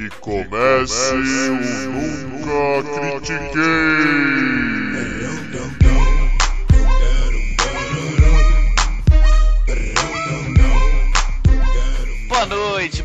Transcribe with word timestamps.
Que 0.00 0.08
comece 0.18 1.12
o 1.12 1.92
Nunca 1.92 3.20
Critiquei! 3.20 3.60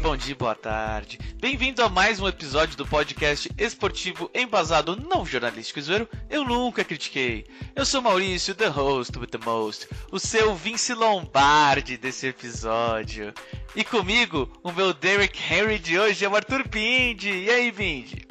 Bom 0.06 0.16
dia, 0.16 0.36
boa 0.36 0.54
tarde. 0.54 1.18
Bem-vindo 1.42 1.82
a 1.82 1.90
mais 1.90 2.20
um 2.20 2.28
episódio 2.28 2.78
do 2.78 2.86
podcast 2.86 3.50
esportivo 3.58 4.30
embasado 4.36 4.96
não 4.96 5.26
jornalístico 5.26 5.82
zoeiro. 5.82 6.08
Eu 6.30 6.44
nunca 6.44 6.84
critiquei. 6.84 7.44
Eu 7.76 7.84
sou 7.88 8.04
Maurício, 8.04 8.54
the 8.54 8.68
host 8.68 9.18
with 9.18 9.30
the 9.30 9.40
most, 9.44 9.88
o 10.12 10.20
seu 10.20 10.54
Vince 10.54 10.94
Lombardi 10.94 11.98
desse 11.98 12.28
episódio. 12.28 13.34
E 13.76 13.84
comigo, 13.84 14.48
o 14.64 14.72
meu 14.72 14.94
Derek 14.94 15.40
Henry 15.52 15.80
de 15.80 15.98
hoje 15.98 16.24
é 16.24 16.30
o 16.30 16.36
Arthur 16.36 16.70
Pindi. 16.70 17.32
E 17.32 17.50
aí, 17.50 17.72
Pindi? 17.72 18.28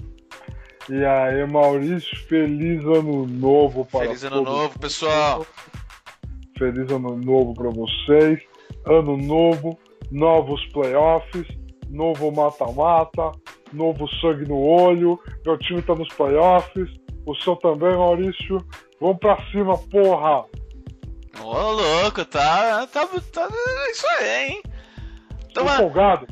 E 0.88 1.04
aí, 1.04 1.45
Maurício, 1.45 2.16
feliz 2.29 2.84
ano 2.84 3.27
novo 3.27 3.84
para 3.84 4.06
Feliz 4.06 4.23
ano 4.23 4.37
todos. 4.37 4.52
novo, 4.52 4.79
pessoal. 4.79 5.45
Feliz 6.56 6.88
ano 6.88 7.16
novo 7.16 7.52
para 7.52 7.70
vocês. 7.70 8.41
Ano 8.87 9.16
novo, 9.16 9.77
novos 10.12 10.65
playoffs, 10.66 11.63
novo 11.91 12.30
mata-mata, 12.33 13.33
novo 13.73 14.09
sangue 14.20 14.47
no 14.48 14.59
olho. 14.59 15.19
Meu 15.45 15.59
time 15.59 15.83
tá 15.83 15.95
nos 15.95 16.09
playoffs. 16.09 16.88
O 17.27 17.34
seu 17.37 17.57
também, 17.57 17.97
Maurício. 17.97 18.59
Vamos 19.01 19.19
pra 19.19 19.37
cima, 19.51 19.77
porra! 19.79 20.45
Ô, 21.41 21.73
louco, 21.73 22.24
tá, 22.24 22.87
tá, 22.87 23.07
tá 23.07 23.48
isso 23.91 24.07
aí, 24.19 24.47
hein? 24.51 24.62
Tô 25.52 25.62
Então, 25.62 25.74
empolgado. 25.74 26.27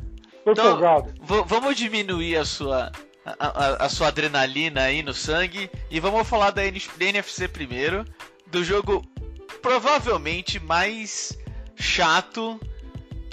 Tô 0.45 0.51
Então, 0.51 0.65
empolgado. 0.67 1.13
vamos 1.45 1.75
diminuir 1.75 2.37
a 2.37 2.45
sua, 2.45 2.91
a, 3.25 3.33
a- 3.47 3.85
a 3.85 3.89
sua 3.89 4.07
adrenalina 4.07 4.83
aí 4.83 5.01
no 5.03 5.13
sangue 5.13 5.69
e 5.91 5.99
vamos 5.99 6.27
falar 6.27 6.51
da, 6.51 6.63
N- 6.65 6.79
da 6.97 7.05
NFC 7.05 7.47
primeiro, 7.47 8.05
do 8.47 8.63
jogo 8.63 9.01
provavelmente 9.61 10.59
mais 10.59 11.37
chato 11.75 12.59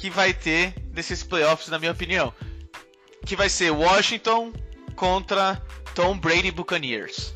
que 0.00 0.08
vai 0.08 0.32
ter 0.32 0.72
nesses 0.94 1.22
playoffs, 1.22 1.68
na 1.68 1.78
minha 1.78 1.92
opinião. 1.92 2.32
Que 3.26 3.36
vai 3.36 3.50
ser 3.50 3.70
Washington 3.70 4.50
contra 4.96 5.60
Tom 5.94 6.16
Brady 6.16 6.50
Buccaneers. 6.50 7.34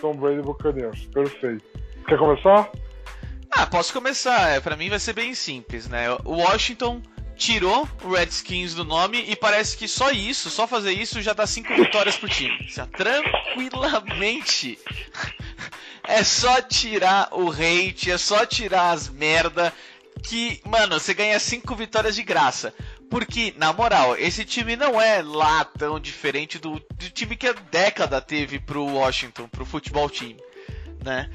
Tom 0.00 0.16
Brady 0.16 0.42
Buccaneers. 0.42 1.06
Perfeito. 1.06 1.64
Quer 2.08 2.18
começar? 2.18 2.68
Ah, 3.48 3.64
posso 3.64 3.92
começar. 3.92 4.48
É, 4.50 4.60
Pra 4.60 4.74
mim 4.76 4.90
vai 4.90 4.98
ser 4.98 5.12
bem 5.12 5.34
simples, 5.34 5.86
né? 5.86 6.10
O 6.24 6.38
Washington 6.38 7.00
tirou 7.36 7.88
o 8.02 8.12
Redskins 8.12 8.74
do 8.74 8.84
nome 8.84 9.24
e 9.28 9.36
parece 9.36 9.76
que 9.76 9.86
só 9.86 10.10
isso, 10.10 10.50
só 10.50 10.66
fazer 10.66 10.92
isso 10.92 11.22
já 11.22 11.32
dá 11.32 11.46
cinco 11.46 11.72
vitórias 11.76 12.16
pro 12.16 12.28
time. 12.28 12.58
Já, 12.68 12.86
tranquilamente. 12.86 14.80
É 16.06 16.22
só 16.22 16.60
tirar 16.60 17.30
o 17.32 17.50
hate, 17.50 18.10
é 18.10 18.18
só 18.18 18.44
tirar 18.44 18.90
as 18.90 19.08
merda 19.08 19.72
que, 20.24 20.60
mano, 20.64 20.98
você 20.98 21.12
ganha 21.12 21.38
cinco 21.38 21.76
vitórias 21.76 22.16
de 22.16 22.22
graça. 22.22 22.74
Porque, 23.10 23.54
na 23.58 23.72
moral, 23.72 24.16
esse 24.16 24.44
time 24.44 24.74
não 24.74 25.00
é 25.00 25.22
lá 25.22 25.64
tão 25.64 26.00
diferente 26.00 26.58
do, 26.58 26.80
do 26.94 27.10
time 27.10 27.36
que 27.36 27.46
a 27.46 27.52
década 27.52 28.20
teve 28.20 28.58
pro 28.58 28.86
Washington, 28.86 29.46
pro 29.48 29.66
futebol 29.66 30.08
time, 30.08 30.40
né? 31.04 31.30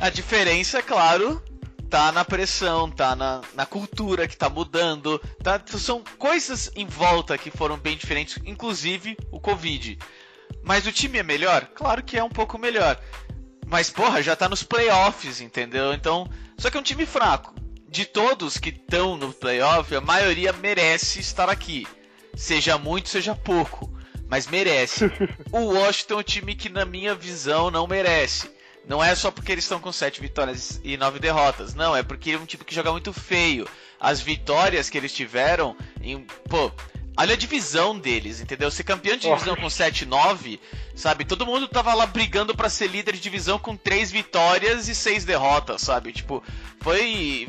A 0.00 0.08
diferença, 0.08 0.78
é 0.78 0.82
claro, 0.82 1.42
tá 1.90 2.12
na 2.12 2.24
pressão, 2.24 2.90
tá 2.90 3.14
na, 3.14 3.42
na 3.54 3.66
cultura 3.66 4.26
que 4.26 4.36
tá 4.36 4.48
mudando, 4.48 5.18
tá, 5.42 5.60
são 5.66 6.02
coisas 6.16 6.70
em 6.74 6.86
volta 6.86 7.36
que 7.36 7.50
foram 7.50 7.76
bem 7.76 7.96
diferentes, 7.96 8.38
inclusive 8.46 9.16
o 9.30 9.40
Covid. 9.40 9.98
Mas 10.62 10.86
o 10.86 10.92
time 10.92 11.18
é 11.18 11.22
melhor? 11.22 11.66
Claro 11.74 12.02
que 12.02 12.16
é 12.16 12.22
um 12.22 12.30
pouco 12.30 12.56
melhor. 12.56 12.98
Mas, 13.66 13.90
porra, 13.90 14.22
já 14.22 14.36
tá 14.36 14.48
nos 14.48 14.62
playoffs, 14.62 15.40
entendeu? 15.40 15.92
Então, 15.92 16.30
só 16.56 16.70
que 16.70 16.76
é 16.76 16.80
um 16.80 16.84
time 16.84 17.04
fraco. 17.04 17.54
De 17.92 18.06
todos 18.06 18.56
que 18.56 18.70
estão 18.70 19.18
no 19.18 19.34
playoff, 19.34 19.94
a 19.94 20.00
maioria 20.00 20.50
merece 20.50 21.20
estar 21.20 21.50
aqui. 21.50 21.86
Seja 22.34 22.78
muito, 22.78 23.10
seja 23.10 23.34
pouco. 23.34 23.92
Mas 24.30 24.46
merece. 24.46 25.04
O 25.52 25.74
Washington 25.74 26.14
é 26.14 26.16
um 26.16 26.22
time 26.22 26.54
que, 26.54 26.70
na 26.70 26.86
minha 26.86 27.14
visão, 27.14 27.70
não 27.70 27.86
merece. 27.86 28.50
Não 28.88 29.04
é 29.04 29.14
só 29.14 29.30
porque 29.30 29.52
eles 29.52 29.64
estão 29.64 29.78
com 29.78 29.92
7 29.92 30.22
vitórias 30.22 30.80
e 30.82 30.96
9 30.96 31.18
derrotas. 31.18 31.74
Não, 31.74 31.94
é 31.94 32.02
porque 32.02 32.30
é 32.30 32.38
um 32.38 32.46
time 32.46 32.64
que 32.64 32.74
joga 32.74 32.90
muito 32.90 33.12
feio. 33.12 33.68
As 34.00 34.22
vitórias 34.22 34.88
que 34.88 34.96
eles 34.96 35.12
tiveram 35.12 35.76
em. 36.00 36.26
Pô, 36.48 36.72
olha 37.14 37.34
a 37.34 37.36
divisão 37.36 37.98
deles, 37.98 38.40
entendeu? 38.40 38.70
Ser 38.70 38.84
campeão 38.84 39.18
de 39.18 39.28
divisão 39.28 39.54
com 39.54 39.68
7 39.68 40.06
9, 40.06 40.58
sabe? 40.96 41.26
Todo 41.26 41.44
mundo 41.44 41.68
tava 41.68 41.92
lá 41.92 42.06
brigando 42.06 42.56
pra 42.56 42.70
ser 42.70 42.88
líder 42.88 43.12
de 43.12 43.20
divisão 43.20 43.58
com 43.58 43.76
3 43.76 44.10
vitórias 44.10 44.88
e 44.88 44.94
6 44.94 45.26
derrotas, 45.26 45.82
sabe? 45.82 46.10
Tipo, 46.10 46.42
foi. 46.80 47.46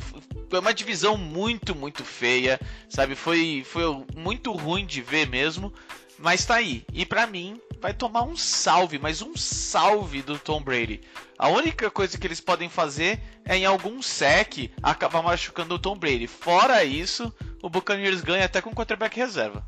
Foi 0.54 0.60
uma 0.60 0.72
divisão 0.72 1.18
muito, 1.18 1.74
muito 1.74 2.06
feia, 2.06 2.60
sabe? 2.88 3.16
Foi, 3.16 3.64
foi 3.66 3.86
muito 4.16 4.52
ruim 4.52 4.86
de 4.86 5.02
ver 5.02 5.28
mesmo. 5.28 5.74
Mas 6.20 6.46
tá 6.46 6.58
aí. 6.58 6.86
E 6.94 7.08
pra 7.08 7.26
mim, 7.26 7.60
vai 7.82 7.92
tomar 7.92 8.22
um 8.22 8.36
salve, 8.36 9.00
mas 9.00 9.24
um 9.24 9.36
salve 9.36 10.22
do 10.22 10.38
Tom 10.38 10.62
Brady. 10.62 11.02
A 11.40 11.50
única 11.50 11.90
coisa 11.90 12.20
que 12.20 12.28
eles 12.28 12.40
podem 12.40 12.70
fazer 12.70 13.20
é 13.44 13.58
em 13.58 13.66
algum 13.66 14.00
sec 14.00 14.70
acabar 14.84 15.24
machucando 15.24 15.74
o 15.74 15.80
Tom 15.80 15.98
Brady. 15.98 16.28
Fora 16.28 16.84
isso, 16.84 17.34
o 17.64 17.68
Buccaneers 17.68 18.22
ganha 18.22 18.46
até 18.46 18.62
com 18.62 18.76
quarterback 18.76 19.18
reserva. 19.18 19.66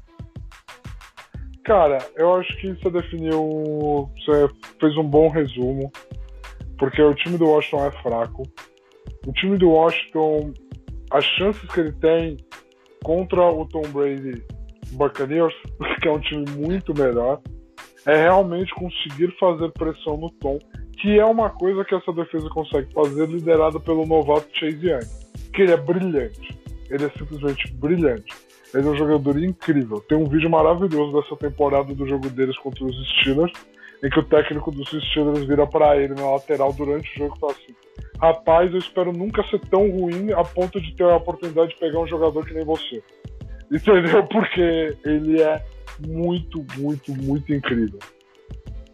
Cara, 1.63 1.97
eu 2.15 2.35
acho 2.35 2.55
que 2.57 2.73
você 2.73 2.91
definiu. 2.91 4.07
Você 4.23 4.47
fez 4.79 4.95
um 4.97 5.03
bom 5.03 5.29
resumo. 5.29 5.91
Porque 6.77 7.01
o 7.01 7.15
time 7.15 7.39
do 7.39 7.47
Washington 7.47 7.87
é 7.87 7.91
fraco. 8.03 8.43
O 9.25 9.33
time 9.33 9.57
do 9.57 9.71
Washington, 9.71 10.53
as 11.15 11.23
chances 11.23 11.61
que 11.71 11.79
ele 11.79 11.93
tem 11.93 12.37
contra 13.01 13.41
o 13.49 13.65
Tom 13.67 13.83
Brady 13.83 14.43
Buccaneers, 14.91 15.53
que 16.01 16.07
é 16.09 16.11
um 16.11 16.19
time 16.19 16.45
muito 16.51 16.93
melhor, 16.93 17.41
é 18.05 18.23
realmente 18.23 18.73
conseguir 18.75 19.33
fazer 19.39 19.71
pressão 19.71 20.17
no 20.17 20.29
Tom, 20.31 20.59
que 20.99 21.17
é 21.17 21.25
uma 21.25 21.49
coisa 21.49 21.85
que 21.85 21.95
essa 21.95 22.11
defesa 22.11 22.49
consegue 22.49 22.91
fazer, 22.93 23.29
liderada 23.29 23.79
pelo 23.79 24.05
novato 24.05 24.47
Chase 24.53 24.85
Young, 24.85 25.05
que 25.53 25.61
ele 25.61 25.71
é 25.71 25.77
brilhante. 25.77 26.59
Ele 26.89 27.05
é 27.05 27.09
simplesmente 27.11 27.73
brilhante. 27.75 28.33
Ele 28.73 28.85
é 28.85 28.91
um 28.91 28.97
jogador 28.97 29.41
incrível. 29.41 30.01
Tem 30.01 30.17
um 30.17 30.27
vídeo 30.27 30.49
maravilhoso 30.49 31.21
dessa 31.21 31.35
temporada 31.37 31.95
do 31.95 32.05
jogo 32.05 32.29
deles 32.29 32.57
contra 32.57 32.83
os 32.83 32.95
Steelers, 33.21 33.53
em 34.03 34.09
que 34.09 34.19
o 34.19 34.23
técnico 34.23 34.69
dos 34.69 34.89
Steelers 34.89 35.45
vira 35.45 35.65
para 35.65 35.95
ele 35.95 36.13
na 36.13 36.29
lateral 36.31 36.73
durante 36.73 37.09
o 37.11 37.19
jogo 37.19 37.35
e 37.37 37.39
fala 37.39 37.53
assim: 37.53 37.84
Rapaz, 38.21 38.71
eu 38.71 38.79
espero 38.79 39.11
nunca 39.11 39.43
ser 39.47 39.59
tão 39.69 39.89
ruim 39.89 40.31
a 40.31 40.43
ponto 40.43 40.79
de 40.79 40.95
ter 40.95 41.03
a 41.03 41.17
oportunidade 41.17 41.73
de 41.73 41.79
pegar 41.79 41.99
um 41.99 42.07
jogador 42.07 42.45
que 42.45 42.53
nem 42.53 42.63
você. 42.63 43.03
Entendeu? 43.71 44.25
Porque 44.27 44.97
ele 45.03 45.41
é 45.41 45.63
muito, 46.07 46.65
muito, 46.77 47.11
muito 47.13 47.53
incrível. 47.53 47.99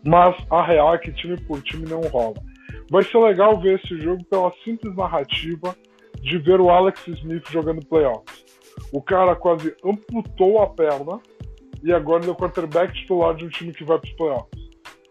Mas 0.06 0.36
a 0.50 0.64
real 0.64 0.96
é 0.96 0.98
que 0.98 1.12
time 1.14 1.40
por 1.42 1.62
time 1.62 1.88
não 1.88 2.02
rola. 2.02 2.36
Vai 2.90 3.04
ser 3.04 3.20
legal 3.20 3.60
ver 3.62 3.80
esse 3.80 4.02
jogo 4.02 4.24
pela 4.26 4.52
simples 4.64 4.96
narrativa 4.96 5.76
de 6.22 6.38
ver 6.38 6.60
o 6.60 6.70
Alex 6.70 7.08
Smith 7.08 7.50
jogando 7.50 7.86
playoffs. 7.86 8.44
O 8.92 9.02
cara 9.02 9.36
quase 9.36 9.76
amputou 9.84 10.62
a 10.62 10.68
perna 10.68 11.20
e 11.84 11.94
agora 11.94 12.22
ele 12.22 12.30
é 12.30 12.34
o 12.34 12.36
quarterback 12.36 12.94
titular 12.94 13.36
de 13.36 13.46
um 13.46 13.50
time 13.50 13.74
que 13.74 13.84
vai 13.84 14.00
para 14.00 14.08
os 14.08 14.14
playoffs. 14.16 14.62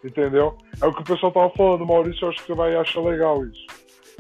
Entendeu? 0.05 0.57
É 0.81 0.87
o 0.87 0.95
que 0.95 1.03
o 1.03 1.05
pessoal 1.05 1.31
tava 1.31 1.51
falando, 1.51 1.87
Maurício, 1.87 2.25
eu 2.25 2.31
acho 2.31 2.39
que 2.41 2.47
você 2.47 2.55
vai 2.55 2.75
achar 2.75 3.03
legal 3.03 3.45
isso. 3.45 3.67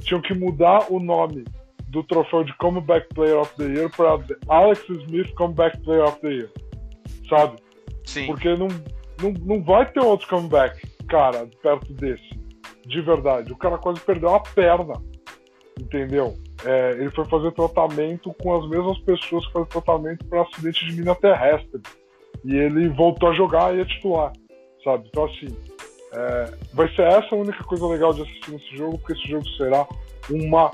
Tinham 0.00 0.20
que 0.20 0.34
mudar 0.34 0.90
o 0.90 0.98
nome 0.98 1.44
do 1.88 2.02
troféu 2.04 2.44
de 2.44 2.56
Comeback 2.56 3.08
Player 3.14 3.38
of 3.38 3.54
the 3.56 3.64
Year 3.64 3.90
para 3.90 4.18
Alex 4.48 4.88
Smith 4.88 5.32
Comeback 5.34 5.78
Player 5.82 6.04
of 6.04 6.20
the 6.20 6.28
Year. 6.28 6.50
Sabe? 7.28 7.56
Sim. 8.04 8.26
Porque 8.26 8.48
não, 8.56 8.68
não, 9.20 9.32
não 9.32 9.62
vai 9.62 9.90
ter 9.90 10.00
outro 10.00 10.28
comeback, 10.28 10.80
cara, 11.08 11.48
perto 11.62 11.92
desse. 11.94 12.28
De 12.86 13.00
verdade. 13.00 13.52
O 13.52 13.56
cara 13.56 13.78
quase 13.78 14.00
perdeu 14.00 14.34
a 14.34 14.40
perna. 14.40 14.94
Entendeu? 15.78 16.34
É, 16.64 16.92
ele 16.92 17.10
foi 17.10 17.24
fazer 17.26 17.52
tratamento 17.52 18.34
com 18.42 18.56
as 18.56 18.68
mesmas 18.68 18.98
pessoas 19.00 19.46
que 19.46 19.52
fazem 19.52 19.68
tratamento 19.68 20.24
para 20.26 20.42
acidente 20.42 20.86
de 20.86 20.96
mina 20.96 21.14
terrestre. 21.14 21.80
E 22.44 22.54
ele 22.54 22.88
voltou 22.88 23.30
a 23.30 23.34
jogar 23.34 23.76
e 23.76 23.80
a 23.80 23.86
titular. 23.86 24.32
Sabe? 24.84 25.08
Então, 25.08 25.24
assim, 25.24 25.56
é, 26.12 26.54
vai 26.72 26.88
ser 26.94 27.02
essa 27.02 27.34
a 27.34 27.38
única 27.38 27.62
coisa 27.64 27.86
legal 27.86 28.12
de 28.12 28.22
assistir 28.22 28.50
nesse 28.50 28.76
jogo, 28.76 28.98
porque 28.98 29.12
esse 29.12 29.28
jogo 29.28 29.48
será 29.56 29.86
uma 30.28 30.70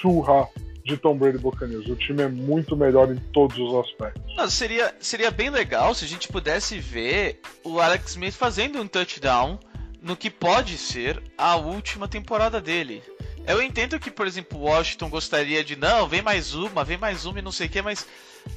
surra 0.00 0.48
de 0.84 0.96
Tom 0.96 1.16
Brady 1.16 1.38
Buccaneers. 1.38 1.86
O 1.86 1.96
time 1.96 2.22
é 2.22 2.28
muito 2.28 2.76
melhor 2.76 3.10
em 3.10 3.16
todos 3.32 3.56
os 3.58 3.74
aspectos. 3.74 4.36
Não, 4.36 4.48
seria, 4.48 4.94
seria 5.00 5.30
bem 5.30 5.50
legal 5.50 5.94
se 5.94 6.04
a 6.04 6.08
gente 6.08 6.28
pudesse 6.28 6.78
ver 6.78 7.40
o 7.64 7.80
Alex 7.80 8.10
Smith 8.10 8.34
fazendo 8.34 8.80
um 8.80 8.86
touchdown 8.86 9.58
no 10.00 10.16
que 10.16 10.28
pode 10.28 10.76
ser 10.76 11.22
a 11.38 11.56
última 11.56 12.08
temporada 12.08 12.60
dele. 12.60 13.02
Eu 13.46 13.62
entendo 13.62 13.98
que, 13.98 14.10
por 14.10 14.26
exemplo, 14.26 14.58
Washington 14.58 15.08
gostaria 15.08 15.64
de 15.64 15.76
não, 15.76 16.08
vem 16.08 16.22
mais 16.22 16.54
uma, 16.54 16.84
vem 16.84 16.98
mais 16.98 17.26
uma 17.26 17.38
e 17.38 17.42
não 17.42 17.52
sei 17.52 17.66
o 17.66 17.70
que, 17.70 17.82
mas 17.82 18.06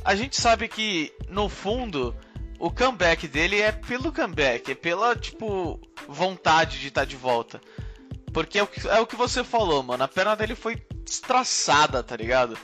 a 0.04 0.16
gente 0.16 0.40
sabe 0.40 0.68
que 0.68 1.12
no 1.30 1.50
fundo 1.50 2.16
o 2.60 2.72
comeback 2.72 3.28
dele 3.28 3.62
é 3.62 3.72
pelo 3.72 4.12
comeback, 4.12 4.72
é 4.72 4.76
pela, 4.76 5.16
tipo, 5.16 5.80
vontade 6.08 6.80
de 6.80 6.88
estar 6.88 7.02
tá 7.02 7.06
de 7.06 7.16
volta. 7.16 7.62
Porque 8.34 8.60
é 8.60 8.64
o, 8.64 8.68
que, 8.68 8.88
é 8.88 9.00
o 9.00 9.08
que 9.08 9.16
você 9.16 9.44
falou, 9.44 9.82
mano. 9.82 10.04
A 10.04 10.08
perna 10.08 10.36
dele 10.36 10.56
foi 10.56 10.82
estraçada, 11.06 12.04
tá 12.04 12.16
ligado? 12.16 12.58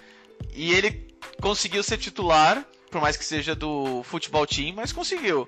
E 0.54 0.74
ele 0.74 1.08
conseguiu 1.42 1.82
ser 1.84 1.98
titular, 1.98 2.66
por 2.90 3.02
mais 3.02 3.16
que 3.16 3.24
seja 3.24 3.56
do 3.56 4.04
futebol 4.04 4.46
team, 4.46 4.74
mas 4.76 4.92
conseguiu. 4.92 5.48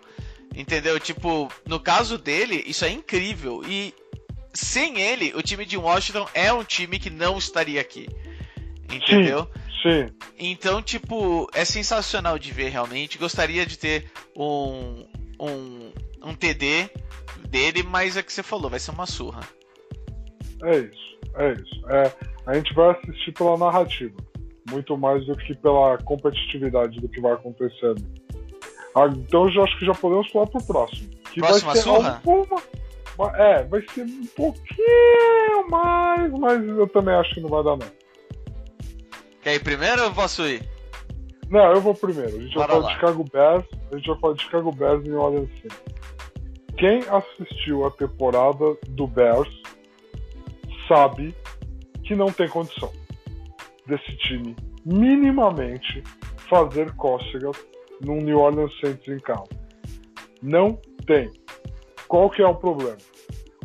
Entendeu? 0.55 0.99
Tipo, 0.99 1.51
no 1.65 1.79
caso 1.79 2.17
dele, 2.17 2.63
isso 2.65 2.85
é 2.85 2.89
incrível. 2.89 3.63
E 3.67 3.93
sem 4.53 4.99
ele, 4.99 5.33
o 5.35 5.41
time 5.41 5.65
de 5.65 5.75
Washington 5.75 6.27
é 6.33 6.53
um 6.53 6.63
time 6.63 6.99
que 6.99 7.09
não 7.09 7.37
estaria 7.37 7.81
aqui. 7.81 8.07
Entendeu? 8.91 9.49
Sim. 9.51 9.61
Sim. 9.83 10.07
Então, 10.39 10.81
tipo, 10.81 11.47
é 11.53 11.63
sensacional 11.63 12.39
de 12.39 12.51
ver 12.51 12.69
realmente. 12.69 13.17
Gostaria 13.17 13.65
de 13.65 13.77
ter 13.77 14.11
um, 14.35 15.05
um, 15.39 15.91
um 16.23 16.33
TD 16.33 16.89
dele, 17.47 17.83
mas 17.83 18.17
é 18.17 18.23
que 18.23 18.33
você 18.33 18.41
falou, 18.41 18.69
vai 18.69 18.79
ser 18.79 18.91
uma 18.91 19.05
surra. 19.05 19.41
É 20.63 20.77
isso, 20.77 21.19
é 21.35 21.53
isso. 21.53 21.89
É, 21.89 22.11
a 22.47 22.55
gente 22.55 22.73
vai 22.73 22.91
assistir 22.91 23.31
pela 23.33 23.57
narrativa, 23.57 24.15
muito 24.71 24.97
mais 24.97 25.25
do 25.25 25.35
que 25.35 25.53
pela 25.53 25.97
competitividade 25.99 26.99
do 26.99 27.07
que 27.07 27.21
vai 27.21 27.33
acontecer 27.33 27.95
ah, 28.95 29.07
então 29.07 29.49
eu 29.49 29.63
acho 29.63 29.77
que 29.79 29.85
já 29.85 29.93
podemos 29.93 30.29
falar 30.31 30.47
pro 30.47 30.63
próximo. 30.63 31.09
Que 31.31 31.39
Próxima 31.39 31.73
vai 31.73 31.75
ser 31.75 31.83
surra? 31.83 32.21
Alguma... 32.25 32.61
É, 33.37 33.63
vai 33.63 33.81
ser 33.93 34.03
um 34.03 34.25
pouquinho 34.35 35.69
mais, 35.69 36.31
mas 36.31 36.63
eu 36.63 36.87
também 36.87 37.13
acho 37.15 37.33
que 37.33 37.41
não 37.41 37.49
vai 37.49 37.63
dar 37.63 37.77
não. 37.77 38.02
Quer 39.43 39.55
ir 39.55 39.63
primeiro 39.63 40.01
ou 40.01 40.07
eu 40.07 40.13
posso 40.13 40.47
ir? 40.47 40.63
Não, 41.49 41.71
eu 41.73 41.81
vou 41.81 41.93
primeiro. 41.93 42.37
A 42.37 42.39
gente 42.39 42.53
Bora 42.55 42.67
vai 42.67 42.81
falar 42.81 42.87
de 42.87 42.93
Chicago 42.95 43.23
Bears. 43.31 43.65
A 43.91 43.97
gente 43.97 44.07
vai 44.07 44.19
falar 44.19 44.33
de 44.33 44.43
Chicago 44.43 44.71
Bears 44.71 45.05
e 45.05 45.09
New 45.09 45.19
Orleans 45.19 45.49
Saints. 45.49 45.83
Quem 46.77 46.99
assistiu 47.09 47.85
a 47.85 47.91
temporada 47.91 48.77
do 48.87 49.05
Bears 49.05 49.61
sabe 50.87 51.35
que 52.03 52.15
não 52.15 52.27
tem 52.27 52.47
condição 52.47 52.91
desse 53.85 54.15
time 54.17 54.55
minimamente 54.85 56.03
fazer 56.49 56.93
cócegas 56.95 57.55
num 58.01 58.17
New 58.17 58.39
Orleans 58.39 58.71
Saints 58.79 59.07
em 59.07 59.19
casa. 59.19 59.49
Não 60.41 60.79
tem. 61.05 61.29
Qual 62.07 62.29
que 62.29 62.41
é 62.41 62.47
o 62.47 62.55
problema? 62.55 62.97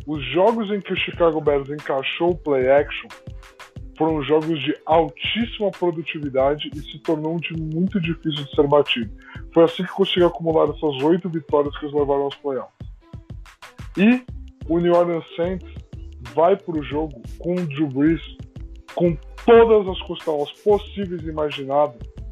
Os 0.05 0.23
jogos 0.31 0.69
em 0.71 0.81
que 0.81 0.93
o 0.93 0.97
Chicago 0.97 1.39
Bears 1.41 1.69
encaixou 1.69 2.31
o 2.31 2.37
play 2.37 2.69
action 2.69 3.07
foram 3.99 4.23
jogos 4.23 4.57
de 4.63 4.73
altíssima 4.85 5.69
produtividade 5.71 6.71
e 6.73 6.79
se 6.79 6.97
tornou 6.99 7.35
um 7.35 7.37
time 7.37 7.59
muito 7.75 7.99
difícil 7.99 8.45
de 8.45 8.55
ser 8.55 8.65
batido. 8.65 9.11
Foi 9.53 9.65
assim 9.65 9.83
que 9.83 9.91
conseguiu 9.91 10.27
acumular 10.27 10.69
essas 10.69 11.03
oito 11.03 11.29
vitórias 11.29 11.77
que 11.77 11.85
os 11.85 11.93
levaram 11.93 12.21
aos 12.21 12.35
playoffs. 12.35 12.73
E 13.97 14.23
o 14.69 14.79
New 14.79 14.93
Orleans 14.93 15.25
Saints 15.35 15.67
vai 16.33 16.55
para 16.55 16.79
o 16.79 16.83
jogo 16.83 17.21
com 17.39 17.55
o 17.55 17.65
Drew 17.67 17.87
Brees 17.87 18.21
com 18.95 19.17
todas 19.45 19.85
as 19.89 20.01
costelas 20.03 20.49
possíveis 20.63 21.21
e 21.21 21.29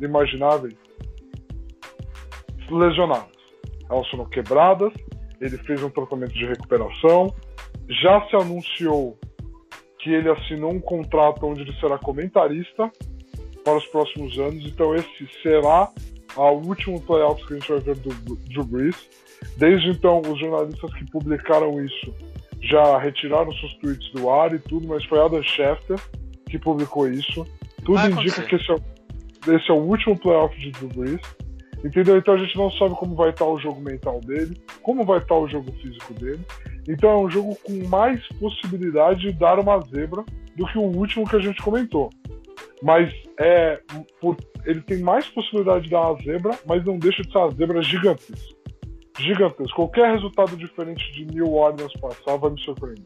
imagináveis 0.05 0.77
lesionadas. 2.69 3.37
Elas 3.89 4.07
foram 4.07 4.25
quebradas, 4.25 4.93
ele 5.41 5.57
fez 5.57 5.83
um 5.83 5.89
tratamento 5.89 6.33
de 6.33 6.45
recuperação, 6.45 7.27
já 7.89 8.25
se 8.27 8.37
anunciou 8.37 9.17
que 9.99 10.11
ele 10.11 10.29
assinou 10.29 10.71
um 10.71 10.79
contrato 10.79 11.45
onde 11.45 11.61
ele 11.61 11.73
será 11.79 11.97
comentarista 11.97 12.91
para 13.63 13.77
os 13.77 13.85
próximos 13.87 14.37
anos, 14.39 14.65
então 14.65 14.95
esse 14.95 15.27
será 15.41 15.89
o 16.35 16.67
último 16.67 17.01
playoffs 17.01 17.45
que 17.45 17.53
a 17.53 17.57
gente 17.57 17.71
vai 17.71 17.79
ver 17.79 17.95
do 17.97 18.35
Drew 18.35 18.63
Brees. 18.63 19.09
Desde 19.57 19.89
então, 19.89 20.21
os 20.21 20.39
jornalistas 20.39 20.93
que 20.93 21.09
publicaram 21.11 21.83
isso 21.83 22.13
já 22.61 22.97
retiraram 22.97 23.51
seus 23.53 23.73
tweets 23.75 24.11
do 24.11 24.29
ar 24.29 24.53
e 24.53 24.59
tudo, 24.59 24.87
mas 24.87 25.03
foi 25.05 25.19
Adam 25.19 25.41
Schefter 25.43 25.97
que 26.49 26.57
publicou 26.57 27.09
isso. 27.09 27.45
Tudo 27.83 27.95
Vai 27.95 28.11
indica 28.11 28.41
acontecer. 28.41 28.47
que 28.47 28.55
esse 28.55 28.71
é, 28.71 29.55
esse 29.55 29.71
é 29.71 29.73
o 29.73 29.77
último 29.77 30.17
playoff 30.17 30.57
de 30.59 30.71
Drew 30.71 30.89
Brees. 30.89 31.21
Entendeu? 31.83 32.17
Então 32.17 32.33
a 32.33 32.37
gente 32.37 32.57
não 32.57 32.71
sabe 32.71 32.95
como 32.95 33.15
vai 33.15 33.29
estar 33.29 33.45
o 33.45 33.59
jogo 33.59 33.79
mental 33.81 34.19
dele, 34.21 34.59
como 34.81 35.05
vai 35.05 35.19
estar 35.19 35.35
o 35.35 35.47
jogo 35.47 35.71
físico 35.73 36.13
dele. 36.15 36.43
Então 36.87 37.09
é 37.09 37.17
um 37.17 37.29
jogo 37.29 37.57
com 37.63 37.87
mais 37.87 38.25
possibilidade 38.39 39.21
de 39.21 39.33
dar 39.33 39.59
uma 39.59 39.79
zebra 39.81 40.23
do 40.55 40.65
que 40.65 40.77
o 40.77 40.83
último 40.83 41.27
que 41.27 41.35
a 41.35 41.39
gente 41.39 41.61
comentou. 41.61 42.09
Mas 42.81 43.13
é 43.39 43.81
por, 44.21 44.37
ele 44.65 44.81
tem 44.81 44.99
mais 44.99 45.27
possibilidade 45.27 45.85
de 45.85 45.91
dar 45.91 46.11
uma 46.11 46.21
zebra, 46.21 46.57
mas 46.65 46.85
não 46.85 46.97
deixa 46.97 47.21
de 47.23 47.31
ser 47.31 47.37
uma 47.37 47.51
zebra 47.51 47.81
gigantesca. 47.81 48.55
Gigantesca. 49.19 49.75
Qualquer 49.75 50.13
resultado 50.13 50.55
diferente 50.55 51.11
de 51.11 51.25
New 51.25 51.53
Orleans 51.53 51.93
passar 51.99 52.37
vai 52.37 52.51
me 52.51 52.61
surpreender. 52.61 53.05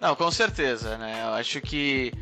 Não, 0.00 0.14
com 0.14 0.30
certeza, 0.30 0.96
né? 0.98 1.22
Eu 1.24 1.34
acho 1.34 1.60
que 1.60 2.12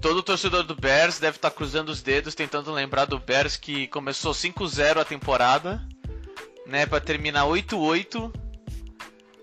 todo 0.00 0.22
torcedor 0.22 0.64
do 0.64 0.74
Bears 0.74 1.18
deve 1.18 1.36
estar 1.36 1.50
cruzando 1.50 1.88
os 1.90 2.02
dedos 2.02 2.34
tentando 2.34 2.72
lembrar 2.72 3.04
do 3.04 3.18
Bears 3.18 3.56
que 3.56 3.86
começou 3.88 4.32
5-0 4.32 4.98
a 4.98 5.04
temporada, 5.04 5.80
né, 6.66 6.86
Pra 6.86 7.00
terminar 7.00 7.44
8-8. 7.46 8.41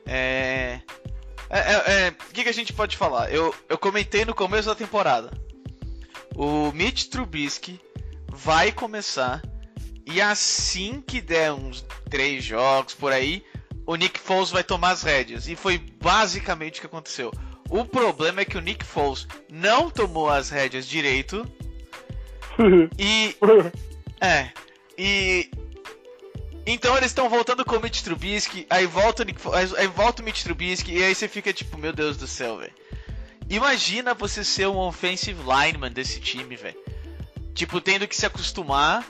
É... 0.09 0.79
É, 1.51 1.59
é, 1.59 2.07
é, 2.07 2.09
o 2.09 2.33
que, 2.33 2.44
que 2.44 2.50
a 2.50 2.53
gente 2.53 2.73
pode 2.73 2.97
falar? 2.97 3.31
Eu, 3.31 3.53
eu 3.67 3.77
comentei 3.77 4.25
no 4.25 4.33
começo 4.33 4.67
da 4.67 4.75
temporada. 4.75 5.31
O 6.35 6.71
Mitch 6.71 7.06
Trubisky 7.06 7.79
vai 8.31 8.71
começar 8.71 9.41
e 10.06 10.21
assim 10.21 11.01
que 11.06 11.21
der 11.21 11.51
uns 11.53 11.85
três 12.09 12.44
jogos 12.44 12.94
por 12.94 13.11
aí, 13.11 13.44
o 13.85 13.95
Nick 13.95 14.19
Foles 14.19 14.50
vai 14.50 14.63
tomar 14.63 14.91
as 14.91 15.03
rédeas. 15.03 15.47
E 15.47 15.56
foi 15.56 15.77
basicamente 15.77 16.77
o 16.77 16.81
que 16.81 16.88
aconteceu. 16.88 17.31
O 17.69 17.85
problema 17.85 18.41
é 18.41 18.45
que 18.45 18.57
o 18.57 18.61
Nick 18.61 18.83
Foles 18.83 19.27
não 19.50 19.89
tomou 19.89 20.29
as 20.29 20.50
rédeas 20.50 20.88
direito 20.88 21.47
e 22.97 23.35
é 24.21 24.50
e 24.97 25.50
então 26.71 26.95
eles 26.95 27.10
estão 27.10 27.30
voltando 27.30 27.66
com 27.66 27.77
o 27.77 27.80
Mitch 27.81 28.01
Trubisky, 28.01 28.68
aí 28.69 28.86
volta 28.86 29.25
aí 29.77 29.88
volta 29.88 30.21
o 30.21 30.25
Mitch 30.25 30.44
Trubisky 30.44 30.94
e 30.94 31.04
aí 31.04 31.16
você 31.16 31.27
fica 31.27 31.51
tipo, 31.51 31.77
meu 31.77 31.92
Deus 31.92 32.18
do 32.18 32.27
céu, 32.27 32.57
velho. 32.57 32.74
Imagina 33.50 34.13
você 34.13 34.44
ser 34.44 34.68
um 34.68 34.77
offensive 34.77 35.42
lineman 35.42 35.92
desse 35.92 36.19
time, 36.19 36.56
velho. 36.56 36.77
Tipo, 37.56 37.81
tendo 37.81 38.07
que 38.07 38.16
se 38.16 38.25
acostumar 38.25 39.04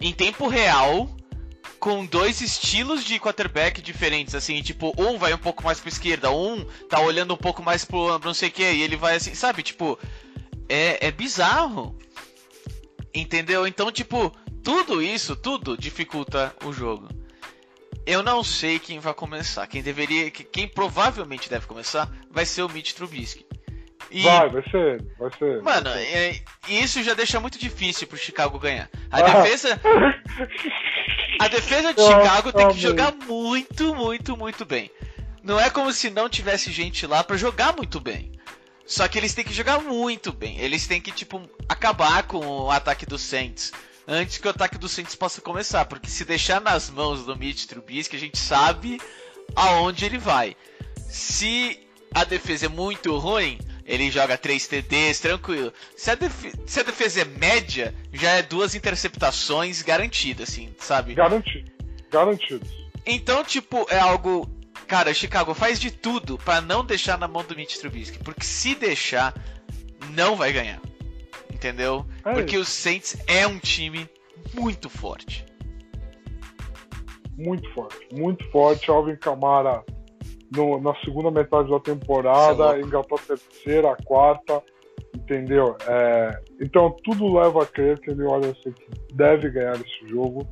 em 0.00 0.12
tempo 0.12 0.46
real 0.46 1.10
com 1.80 2.06
dois 2.06 2.40
estilos 2.40 3.02
de 3.04 3.18
quarterback 3.18 3.82
diferentes, 3.82 4.34
assim, 4.34 4.62
tipo, 4.62 4.94
um 4.96 5.18
vai 5.18 5.34
um 5.34 5.38
pouco 5.38 5.64
mais 5.64 5.80
pra 5.80 5.88
esquerda, 5.88 6.30
um 6.30 6.64
tá 6.88 7.00
olhando 7.00 7.34
um 7.34 7.38
pouco 7.38 7.62
mais 7.62 7.84
pro 7.84 8.18
não 8.20 8.34
sei 8.34 8.50
o 8.50 8.52
que, 8.52 8.62
e 8.62 8.82
ele 8.82 8.96
vai 8.96 9.16
assim, 9.16 9.34
sabe, 9.34 9.62
tipo, 9.62 9.98
é, 10.68 11.08
é 11.08 11.10
bizarro. 11.10 11.98
Entendeu? 13.12 13.66
Então, 13.66 13.90
tipo, 13.90 14.32
tudo 14.62 15.02
isso, 15.02 15.34
tudo 15.36 15.76
dificulta 15.76 16.54
o 16.64 16.72
jogo. 16.72 17.08
Eu 18.06 18.22
não 18.22 18.42
sei 18.42 18.78
quem 18.78 18.98
vai 18.98 19.14
começar. 19.14 19.66
Quem 19.66 19.82
deveria, 19.82 20.30
quem 20.30 20.66
provavelmente 20.66 21.48
deve 21.50 21.66
começar, 21.66 22.10
vai 22.30 22.44
ser 22.46 22.62
o 22.62 22.68
Mitch 22.68 22.92
Trubisky. 22.92 23.46
E, 24.10 24.22
Vai, 24.24 24.48
vai 24.48 24.62
ser 24.70 25.04
vai 25.18 25.30
ser 25.38 25.62
mano, 25.62 25.88
é- 25.90 26.40
isso 26.68 27.00
já 27.02 27.14
deixa 27.14 27.38
muito 27.38 27.56
difícil 27.58 28.08
pro 28.08 28.16
Chicago 28.18 28.58
ganhar. 28.58 28.90
A 29.08 29.18
Ah. 29.18 29.22
defesa, 29.42 29.80
a 31.38 31.46
defesa 31.48 31.94
de 31.94 32.00
Eu 32.00 32.06
Chicago 32.08 32.52
tem 32.52 32.66
que 32.66 32.72
amei. 32.72 32.80
jogar 32.82 33.12
muito, 33.26 33.94
muito, 33.94 34.36
muito 34.36 34.64
bem. 34.64 34.90
Não 35.44 35.60
é 35.60 35.70
como 35.70 35.92
se 35.92 36.10
não 36.10 36.28
tivesse 36.28 36.72
gente 36.72 37.06
lá 37.06 37.22
pra 37.22 37.36
jogar 37.36 37.74
muito 37.76 38.00
bem. 38.00 38.32
Só 38.84 39.06
que 39.06 39.16
eles 39.16 39.32
têm 39.32 39.44
que 39.44 39.54
jogar 39.54 39.78
muito 39.80 40.32
bem. 40.32 40.58
Eles 40.58 40.86
têm 40.88 41.00
que, 41.00 41.12
tipo, 41.12 41.40
acabar 41.68 42.24
com 42.24 42.44
o 42.44 42.70
ataque 42.70 43.06
do 43.06 43.16
Saints. 43.16 43.72
Antes 44.06 44.38
que 44.38 44.46
o 44.46 44.50
ataque 44.50 44.78
do 44.78 44.88
Saints 44.88 45.14
possa 45.14 45.40
começar. 45.40 45.84
Porque 45.84 46.08
se 46.08 46.24
deixar 46.24 46.60
nas 46.60 46.90
mãos 46.90 47.24
do 47.24 47.36
Mitch 47.36 47.66
Trubisky, 47.66 48.16
a 48.16 48.20
gente 48.20 48.38
sabe 48.38 49.00
aonde 49.54 50.04
ele 50.04 50.18
vai. 50.18 50.56
Se 51.08 51.80
a 52.14 52.24
defesa 52.24 52.66
é 52.66 52.68
muito 52.68 53.16
ruim, 53.18 53.58
ele 53.84 54.10
joga 54.10 54.38
3 54.38 54.66
TDs, 54.66 55.20
tranquilo. 55.20 55.72
Se 55.96 56.10
a, 56.10 56.18
se 56.66 56.80
a 56.80 56.82
defesa 56.82 57.22
é 57.22 57.24
média, 57.24 57.94
já 58.12 58.30
é 58.30 58.42
duas 58.42 58.74
interceptações 58.74 59.82
garantidas, 59.82 60.48
assim, 60.48 60.72
sabe? 60.78 61.14
Garantido. 61.14 61.70
Garantido. 62.10 62.66
Então, 63.06 63.42
tipo, 63.44 63.86
é 63.90 63.98
algo. 63.98 64.48
Cara, 64.86 65.14
Chicago 65.14 65.54
faz 65.54 65.78
de 65.78 65.90
tudo 65.90 66.36
pra 66.38 66.60
não 66.60 66.84
deixar 66.84 67.16
na 67.16 67.28
mão 67.28 67.44
do 67.44 67.54
Mitch 67.54 67.76
Trubisky. 67.76 68.18
Porque 68.18 68.44
se 68.44 68.74
deixar, 68.74 69.34
não 70.10 70.36
vai 70.36 70.52
ganhar. 70.52 70.80
Entendeu? 71.60 72.06
É 72.24 72.32
porque 72.32 72.56
o 72.56 72.64
Saints 72.64 73.22
é 73.26 73.46
um 73.46 73.58
time 73.58 74.08
muito 74.54 74.88
forte. 74.88 75.44
Muito 77.36 77.68
forte. 77.74 77.98
Muito 78.12 78.50
forte. 78.50 78.90
Alvin 78.90 79.16
Kamara 79.16 79.82
no- 80.54 80.80
na 80.80 80.94
segunda 81.04 81.30
metade 81.30 81.68
da 81.68 81.76
Isso 81.76 81.90
é 81.90 81.94
temporada, 81.94 82.64
louco. 82.72 82.86
engatou 82.86 83.18
a 83.18 83.20
terceira, 83.20 83.92
a 83.92 83.96
quarta. 83.96 84.62
Entendeu? 85.14 85.76
É, 85.86 86.40
então 86.60 86.94
tudo 87.04 87.32
leva 87.38 87.62
a 87.62 87.66
crer 87.66 87.98
que 88.00 88.10
o 88.10 88.14
New 88.16 88.28
Orleans 88.28 88.56
Saints 88.62 88.82
deve 89.12 89.50
ganhar 89.50 89.74
esse 89.74 90.08
jogo. 90.08 90.46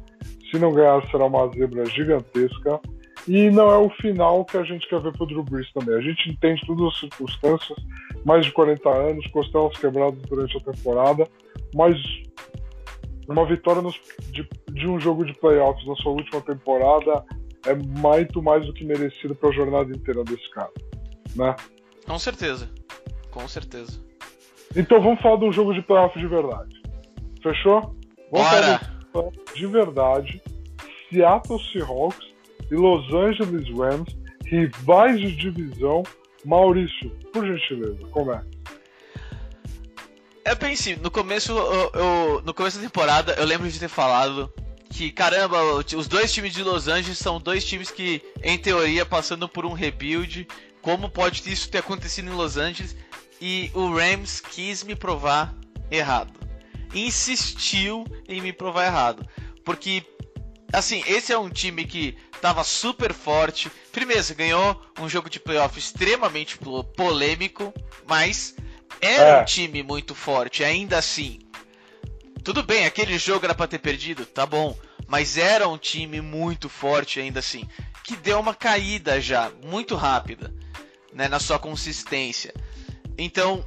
Se 0.51 0.59
não 0.59 0.73
ganhar, 0.75 1.01
será 1.11 1.25
uma 1.27 1.49
zebra 1.53 1.85
gigantesca. 1.87 2.81
E 3.27 3.51
não 3.51 3.71
é 3.71 3.77
o 3.77 3.91
final 3.91 4.45
que 4.45 4.57
a 4.57 4.63
gente 4.65 4.89
quer 4.89 5.01
ver 5.01 5.13
pro 5.13 5.27
Drew 5.27 5.43
Brees 5.45 5.71
também. 5.73 5.95
A 5.97 6.01
gente 6.01 6.31
entende 6.31 6.61
todas 6.67 6.87
as 6.95 7.01
circunstâncias, 7.01 7.79
mais 8.29 8.45
de 8.45 8.53
40 8.53 8.87
anos, 8.91 9.27
costelas 9.29 9.75
quebradas 9.79 10.21
durante 10.29 10.59
a 10.59 10.61
temporada, 10.61 11.27
mas 11.75 11.97
uma 13.27 13.47
vitória 13.47 13.81
nos, 13.81 13.99
de, 14.31 14.47
de, 14.71 14.87
um 14.87 15.01
jogo 15.01 15.25
de 15.25 15.33
playoffs 15.33 15.87
na 15.87 15.95
sua 15.97 16.13
última 16.13 16.43
temporada 16.43 17.25
é 17.67 17.75
muito 17.75 18.43
mais 18.43 18.67
do 18.67 18.75
que 18.75 18.85
merecido 18.85 19.35
para 19.35 19.49
a 19.49 19.53
jornada 19.53 19.91
inteira 19.91 20.23
desse 20.25 20.49
cara, 20.51 20.71
né? 21.35 21.57
Com 22.07 22.19
certeza, 22.19 22.69
com 23.31 23.49
certeza. 23.49 23.99
Então 24.77 25.01
vamos 25.01 25.23
falar 25.23 25.37
de 25.37 25.47
um 25.47 25.53
jogo 25.53 25.73
de 25.73 25.81
playoff 25.81 26.19
de 26.19 26.27
verdade. 26.27 26.83
Fechou? 27.43 27.81
Vamos 28.31 28.51
Bora. 28.51 28.81
falar 29.11 29.33
de 29.55 29.67
verdade. 29.67 30.43
Seattle 31.09 31.59
Seahawks 31.73 32.29
e 32.71 32.75
Los 32.75 33.11
Angeles 33.15 33.67
Rams, 33.75 34.15
rivais 34.45 35.19
de 35.19 35.35
divisão. 35.35 36.03
Maurício, 36.49 37.11
por 37.31 37.47
gentileza, 37.47 38.07
começa. 38.11 38.47
Eu 40.47 40.57
pensei, 40.57 40.97
no 40.97 41.11
começo, 41.11 41.53
eu, 41.53 41.91
eu, 41.93 42.43
no 42.43 42.55
começo 42.55 42.79
da 42.79 42.85
temporada, 42.85 43.35
eu 43.35 43.45
lembro 43.45 43.71
de 43.71 43.79
ter 43.79 43.89
falado 43.89 44.51
que, 44.89 45.13
caramba, 45.13 45.63
os 45.95 46.09
dois 46.09 46.33
times 46.33 46.55
de 46.55 46.63
Los 46.63 46.89
Angeles 46.89 47.19
são 47.19 47.39
dois 47.39 47.67
times 47.67 47.91
que, 47.91 48.23
em 48.43 48.57
teoria, 48.57 49.05
passando 49.05 49.47
por 49.47 49.67
um 49.67 49.75
rebuild. 49.75 50.49
Como 50.81 51.11
pode 51.11 51.43
isso 51.53 51.71
ter 51.71 51.79
acontecido 51.79 52.31
em 52.31 52.35
Los 52.35 52.57
Angeles? 52.57 52.97
E 53.43 53.71
o 53.75 53.95
Rams 53.95 54.41
quis 54.41 54.83
me 54.83 54.97
provar 54.97 55.55
errado. 55.91 56.33
Insistiu 56.95 58.07
em 58.27 58.41
me 58.41 58.55
provar 58.55 58.87
errado. 58.87 59.29
Porque, 59.67 60.03
assim, 60.73 61.05
esse 61.07 61.31
é 61.31 61.39
um 61.39 61.51
time 61.51 61.85
que 61.85 62.17
tava 62.41 62.65
super 62.65 63.13
forte. 63.13 63.71
Primeiro, 63.93 64.23
você 64.23 64.35
ganhou 64.35 64.81
um 64.99 65.09
jogo 65.09 65.29
de 65.29 65.41
playoff 65.41 65.79
extremamente 65.79 66.59
polêmico, 66.97 67.73
mas 68.07 68.55
era 69.01 69.39
é. 69.39 69.43
um 69.43 69.45
time 69.45 69.83
muito 69.83 70.15
forte, 70.15 70.65
ainda 70.65 70.99
assim. 70.99 71.41
Tudo 72.43 72.63
bem, 72.63 72.87
aquele 72.87 73.19
jogo 73.19 73.45
era 73.45 73.55
para 73.55 73.69
ter 73.69 73.79
perdido, 73.79 74.25
tá 74.25 74.47
bom. 74.47 74.77
Mas 75.07 75.39
era 75.39 75.69
um 75.69 75.79
time 75.79 76.21
muito 76.21 76.69
forte 76.69 77.19
ainda 77.21 77.41
assim. 77.41 77.69
Que 78.05 78.17
deu 78.17 78.39
uma 78.41 78.55
caída 78.55 79.21
já, 79.21 79.51
muito 79.63 79.95
rápida, 79.95 80.53
né, 81.13 81.29
na 81.29 81.41
sua 81.41 81.59
consistência. 81.59 82.55
Então, 83.17 83.65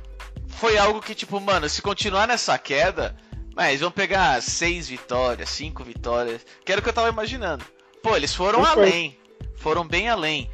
foi 0.48 0.78
algo 0.78 1.02
que, 1.02 1.16
tipo, 1.16 1.40
mano, 1.40 1.68
se 1.68 1.82
continuar 1.82 2.28
nessa 2.28 2.58
queda, 2.58 3.16
mas 3.56 3.82
vão 3.82 3.92
pegar 3.92 4.42
seis 4.42 4.88
vitórias, 4.88 5.50
cinco 5.50 5.84
vitórias. 5.84 6.46
Que 6.64 6.72
era 6.72 6.80
o 6.80 6.84
que 6.84 6.90
eu 6.90 6.94
tava 6.94 7.10
imaginando. 7.10 7.66
Pô, 8.02 8.16
eles 8.16 8.34
foram 8.34 8.66
além. 8.66 9.18
Foram 9.58 9.88
bem 9.88 10.10
além. 10.10 10.50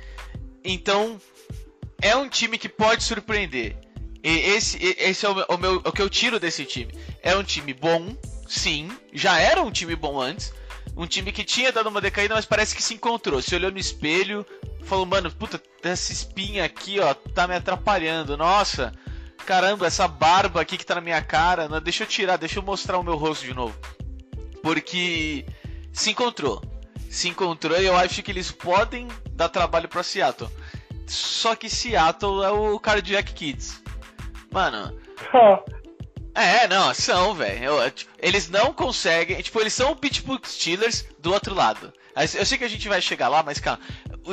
Então, 0.63 1.19
é 2.01 2.15
um 2.15 2.27
time 2.27 2.57
que 2.57 2.67
pode 2.67 3.03
surpreender. 3.03 3.75
E 4.23 4.29
esse, 4.29 4.77
esse 4.99 5.25
é 5.25 5.29
o, 5.29 5.45
o, 5.47 5.57
meu, 5.57 5.75
o 5.75 5.91
que 5.91 6.01
eu 6.01 6.09
tiro 6.09 6.39
desse 6.39 6.65
time. 6.65 6.93
É 7.21 7.35
um 7.35 7.43
time 7.43 7.73
bom, 7.73 8.15
sim. 8.47 8.89
Já 9.13 9.39
era 9.39 9.61
um 9.61 9.71
time 9.71 9.95
bom 9.95 10.19
antes. 10.19 10.53
Um 10.95 11.05
time 11.05 11.31
que 11.31 11.43
tinha 11.43 11.71
dado 11.71 11.89
uma 11.89 12.01
decaída, 12.01 12.33
mas 12.33 12.45
parece 12.45 12.75
que 12.75 12.83
se 12.83 12.93
encontrou. 12.93 13.41
Se 13.41 13.55
olhou 13.55 13.71
no 13.71 13.77
espelho, 13.77 14.45
falou, 14.83 15.05
mano, 15.05 15.31
puta, 15.31 15.61
essa 15.83 16.11
espinha 16.11 16.65
aqui, 16.65 16.99
ó, 16.99 17.13
tá 17.13 17.47
me 17.47 17.55
atrapalhando. 17.55 18.35
Nossa, 18.35 18.91
caramba, 19.45 19.87
essa 19.87 20.07
barba 20.07 20.59
aqui 20.59 20.77
que 20.77 20.85
tá 20.85 20.95
na 20.95 21.01
minha 21.01 21.21
cara. 21.21 21.69
Não, 21.69 21.79
deixa 21.79 22.03
eu 22.03 22.07
tirar, 22.07 22.37
deixa 22.37 22.59
eu 22.59 22.63
mostrar 22.63 22.97
o 22.97 23.03
meu 23.03 23.15
rosto 23.15 23.45
de 23.45 23.53
novo. 23.53 23.77
Porque 24.61 25.45
se 25.93 26.11
encontrou. 26.11 26.61
Se 27.09 27.29
encontrou 27.29 27.79
e 27.79 27.85
eu 27.85 27.95
acho 27.95 28.21
que 28.21 28.31
eles 28.31 28.51
podem 28.51 29.07
dar 29.31 29.49
trabalho 29.49 29.87
pra 29.87 30.03
Seattle. 30.03 30.49
Só 31.05 31.55
que 31.55 31.69
Seattle 31.69 32.43
é 32.43 32.51
o 32.51 32.79
Cardiac 32.79 33.33
Kids. 33.33 33.81
Mano. 34.51 34.99
é, 36.35 36.67
não, 36.67 36.93
são, 36.93 37.33
velho. 37.33 37.73
Eles 38.19 38.49
não 38.49 38.73
conseguem. 38.73 39.41
Tipo, 39.41 39.61
eles 39.61 39.73
são 39.73 39.91
o 39.91 39.95
Pittsburgh 39.95 40.45
Steelers 40.45 41.05
do 41.19 41.31
outro 41.31 41.53
lado. 41.53 41.93
Eu 42.15 42.45
sei 42.45 42.57
que 42.57 42.63
a 42.63 42.69
gente 42.69 42.89
vai 42.89 43.01
chegar 43.01 43.27
lá, 43.27 43.43
mas 43.43 43.59
calma. 43.59 43.79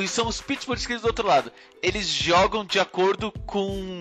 São 0.07 0.27
os 0.27 0.41
Pittsburgh 0.41 0.79
Steelers 0.79 1.03
do 1.03 1.07
outro 1.07 1.27
lado. 1.27 1.51
Eles 1.81 2.07
jogam 2.07 2.65
de 2.65 2.79
acordo 2.79 3.31
com 3.45 3.99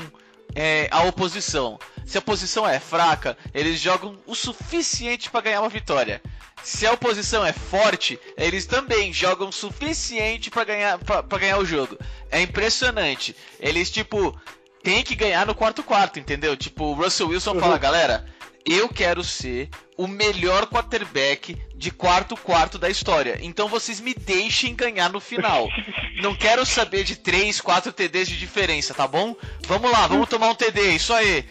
é, 0.54 0.88
a 0.90 1.02
oposição. 1.02 1.78
Se 2.04 2.18
a 2.18 2.20
oposição 2.20 2.68
é 2.68 2.78
fraca, 2.78 3.36
eles 3.54 3.80
jogam 3.80 4.18
o 4.26 4.34
suficiente 4.34 5.30
para 5.30 5.40
ganhar 5.40 5.60
uma 5.60 5.68
vitória. 5.68 6.22
Se 6.62 6.86
a 6.86 6.92
oposição 6.92 7.44
é 7.44 7.52
forte, 7.52 8.18
eles 8.36 8.66
também 8.66 9.12
jogam 9.12 9.48
o 9.48 9.52
suficiente 9.52 10.50
para 10.50 10.64
ganhar, 10.64 10.98
pra 10.98 11.38
ganhar 11.38 11.58
o 11.58 11.64
jogo. 11.64 11.98
É 12.30 12.40
impressionante. 12.40 13.36
Eles, 13.58 13.90
tipo, 13.90 14.38
tem 14.82 15.02
que 15.02 15.14
ganhar 15.14 15.46
no 15.46 15.54
quarto 15.54 15.82
quarto, 15.82 16.18
entendeu? 16.18 16.56
Tipo, 16.56 16.84
o 16.84 16.94
Russell 16.94 17.28
Wilson 17.28 17.58
fala, 17.58 17.78
galera, 17.78 18.26
eu 18.64 18.88
quero 18.88 19.22
ser 19.22 19.68
o 19.96 20.06
melhor 20.06 20.66
quarterback 20.66 21.56
de 21.76 21.90
quarto 21.90 22.36
quarto 22.36 22.78
da 22.78 22.88
história. 22.88 23.38
Então 23.42 23.68
vocês 23.68 24.00
me 24.00 24.14
deixem 24.14 24.74
ganhar 24.74 25.10
no 25.10 25.20
final. 25.20 25.68
Não 26.22 26.34
quero 26.34 26.64
saber 26.64 27.04
de 27.04 27.16
3, 27.16 27.60
4 27.60 27.92
TDs 27.92 28.28
de 28.28 28.38
diferença, 28.38 28.94
tá 28.94 29.06
bom? 29.06 29.36
Vamos 29.66 29.90
lá, 29.90 30.06
vamos 30.06 30.28
tomar 30.28 30.48
um 30.48 30.54
TD, 30.54 30.92
isso 30.92 31.12
aí. 31.12 31.44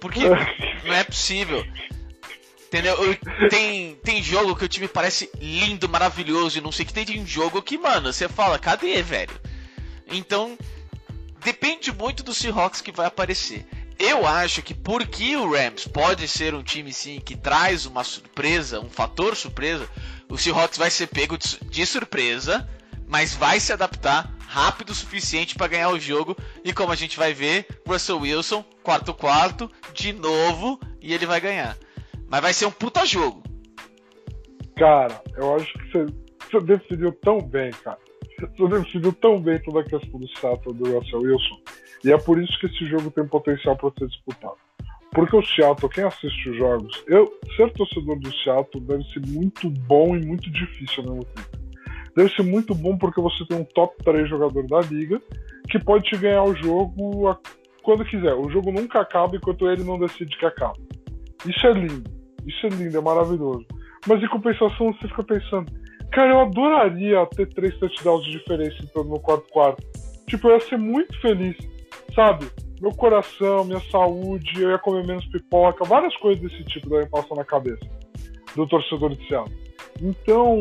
Porque 0.00 0.20
não 0.84 0.92
é 0.92 1.04
possível. 1.04 1.64
Entendeu? 2.66 2.96
Tem, 3.48 3.94
tem 4.04 4.22
jogo 4.22 4.54
que 4.54 4.64
o 4.64 4.68
time 4.68 4.86
parece 4.86 5.30
lindo, 5.40 5.88
maravilhoso 5.88 6.58
e 6.58 6.60
não 6.60 6.70
sei 6.70 6.84
que. 6.84 6.92
Tem 6.92 7.18
um 7.20 7.26
jogo 7.26 7.62
que, 7.62 7.78
mano, 7.78 8.12
você 8.12 8.28
fala, 8.28 8.58
cadê, 8.58 9.02
velho? 9.02 9.40
Então, 10.06 10.58
depende 11.42 11.92
muito 11.92 12.22
do 12.22 12.34
Seahawks 12.34 12.82
que 12.82 12.92
vai 12.92 13.06
aparecer. 13.06 13.64
Eu 13.98 14.24
acho 14.26 14.62
que 14.62 14.72
porque 14.72 15.36
o 15.36 15.50
Rams 15.50 15.86
pode 15.88 16.28
ser 16.28 16.54
um 16.54 16.62
time 16.62 16.92
sim 16.92 17.18
que 17.18 17.36
traz 17.36 17.84
uma 17.84 18.04
surpresa, 18.04 18.80
um 18.80 18.88
fator 18.88 19.34
surpresa, 19.34 19.88
o 20.28 20.38
Seahawks 20.38 20.78
vai 20.78 20.88
ser 20.88 21.08
pego 21.08 21.36
de 21.36 21.84
surpresa, 21.84 22.68
mas 23.08 23.34
vai 23.34 23.58
se 23.58 23.72
adaptar 23.72 24.32
rápido 24.46 24.90
o 24.90 24.94
suficiente 24.94 25.56
para 25.56 25.66
ganhar 25.66 25.90
o 25.90 25.98
jogo 25.98 26.36
e 26.64 26.72
como 26.72 26.92
a 26.92 26.96
gente 26.96 27.18
vai 27.18 27.34
ver, 27.34 27.66
Russell 27.86 28.20
Wilson, 28.20 28.64
quarto 28.82 29.12
quarto, 29.12 29.70
de 29.92 30.12
novo 30.12 30.78
e 31.02 31.12
ele 31.12 31.26
vai 31.26 31.40
ganhar. 31.40 31.76
Mas 32.28 32.40
vai 32.40 32.52
ser 32.52 32.66
um 32.66 32.70
puta 32.70 33.04
jogo. 33.04 33.42
Cara, 34.76 35.20
eu 35.36 35.56
acho 35.56 35.72
que 35.72 35.90
você, 35.90 36.06
você 36.50 36.60
definiu 36.60 37.12
tão 37.12 37.40
bem, 37.40 37.70
cara. 37.82 37.98
Você 38.38 38.68
definiu 38.68 39.12
tão 39.14 39.40
bem 39.40 39.60
toda 39.60 39.80
a 39.80 39.84
questão 39.84 40.20
do 40.20 40.28
Seattle 40.38 40.74
do 40.74 40.98
Russell 40.98 41.20
Wilson. 41.20 41.60
E 42.04 42.12
é 42.12 42.18
por 42.18 42.40
isso 42.40 42.58
que 42.58 42.66
esse 42.66 42.86
jogo 42.86 43.10
tem 43.10 43.26
potencial 43.26 43.76
para 43.76 43.90
ser 43.98 44.06
disputado. 44.08 44.56
Porque 45.10 45.34
o 45.34 45.42
Seattle, 45.42 45.90
quem 45.90 46.04
assiste 46.04 46.50
os 46.50 46.56
jogos, 46.56 47.02
eu, 47.06 47.32
ser 47.56 47.72
torcedor 47.72 48.18
do 48.18 48.32
Seattle 48.38 48.84
deve 48.84 49.04
ser 49.04 49.26
muito 49.26 49.70
bom 49.70 50.16
e 50.16 50.24
muito 50.24 50.50
difícil 50.50 51.02
ao 51.02 51.10
mesmo 51.10 51.24
tempo. 51.24 51.58
Deve 52.14 52.34
ser 52.34 52.42
muito 52.42 52.74
bom 52.74 52.96
porque 52.96 53.20
você 53.20 53.44
tem 53.46 53.58
um 53.58 53.64
top 53.64 53.96
3 54.04 54.28
jogador 54.28 54.66
da 54.66 54.80
liga 54.80 55.20
que 55.70 55.78
pode 55.78 56.04
te 56.04 56.16
ganhar 56.16 56.44
o 56.44 56.54
jogo 56.54 57.28
a, 57.28 57.38
quando 57.82 58.04
quiser. 58.04 58.34
O 58.34 58.50
jogo 58.50 58.70
nunca 58.70 59.00
acaba 59.00 59.36
enquanto 59.36 59.68
ele 59.68 59.84
não 59.84 59.98
decide 59.98 60.36
que 60.36 60.44
acaba. 60.44 60.76
Isso 61.46 61.66
é 61.66 61.72
lindo. 61.72 62.10
Isso 62.46 62.66
é 62.66 62.68
lindo, 62.68 62.96
é 62.96 63.00
maravilhoso. 63.00 63.66
Mas 64.06 64.22
em 64.22 64.28
compensação 64.28 64.92
você 64.92 65.08
fica 65.08 65.22
pensando, 65.24 65.70
Cara, 66.10 66.30
eu 66.30 66.40
adoraria 66.40 67.26
ter 67.26 67.46
três 67.52 67.76
touchdowns 67.78 68.24
de 68.24 68.32
diferença 68.32 68.76
entrando 68.82 69.10
no 69.10 69.20
quarto 69.20 69.48
quarto. 69.50 69.82
Tipo, 70.26 70.48
eu 70.48 70.54
ia 70.54 70.60
ser 70.60 70.78
muito 70.78 71.18
feliz, 71.20 71.56
sabe? 72.18 72.50
Meu 72.80 72.90
coração, 72.90 73.64
minha 73.64 73.80
saúde, 73.92 74.60
eu 74.60 74.70
ia 74.70 74.78
comer 74.78 75.06
menos 75.06 75.24
pipoca, 75.26 75.84
várias 75.84 76.16
coisas 76.16 76.42
desse 76.42 76.64
tipo 76.64 76.90
devem 76.90 77.08
passar 77.08 77.36
na 77.36 77.44
cabeça 77.44 77.86
do 78.56 78.66
torcedor 78.66 79.10
de 79.10 79.28
Seattle. 79.28 79.56
Então, 80.02 80.56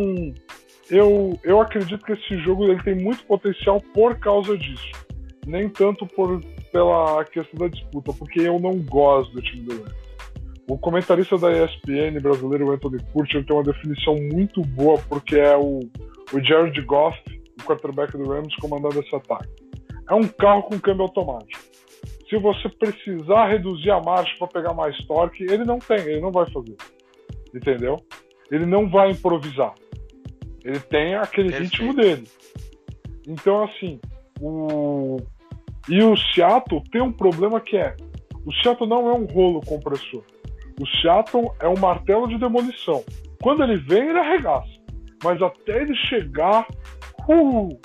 eu, 0.90 1.40
eu 1.44 1.60
acredito 1.60 2.06
que 2.06 2.14
esse 2.14 2.38
jogo 2.44 2.66
ele 2.66 2.82
tem 2.84 2.94
muito 2.94 3.26
potencial 3.26 3.82
por 3.94 4.20
causa 4.20 4.56
disso. 4.56 4.92
Nem 5.48 5.68
tanto 5.70 6.06
por, 6.06 6.42
pela 6.72 7.24
questão 7.26 7.60
da 7.60 7.68
disputa, 7.68 8.14
porque 8.14 8.42
eu 8.42 8.60
não 8.60 8.78
gosto 8.80 9.34
do 9.34 9.42
time 9.42 9.64
do 9.64 9.78
Rams. 9.78 9.96
O 10.70 10.78
comentarista 10.78 11.38
da 11.38 11.52
ESPN 11.52 12.20
brasileiro, 12.22 12.72
Anthony 12.72 13.00
Curtin, 13.14 13.44
tem 13.44 13.56
uma 13.56 13.64
definição 13.64 14.16
muito 14.16 14.62
boa 14.62 15.00
porque 15.10 15.38
é 15.38 15.56
o, 15.56 15.80
o 16.34 16.44
Jared 16.44 16.80
Goff, 16.82 17.18
o 17.60 17.64
quarterback 17.64 18.16
do 18.16 18.30
Rams, 18.30 18.54
comandando 18.58 19.00
esse 19.00 19.16
ataque. 19.16 19.67
É 20.10 20.14
um 20.14 20.28
carro 20.28 20.64
com 20.64 20.80
câmbio 20.80 21.04
automático. 21.04 21.62
Se 22.30 22.38
você 22.38 22.68
precisar 22.70 23.48
reduzir 23.48 23.92
a 23.92 24.02
marcha 24.02 24.34
para 24.38 24.48
pegar 24.48 24.74
mais 24.74 24.98
torque, 25.06 25.44
ele 25.44 25.64
não 25.64 25.80
tem, 25.80 26.00
ele 26.00 26.22
não 26.22 26.32
vai 26.32 26.50
fazer. 26.52 26.76
Entendeu? 27.54 27.98
Ele 28.52 28.66
não 28.66 28.90
vai 28.90 29.12
improvisar. 29.12 29.74
Ele 30.64 30.80
tem 30.80 31.16
aquele 31.16 31.50
Perfeito. 31.50 31.72
ritmo 31.72 31.94
dele. 31.94 32.28
Então, 33.28 33.64
assim, 33.64 34.00
o. 34.42 35.18
E 35.90 36.04
o 36.04 36.18
Seattle 36.18 36.84
tem 36.92 37.02
um 37.02 37.12
problema 37.12 37.62
que 37.62 37.78
é: 37.78 37.96
o 38.46 38.54
Seattle 38.54 38.90
não 38.90 39.10
é 39.10 39.14
um 39.14 39.26
rolo 39.26 39.62
compressor. 39.66 40.24
O 40.80 40.86
Seattle 41.02 41.52
é 41.60 41.68
um 41.68 41.78
martelo 41.80 42.28
de 42.28 42.38
demolição. 42.38 43.04
Quando 43.42 43.64
ele 43.64 43.78
vem, 43.78 44.10
ele 44.10 44.20
arregaça. 44.20 44.70
mas 45.24 45.42
até 45.42 45.82
ele 45.82 45.96
chegar, 45.96 46.68
uh, 47.28 47.80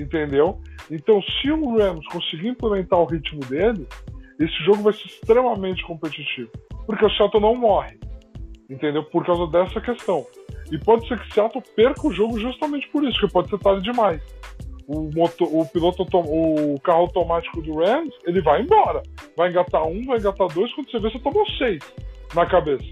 entendeu? 0.00 0.60
Então, 0.90 1.22
se 1.22 1.50
o 1.50 1.76
Rams 1.76 2.06
conseguir 2.08 2.48
implementar 2.48 2.98
o 2.98 3.04
ritmo 3.04 3.40
dele, 3.40 3.86
esse 4.38 4.64
jogo 4.64 4.82
vai 4.82 4.92
ser 4.92 5.06
extremamente 5.06 5.84
competitivo, 5.84 6.50
porque 6.86 7.04
o 7.04 7.10
Seattle 7.10 7.42
não 7.42 7.54
morre, 7.54 7.98
entendeu? 8.68 9.04
Por 9.04 9.24
causa 9.24 9.46
dessa 9.46 9.80
questão. 9.80 10.26
E 10.72 10.78
pode 10.78 11.06
ser 11.06 11.18
que 11.20 11.34
Seattle 11.34 11.62
perca 11.74 12.06
o 12.06 12.12
jogo 12.12 12.38
justamente 12.38 12.88
por 12.88 13.04
isso, 13.04 13.18
que 13.20 13.32
pode 13.32 13.48
ser 13.50 13.58
tarde 13.58 13.82
demais. 13.82 14.22
O, 14.86 15.08
motor, 15.14 15.48
o 15.52 15.64
piloto, 15.66 16.02
o 16.02 16.80
carro 16.80 17.02
automático 17.02 17.62
do 17.62 17.76
Rams, 17.76 18.12
ele 18.24 18.40
vai 18.40 18.62
embora. 18.62 19.02
Vai 19.36 19.50
engatar 19.50 19.86
um, 19.86 20.04
vai 20.04 20.18
engatar 20.18 20.48
dois, 20.48 20.72
quando 20.74 20.90
você 20.90 20.98
vê, 20.98 21.10
você 21.10 21.18
tomou 21.20 21.46
seis 21.58 21.80
na 22.34 22.46
cabeça. 22.46 22.84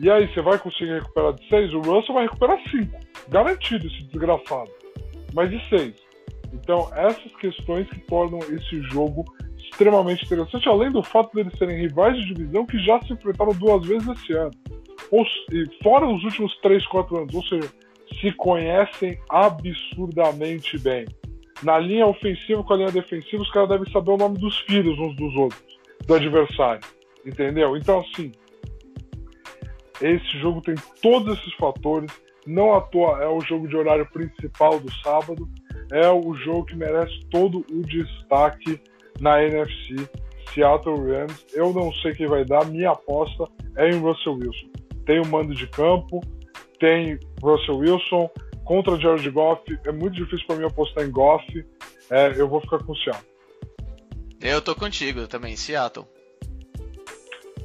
E 0.00 0.10
aí, 0.10 0.26
você 0.32 0.40
vai 0.40 0.58
conseguir 0.58 0.94
recuperar 0.94 1.34
de 1.34 1.48
seis? 1.48 1.72
O 1.72 1.80
Russell 1.80 2.14
vai 2.14 2.24
recuperar 2.24 2.58
cinco. 2.70 2.98
Garantido 3.28 3.86
esse 3.86 4.04
desgraçado. 4.04 4.70
Mas 5.34 5.50
de 5.50 5.68
seis. 5.68 5.94
Então, 6.52 6.90
essas 6.94 7.34
questões 7.36 7.88
que 7.88 8.00
tornam 8.00 8.38
esse 8.38 8.82
jogo 8.84 9.24
extremamente 9.58 10.24
interessante, 10.24 10.68
além 10.68 10.90
do 10.90 11.02
fato 11.02 11.34
deles 11.34 11.56
serem 11.58 11.78
rivais 11.78 12.16
de 12.16 12.34
divisão 12.34 12.66
que 12.66 12.78
já 12.78 13.00
se 13.02 13.12
enfrentaram 13.12 13.52
duas 13.52 13.86
vezes 13.86 14.08
esse 14.08 14.32
ano. 14.32 14.50
Ou, 15.10 15.24
e 15.52 15.82
fora 15.82 16.06
os 16.06 16.22
últimos 16.24 16.56
3, 16.60 16.86
4 16.86 17.16
anos, 17.18 17.34
ou 17.34 17.42
seja, 17.44 17.68
se 18.20 18.32
conhecem 18.32 19.18
absurdamente 19.28 20.78
bem. 20.78 21.06
Na 21.62 21.78
linha 21.78 22.06
ofensiva 22.06 22.62
com 22.62 22.72
a 22.72 22.76
linha 22.76 22.92
defensiva, 22.92 23.42
os 23.42 23.50
caras 23.50 23.68
devem 23.68 23.92
saber 23.92 24.12
o 24.12 24.16
nome 24.16 24.38
dos 24.38 24.58
filhos 24.60 24.98
uns 24.98 25.14
dos 25.16 25.34
outros, 25.34 25.78
do 26.06 26.14
adversário. 26.14 26.80
Entendeu? 27.24 27.76
Então, 27.76 28.00
assim, 28.00 28.32
esse 30.00 30.38
jogo 30.38 30.60
tem 30.62 30.74
todos 31.02 31.38
esses 31.38 31.52
fatores. 31.54 32.10
Não 32.48 32.74
à 32.74 32.80
toa 32.80 33.22
é 33.22 33.28
o 33.28 33.40
jogo 33.40 33.68
de 33.68 33.76
horário 33.76 34.06
principal 34.10 34.80
do 34.80 34.92
sábado. 35.02 35.48
É 35.92 36.08
o 36.08 36.34
jogo 36.34 36.64
que 36.64 36.76
merece 36.76 37.20
todo 37.30 37.64
o 37.70 37.82
destaque 37.82 38.80
na 39.20 39.42
NFC. 39.42 40.08
Seattle 40.54 40.96
Rams. 40.96 41.46
Eu 41.52 41.72
não 41.72 41.92
sei 41.92 42.14
quem 42.14 42.26
vai 42.26 42.44
dar. 42.44 42.64
Minha 42.66 42.92
aposta 42.92 43.44
é 43.76 43.90
em 43.90 43.98
Russell 43.98 44.34
Wilson 44.34 44.78
tem 45.08 45.20
o 45.20 45.26
mando 45.26 45.54
de 45.54 45.66
campo, 45.66 46.20
tem 46.78 47.18
Russell 47.42 47.78
Wilson, 47.78 48.30
contra 48.66 49.00
Jared 49.00 49.28
Goff, 49.30 49.62
é 49.86 49.90
muito 49.90 50.16
difícil 50.16 50.46
para 50.46 50.56
mim 50.56 50.66
apostar 50.66 51.02
em 51.02 51.10
Goff, 51.10 51.66
é, 52.10 52.38
eu 52.38 52.46
vou 52.46 52.60
ficar 52.60 52.78
com 52.80 52.92
o 52.92 52.96
Seattle. 52.96 53.26
Eu 54.42 54.60
tô 54.60 54.74
contigo 54.74 55.26
também, 55.26 55.56
Seattle. 55.56 56.06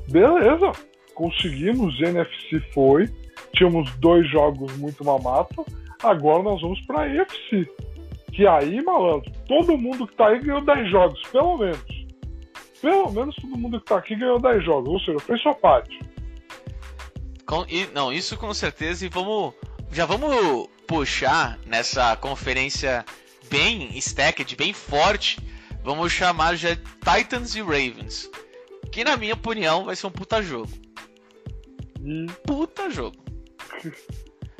Beleza, 0.09 0.71
conseguimos, 1.13 1.99
NFC 1.99 2.61
foi, 2.73 3.09
tínhamos 3.53 3.89
dois 3.97 4.29
jogos 4.29 4.75
muito 4.77 5.03
mamato, 5.03 5.65
agora 6.01 6.43
nós 6.43 6.61
vamos 6.61 6.81
pra 6.85 7.07
EFC. 7.07 7.69
Que 8.33 8.47
aí, 8.47 8.83
malandro, 8.83 9.31
todo 9.47 9.77
mundo 9.77 10.07
que 10.07 10.15
tá 10.15 10.29
aí 10.29 10.39
ganhou 10.39 10.61
10 10.61 10.89
jogos, 10.89 11.21
pelo 11.31 11.57
menos. 11.57 12.03
Pelo 12.81 13.11
menos 13.11 13.35
todo 13.35 13.57
mundo 13.57 13.79
que 13.79 13.85
tá 13.85 13.97
aqui 13.97 14.15
ganhou 14.15 14.39
10 14.39 14.65
jogos, 14.65 14.89
ou 14.89 14.99
seja, 14.99 15.19
fez 15.19 15.41
sua 15.41 15.53
parte. 15.53 15.99
Com, 17.45 17.63
e, 17.69 17.85
não, 17.93 18.11
isso 18.11 18.35
com 18.37 18.53
certeza. 18.53 19.05
E 19.05 19.09
vamos. 19.09 19.53
Já 19.91 20.07
vamos 20.07 20.67
puxar 20.87 21.59
nessa 21.67 22.15
conferência 22.15 23.05
bem 23.49 23.95
stacked, 23.99 24.55
bem 24.55 24.73
forte. 24.73 25.39
Vamos 25.83 26.11
chamar 26.11 26.55
já 26.55 26.75
Titans 26.75 27.55
e 27.55 27.61
Ravens. 27.61 28.29
Que 28.91 29.03
na 29.03 29.15
minha 29.15 29.35
opinião 29.35 29.85
vai 29.85 29.95
ser 29.95 30.07
um 30.07 30.11
puta 30.11 30.41
jogo. 30.41 30.71
Puta 32.45 32.89
jogo. 32.89 33.22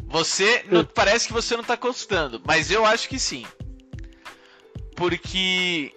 Você. 0.06 0.64
Não, 0.70 0.86
parece 0.86 1.28
que 1.28 1.34
você 1.34 1.58
não 1.58 1.64
tá 1.64 1.76
gostando, 1.76 2.42
mas 2.46 2.70
eu 2.70 2.86
acho 2.86 3.10
que 3.10 3.20
sim. 3.20 3.46
Porque. 4.96 5.94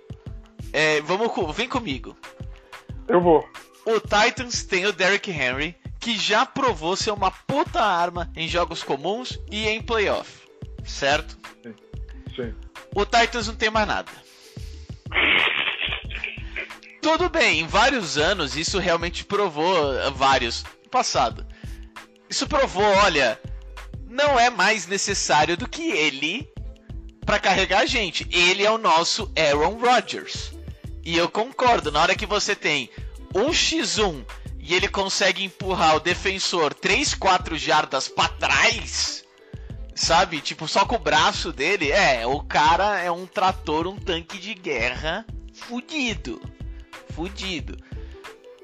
É, 0.72 1.00
vamos, 1.02 1.30
vem 1.54 1.68
comigo. 1.68 2.16
Eu 3.08 3.20
vou. 3.20 3.48
O 3.84 4.00
Titans 4.00 4.64
tem 4.64 4.86
o 4.86 4.92
Derrick 4.92 5.30
Henry, 5.30 5.76
que 6.00 6.18
já 6.18 6.44
provou 6.44 6.96
ser 6.96 7.12
uma 7.12 7.30
puta 7.30 7.80
arma 7.80 8.30
em 8.36 8.48
jogos 8.48 8.82
comuns 8.82 9.38
e 9.50 9.68
em 9.68 9.80
playoff, 9.80 10.48
certo? 10.84 11.38
Sim. 11.62 11.74
Sim. 12.34 12.54
O 12.94 13.04
Titans 13.04 13.46
não 13.46 13.54
tem 13.54 13.70
mais 13.70 13.86
nada. 13.86 14.10
Tudo 17.00 17.28
bem, 17.28 17.60
em 17.60 17.66
vários 17.66 18.18
anos 18.18 18.56
isso 18.56 18.78
realmente 18.78 19.24
provou, 19.24 20.12
vários, 20.12 20.64
no 20.82 20.90
passado. 20.90 21.46
Isso 22.28 22.46
provou, 22.46 22.84
olha, 22.84 23.40
não 24.08 24.38
é 24.38 24.50
mais 24.50 24.86
necessário 24.86 25.56
do 25.56 25.68
que 25.68 25.90
ele 25.90 26.48
para 27.24 27.38
carregar 27.38 27.80
a 27.80 27.86
gente. 27.86 28.26
Ele 28.30 28.64
é 28.64 28.70
o 28.70 28.78
nosso 28.78 29.30
Aaron 29.36 29.78
Rodgers. 29.78 30.52
E 31.04 31.16
eu 31.16 31.28
concordo, 31.28 31.92
na 31.92 32.00
hora 32.00 32.16
que 32.16 32.26
você 32.26 32.54
tem 32.54 32.90
um 33.34 33.50
x1 33.50 34.24
e 34.58 34.74
ele 34.74 34.88
consegue 34.88 35.44
empurrar 35.44 35.96
o 35.96 36.00
defensor 36.00 36.74
3, 36.74 37.14
4 37.14 37.56
jardas 37.56 38.08
para 38.08 38.28
trás, 38.28 39.24
sabe? 39.94 40.40
Tipo, 40.40 40.66
só 40.66 40.84
com 40.84 40.96
o 40.96 41.00
braço 41.00 41.52
dele, 41.52 41.92
é, 41.92 42.26
o 42.26 42.40
cara 42.40 42.98
é 43.00 43.10
um 43.10 43.26
trator, 43.26 43.86
um 43.86 43.96
tanque 43.96 44.38
de 44.38 44.54
guerra 44.54 45.24
fudido. 45.52 46.40
Fudido. 47.14 47.76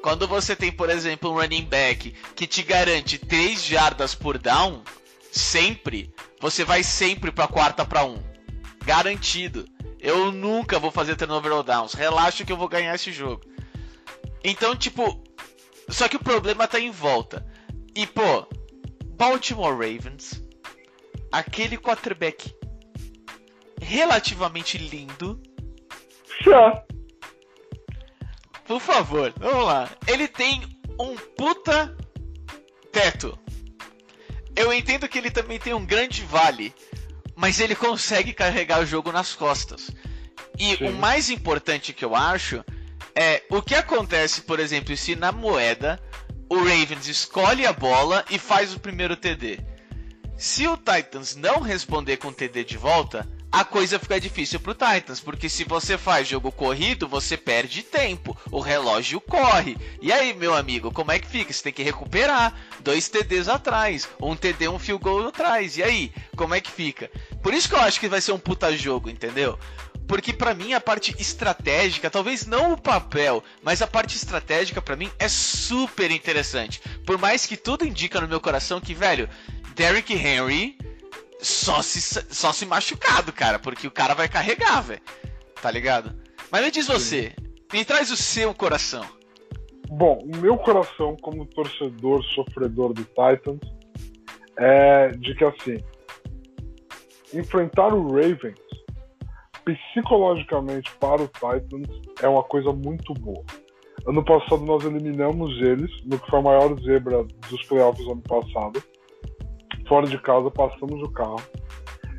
Quando 0.03 0.27
você 0.27 0.57
tem, 0.57 0.73
por 0.73 0.91
exemplo, 0.91 1.31
um 1.31 1.35
running 1.35 1.65
back 1.65 2.11
que 2.35 2.47
te 2.47 2.63
garante 2.63 3.19
3 3.19 3.65
jardas 3.65 4.15
por 4.15 4.37
down, 4.37 4.83
sempre, 5.31 6.13
você 6.41 6.65
vai 6.65 6.83
sempre 6.83 7.31
para 7.31 7.47
quarta 7.47 7.85
para 7.85 8.05
um. 8.05 8.21
Garantido. 8.85 9.65
Eu 10.01 10.33
nunca 10.33 10.81
vou 10.81 10.91
fazer 10.91 11.15
turnover 11.15 11.53
ou 11.53 11.63
downs. 11.63 11.95
Relaxa 11.95 12.45
que 12.45 12.53
eu 12.53 12.57
vou 12.57 12.69
ganhar 12.69 12.95
esse 12.97 13.13
jogo. 13.13 13.45
Então, 14.43 14.75
tipo, 14.75 15.23
só 15.89 16.09
que 16.09 16.17
o 16.17 16.23
problema 16.23 16.67
tá 16.67 16.81
em 16.81 16.91
volta. 16.91 17.47
E, 17.95 18.05
pô, 18.05 18.45
Baltimore 19.17 19.73
Ravens, 19.73 20.43
aquele 21.31 21.79
quarterback 21.79 22.53
relativamente 23.81 24.79
lindo. 24.79 25.41
Já. 26.45 26.85
Por 28.67 28.81
favor, 28.81 29.33
vamos 29.37 29.65
lá. 29.65 29.91
Ele 30.07 30.29
tem 30.29 30.63
um 30.99 31.17
puta 31.17 31.97
teto. 32.91 33.39
Eu 34.55 34.73
entendo 34.73 35.09
que 35.09 35.19
ele 35.19 35.31
também 35.31 35.59
tem 35.59 35.75
um 35.75 35.85
grande 35.85 36.23
vale, 36.23 36.75
mas 37.35 37.59
ele 37.59 37.75
consegue 37.75 38.33
carregar 38.33 38.81
o 38.81 38.87
jogo 38.87 39.11
nas 39.11 39.35
costas. 39.35 39.91
E 40.59 40.77
Sim. 40.77 40.89
o 40.89 40.93
mais 40.93 41.31
importante 41.31 41.93
que 41.93 42.05
eu 42.05 42.15
acho 42.15 42.65
é 43.15 43.43
o 43.51 43.63
que 43.63 43.75
acontece, 43.75 44.43
por 44.43 44.61
exemplo, 44.61 44.97
se 44.97 45.17
na 45.17 45.33
moeda 45.33 46.01
o 46.49 46.57
Ravens 46.57 47.09
escolhe 47.09 47.67
a 47.67 47.73
bola 47.73 48.25
e 48.31 48.39
faz 48.39 48.75
o 48.75 48.81
primeiro 48.81 49.17
TD. 49.17 49.59
Se 50.37 50.67
o 50.67 50.77
Titans 50.77 51.35
não 51.35 51.61
responder 51.61 52.19
com 52.19 52.33
TD 52.33 52.65
de 52.65 52.77
volta, 52.77 53.27
a 53.53 53.67
coisa 53.67 53.99
fica 53.99 54.19
difícil 54.19 54.59
pro 54.59 54.73
Titans, 54.73 55.21
porque 55.21 55.47
se 55.47 55.63
você 55.63 55.99
faz 55.99 56.27
jogo 56.27 56.51
corrido, 56.51 57.07
você 57.07 57.37
perde 57.37 57.83
tempo, 57.83 58.35
o 58.51 58.61
relógio 58.61 59.21
corre. 59.21 59.77
E 60.01 60.11
aí, 60.11 60.33
meu 60.33 60.55
amigo, 60.55 60.91
como 60.91 61.13
é 61.13 61.19
que 61.19 61.29
fica? 61.29 61.53
Você 61.53 61.65
tem 61.65 61.73
que 61.73 61.83
recuperar 61.83 62.55
dois 62.81 63.11
TDs 63.11 63.49
atrás, 63.49 64.09
um 64.19 64.35
TD, 64.35 64.69
um 64.69 64.79
field 64.79 65.05
goal 65.05 65.29
atrás. 65.29 65.77
E 65.77 65.83
aí, 65.83 66.13
como 66.35 66.55
é 66.55 66.63
que 66.63 66.71
fica? 66.71 67.11
Por 67.43 67.53
isso 67.53 67.69
que 67.69 67.75
eu 67.75 67.81
acho 67.81 68.01
que 68.01 68.09
vai 68.09 68.23
ser 68.23 68.33
um 68.33 68.39
puta 68.39 68.75
jogo, 68.75 69.11
entendeu? 69.11 69.59
Porque 70.09 70.33
para 70.33 70.55
mim 70.55 70.73
a 70.73 70.81
parte 70.81 71.15
estratégica, 71.19 72.11
talvez 72.11 72.47
não 72.47 72.73
o 72.73 72.81
papel, 72.81 73.45
mas 73.63 73.83
a 73.83 73.87
parte 73.87 74.17
estratégica 74.17 74.81
para 74.81 74.97
mim 74.97 75.11
é 75.19 75.29
super 75.29 76.11
interessante. 76.11 76.81
Por 77.05 77.19
mais 77.19 77.45
que 77.45 77.57
tudo 77.59 77.87
indica 77.87 78.19
no 78.19 78.29
meu 78.29 78.41
coração 78.41 78.81
que, 78.81 78.95
velho, 78.95 79.29
Derrick 79.75 80.13
Henry 80.15 80.77
só 81.43 81.83
se, 81.83 82.01
só 82.01 82.53
se 82.53 82.65
machucado, 82.65 83.33
cara, 83.33 83.59
porque 83.59 83.87
o 83.87 83.91
cara 83.91 84.15
vai 84.15 84.29
carregar, 84.29 84.81
velho. 84.81 85.03
Tá 85.61 85.71
ligado? 85.71 86.15
Mas 86.51 86.65
me 86.65 86.71
diz 86.71 86.87
você, 86.87 87.33
me 87.73 87.85
traz 87.85 88.11
o 88.11 88.17
seu 88.17 88.55
coração. 88.55 89.05
Bom, 89.89 90.21
o 90.23 90.37
meu 90.39 90.57
coração, 90.57 91.17
como 91.21 91.45
torcedor 91.45 92.23
sofredor 92.35 92.95
do 92.95 93.05
Titans, 93.05 93.61
é 94.57 95.09
de 95.09 95.35
que 95.35 95.45
assim, 95.45 95.79
enfrentar 97.35 97.93
o 97.93 98.07
Ravens 98.07 98.59
psicologicamente 99.65 100.91
para 100.97 101.23
o 101.23 101.29
Titans 101.29 101.89
é 102.23 102.29
uma 102.29 102.43
coisa 102.43 102.73
muito 102.73 103.13
boa. 103.15 103.45
Ano 104.07 104.25
passado 104.25 104.65
nós 104.65 104.85
eliminamos 104.85 105.61
eles, 105.61 105.91
no 106.05 106.19
que 106.19 106.29
foi 106.29 106.41
a 106.41 106.43
maior 106.43 106.81
zebra 106.81 107.25
dos 107.49 107.63
playoffs 107.67 108.07
ano 108.07 108.23
passado. 108.23 108.83
Fora 109.89 110.07
de 110.07 110.19
casa, 110.19 110.51
passamos 110.51 111.03
o 111.03 111.11
carro. 111.11 111.43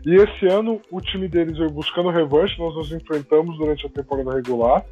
E 0.06 0.16
esse 0.16 0.48
ano 0.48 0.82
o 0.92 1.00
time 1.00 1.28
deles 1.28 1.58
veio 1.58 1.70
buscando 1.70 2.10
revanche, 2.10 2.60
nós 2.60 2.76
nos 2.76 2.92
enfrentamos 2.92 3.58
durante 3.58 3.86
a 3.86 3.90
temporada 3.90 4.36
regular. 4.36 4.86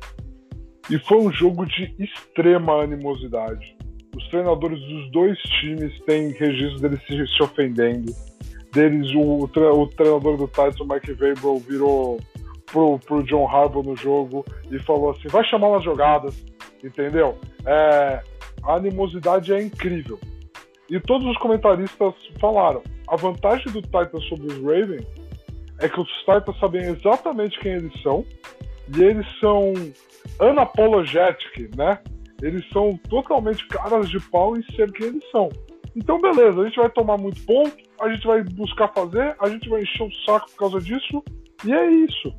E 0.89 0.97
foi 0.99 1.17
um 1.19 1.31
jogo 1.31 1.65
de 1.65 1.93
extrema 1.99 2.81
animosidade. 2.83 3.75
Os 4.15 4.27
treinadores 4.29 4.79
dos 4.79 5.11
dois 5.11 5.37
times 5.61 5.97
têm 6.05 6.31
registros 6.31 6.81
deles 6.81 6.99
se, 7.05 7.27
se 7.27 7.43
ofendendo. 7.43 8.11
deles, 8.73 9.13
o, 9.13 9.43
o 9.43 9.87
treinador 9.87 10.37
do 10.37 10.49
o 10.79 10.85
Mike 10.87 11.13
Vrabel, 11.13 11.57
virou 11.59 12.19
pro, 12.71 12.99
pro 12.99 13.23
John 13.23 13.47
Harbaugh 13.47 13.83
no 13.83 13.95
jogo 13.95 14.45
e 14.69 14.79
falou 14.79 15.11
assim, 15.11 15.27
vai 15.27 15.43
chamar 15.45 15.69
umas 15.69 15.83
jogadas, 15.83 16.43
entendeu? 16.83 17.37
É, 17.65 18.21
a 18.63 18.75
animosidade 18.75 19.53
é 19.53 19.61
incrível. 19.61 20.19
E 20.91 20.99
todos 20.99 21.25
os 21.25 21.37
comentaristas 21.37 22.13
falaram, 22.37 22.83
a 23.07 23.15
vantagem 23.15 23.71
do 23.71 23.81
Titans 23.81 24.25
sobre 24.27 24.47
os 24.47 24.57
Ravens 24.57 25.07
é 25.79 25.87
que 25.87 26.01
os 26.01 26.09
Titans 26.19 26.59
sabem 26.59 26.81
exatamente 26.81 27.57
quem 27.61 27.71
eles 27.71 28.01
são 28.01 28.25
e 28.93 29.01
eles 29.01 29.25
são 29.39 29.71
unapologetic, 30.41 31.73
né? 31.77 31.97
Eles 32.41 32.67
são 32.73 32.99
totalmente 33.09 33.65
caras 33.67 34.09
de 34.09 34.19
pau 34.19 34.57
em 34.57 34.63
ser 34.75 34.91
quem 34.91 35.07
eles 35.07 35.23
são. 35.31 35.47
Então, 35.95 36.19
beleza, 36.19 36.59
a 36.59 36.65
gente 36.65 36.77
vai 36.77 36.89
tomar 36.89 37.17
muito 37.17 37.41
ponto, 37.45 37.77
a 38.01 38.09
gente 38.09 38.27
vai 38.27 38.43
buscar 38.43 38.89
fazer, 38.89 39.33
a 39.39 39.47
gente 39.47 39.69
vai 39.69 39.83
encher 39.83 40.03
o 40.03 40.11
saco 40.25 40.51
por 40.51 40.57
causa 40.57 40.81
disso, 40.81 41.23
e 41.63 41.71
é 41.71 41.89
isso. 41.89 42.33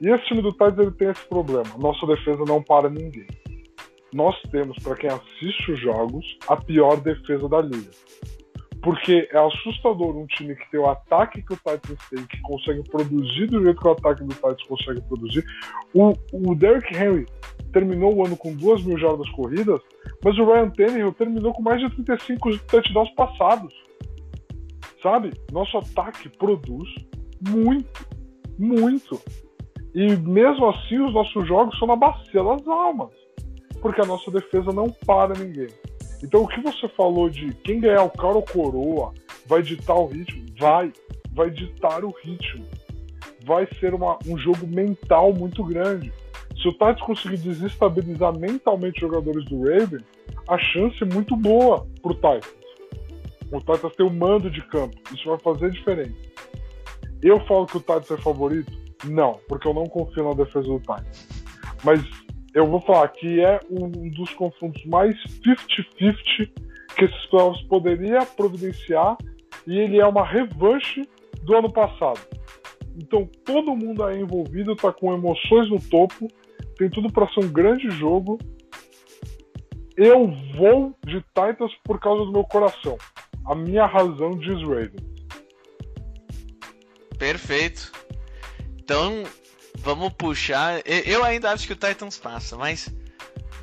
E 0.00 0.08
esse 0.08 0.24
time 0.24 0.40
do 0.40 0.52
Titans 0.52 0.78
ele 0.78 0.90
tem 0.92 1.10
esse 1.10 1.26
problema. 1.28 1.68
Nossa 1.78 2.06
defesa 2.06 2.44
não 2.48 2.62
para 2.62 2.88
ninguém. 2.88 3.26
Nós 4.14 4.40
temos, 4.52 4.78
para 4.78 4.94
quem 4.94 5.10
assiste 5.10 5.72
os 5.72 5.80
jogos, 5.80 6.24
a 6.46 6.56
pior 6.56 7.00
defesa 7.00 7.48
da 7.48 7.60
liga. 7.60 7.90
Porque 8.80 9.28
é 9.32 9.38
assustador 9.38 10.16
um 10.16 10.24
time 10.26 10.54
que 10.54 10.70
tem 10.70 10.78
o 10.78 10.88
ataque 10.88 11.42
que 11.42 11.52
o 11.52 11.56
Titans 11.56 11.98
tem, 12.08 12.24
que 12.24 12.40
consegue 12.42 12.88
produzir 12.88 13.48
do 13.48 13.60
jeito 13.64 13.80
que 13.80 13.88
o 13.88 13.90
ataque 13.90 14.22
do 14.22 14.32
Titans 14.32 14.62
consegue 14.68 15.00
produzir. 15.00 15.44
O, 15.92 16.12
o 16.32 16.54
Derrick 16.54 16.94
Henry 16.94 17.26
terminou 17.72 18.14
o 18.14 18.24
ano 18.24 18.36
com 18.36 18.54
duas 18.54 18.84
mil 18.84 18.96
jardas 18.96 19.28
corridas, 19.30 19.80
mas 20.22 20.38
o 20.38 20.44
Ryan 20.44 20.70
Tannehill 20.70 21.12
terminou 21.14 21.52
com 21.52 21.62
mais 21.62 21.80
de 21.80 21.90
35 21.96 22.56
touchdowns 22.68 23.10
passados. 23.16 23.74
Sabe? 25.02 25.32
Nosso 25.50 25.76
ataque 25.76 26.28
produz 26.28 26.88
muito, 27.40 28.06
muito. 28.56 29.20
E 29.92 30.14
mesmo 30.14 30.68
assim, 30.68 31.00
os 31.00 31.12
nossos 31.12 31.48
jogos 31.48 31.76
são 31.80 31.88
na 31.88 31.96
bacia 31.96 32.44
das 32.44 32.64
almas. 32.68 33.23
Porque 33.84 34.00
a 34.00 34.06
nossa 34.06 34.30
defesa 34.30 34.72
não 34.72 34.88
para 34.88 35.34
ninguém. 35.38 35.68
Então, 36.22 36.42
o 36.42 36.48
que 36.48 36.58
você 36.62 36.88
falou 36.96 37.28
de 37.28 37.52
quem 37.56 37.80
ganhar 37.80 38.02
o 38.02 38.08
cara 38.08 38.36
ou 38.36 38.42
coroa 38.42 39.12
vai 39.44 39.60
ditar 39.60 39.94
o 39.94 40.06
ritmo? 40.06 40.42
Vai. 40.58 40.90
Vai 41.32 41.50
ditar 41.50 42.02
o 42.02 42.08
ritmo. 42.22 42.64
Vai 43.44 43.68
ser 43.78 43.92
uma, 43.92 44.18
um 44.26 44.38
jogo 44.38 44.66
mental 44.66 45.34
muito 45.34 45.62
grande. 45.62 46.10
Se 46.56 46.66
o 46.66 46.72
Titans 46.72 47.02
conseguir 47.02 47.36
desestabilizar 47.36 48.34
mentalmente 48.38 49.04
os 49.04 49.12
jogadores 49.12 49.44
do 49.50 49.62
Raven, 49.68 50.00
a 50.48 50.56
chance 50.56 51.02
é 51.02 51.04
muito 51.04 51.36
boa 51.36 51.86
pro 52.00 52.14
Titans. 52.14 52.54
O 53.52 53.58
Titans 53.58 53.94
tem 53.96 54.06
o 54.06 54.10
mando 54.10 54.50
de 54.50 54.62
campo. 54.68 54.96
Isso 55.14 55.28
vai 55.28 55.38
fazer 55.40 55.70
diferença. 55.70 56.16
Eu 57.22 57.38
falo 57.40 57.66
que 57.66 57.76
o 57.76 57.80
Titans 57.80 58.10
é 58.10 58.16
favorito? 58.16 58.72
Não, 59.04 59.38
porque 59.46 59.68
eu 59.68 59.74
não 59.74 59.84
confio 59.84 60.24
na 60.24 60.32
defesa 60.32 60.66
do 60.66 60.78
Titans. 60.78 61.28
Mas 61.84 62.23
eu 62.54 62.68
vou 62.68 62.80
falar 62.80 63.08
que 63.08 63.40
é 63.40 63.58
um 63.68 64.08
dos 64.10 64.32
confrontos 64.34 64.84
mais 64.86 65.16
50-50 65.44 66.50
que 66.96 67.04
esses 67.04 67.26
playoffs 67.26 67.66
poderia 67.66 68.24
providenciar 68.24 69.18
e 69.66 69.78
ele 69.78 69.98
é 69.98 70.06
uma 70.06 70.24
revanche 70.24 71.02
do 71.42 71.56
ano 71.56 71.72
passado. 71.72 72.20
Então 72.96 73.28
todo 73.44 73.74
mundo 73.74 74.04
aí 74.04 74.20
envolvido 74.20 74.72
está 74.72 74.92
com 74.92 75.12
emoções 75.12 75.68
no 75.68 75.80
topo, 75.80 76.28
tem 76.76 76.88
tudo 76.88 77.12
para 77.12 77.28
ser 77.32 77.40
um 77.44 77.52
grande 77.52 77.90
jogo. 77.90 78.38
Eu 79.96 80.32
vou 80.56 80.94
de 81.04 81.20
Titans 81.20 81.72
por 81.82 81.98
causa 81.98 82.24
do 82.24 82.32
meu 82.32 82.44
coração. 82.44 82.96
A 83.46 83.54
minha 83.54 83.86
razão 83.86 84.30
diz 84.30 84.62
Ravens. 84.62 85.14
Perfeito. 87.18 87.92
Então, 88.78 89.24
vamos 89.78 90.12
puxar. 90.12 90.82
Eu 90.84 91.24
ainda 91.24 91.50
acho 91.50 91.66
que 91.66 91.72
o 91.72 91.76
Titans 91.76 92.18
passa, 92.18 92.56
mas 92.56 92.94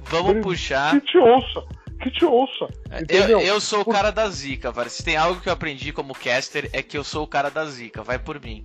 vamos 0.04 0.32
Ele, 0.32 0.42
puxar. 0.42 1.00
Que 1.00 1.08
te 1.08 1.18
ouça, 1.18 1.64
que 2.02 2.12
te 2.12 2.26
ouça. 2.26 2.68
Eu, 3.10 3.40
eu, 3.40 3.62
sou 3.62 3.82
o 3.82 3.86
cara 3.86 4.12
da 4.12 4.30
zica, 4.30 4.72
velho. 4.72 4.90
Se 4.90 5.04
tem 5.04 5.16
algo 5.16 5.42
que 5.42 5.50
eu 5.50 5.54
aprendi 5.54 5.92
como 5.92 6.14
caster 6.14 6.70
é 6.74 6.82
que 6.82 6.98
eu 6.98 7.04
sou 7.04 7.24
o 7.24 7.28
cara 7.28 7.50
da 7.50 7.66
zica. 7.66 8.04
Vai 8.04 8.20
por 8.20 8.40
mim. 8.40 8.64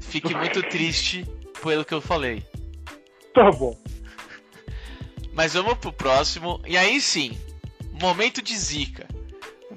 Fique 0.00 0.34
muito 0.34 0.62
triste 0.62 1.24
pelo 1.62 1.84
que 1.84 1.94
eu 1.94 2.00
falei. 2.00 2.44
Tá 3.34 3.50
bom. 3.50 3.76
Mas 5.32 5.54
vamos 5.54 5.74
pro 5.74 5.92
próximo. 5.92 6.60
E 6.66 6.76
aí 6.76 7.00
sim, 7.00 7.38
momento 8.00 8.40
de 8.42 8.56
zica. 8.56 9.06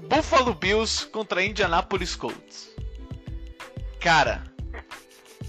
Buffalo 0.07 0.53
Bills 0.53 1.05
contra 1.07 1.43
Indianapolis 1.43 2.15
Colts. 2.15 2.69
Cara, 3.99 4.48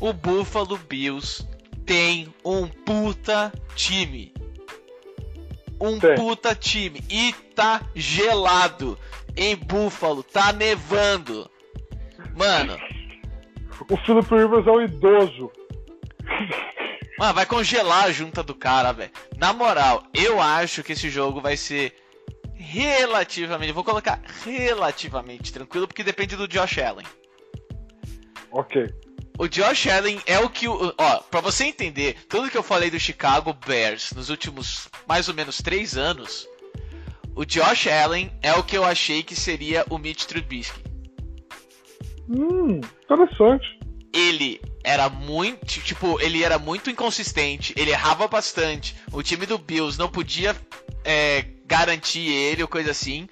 o 0.01 0.13
Buffalo 0.13 0.79
Bills 0.79 1.47
tem 1.85 2.33
um 2.45 2.67
puta 2.67 3.53
time. 3.75 4.33
Um 5.81 5.99
tem. 5.99 6.15
puta 6.15 6.55
time. 6.55 7.05
E 7.11 7.33
tá 7.55 7.83
gelado. 7.95 8.99
Em 9.37 9.55
Buffalo, 9.55 10.23
tá 10.23 10.53
nevando. 10.53 11.51
Mano. 12.37 12.79
O 13.89 13.97
Philip 13.99 14.29
Rivers 14.35 14.67
é 14.67 14.71
um 14.71 14.83
idoso. 14.83 15.51
Mano, 17.19 17.35
vai 17.35 17.47
congelar 17.47 18.05
a 18.05 18.13
junta 18.13 18.43
do 18.43 18.55
cara, 18.55 18.93
velho. 18.93 19.11
Na 19.37 19.53
moral, 19.53 20.03
eu 20.15 20.41
acho 20.41 20.83
que 20.83 20.93
esse 20.93 21.11
jogo 21.11 21.41
vai 21.41 21.57
ser 21.57 21.95
relativamente. 22.55 23.73
Vou 23.73 23.85
colocar 23.85 24.21
relativamente 24.45 25.53
tranquilo, 25.53 25.87
porque 25.87 26.03
depende 26.03 26.37
do 26.37 26.49
Josh 26.49 26.79
Allen. 26.79 27.07
Ok. 28.51 28.87
O 29.41 29.49
Josh 29.49 29.87
Allen 29.87 30.21
é 30.27 30.39
o 30.39 30.51
que. 30.51 30.69
Ó, 30.69 31.19
pra 31.31 31.41
você 31.41 31.65
entender, 31.65 32.15
tudo 32.29 32.51
que 32.51 32.59
eu 32.59 32.63
falei 32.63 32.91
do 32.91 33.01
Chicago 33.01 33.55
Bears 33.55 34.13
nos 34.13 34.29
últimos 34.29 34.87
mais 35.09 35.29
ou 35.29 35.35
menos 35.35 35.63
três 35.63 35.97
anos, 35.97 36.47
o 37.35 37.47
Josh 37.47 37.87
Allen 37.87 38.31
é 38.43 38.53
o 38.53 38.63
que 38.63 38.77
eu 38.77 38.85
achei 38.85 39.23
que 39.23 39.35
seria 39.35 39.83
o 39.89 39.97
Mitch 39.97 40.25
Trubisky. 40.25 40.79
Hum, 42.29 42.83
interessante. 43.03 43.81
Ele 44.13 44.61
era 44.85 45.09
muito. 45.09 45.65
Tipo, 45.65 46.21
ele 46.21 46.45
era 46.45 46.59
muito 46.59 46.91
inconsistente, 46.91 47.73
ele 47.79 47.93
errava 47.93 48.29
bastante. 48.29 48.95
O 49.11 49.23
time 49.23 49.47
do 49.47 49.57
Bills 49.57 49.99
não 49.99 50.11
podia 50.11 50.55
é, 51.03 51.47
garantir 51.65 52.31
ele 52.31 52.61
ou 52.61 52.69
coisa 52.69 52.91
assim. 52.91 53.27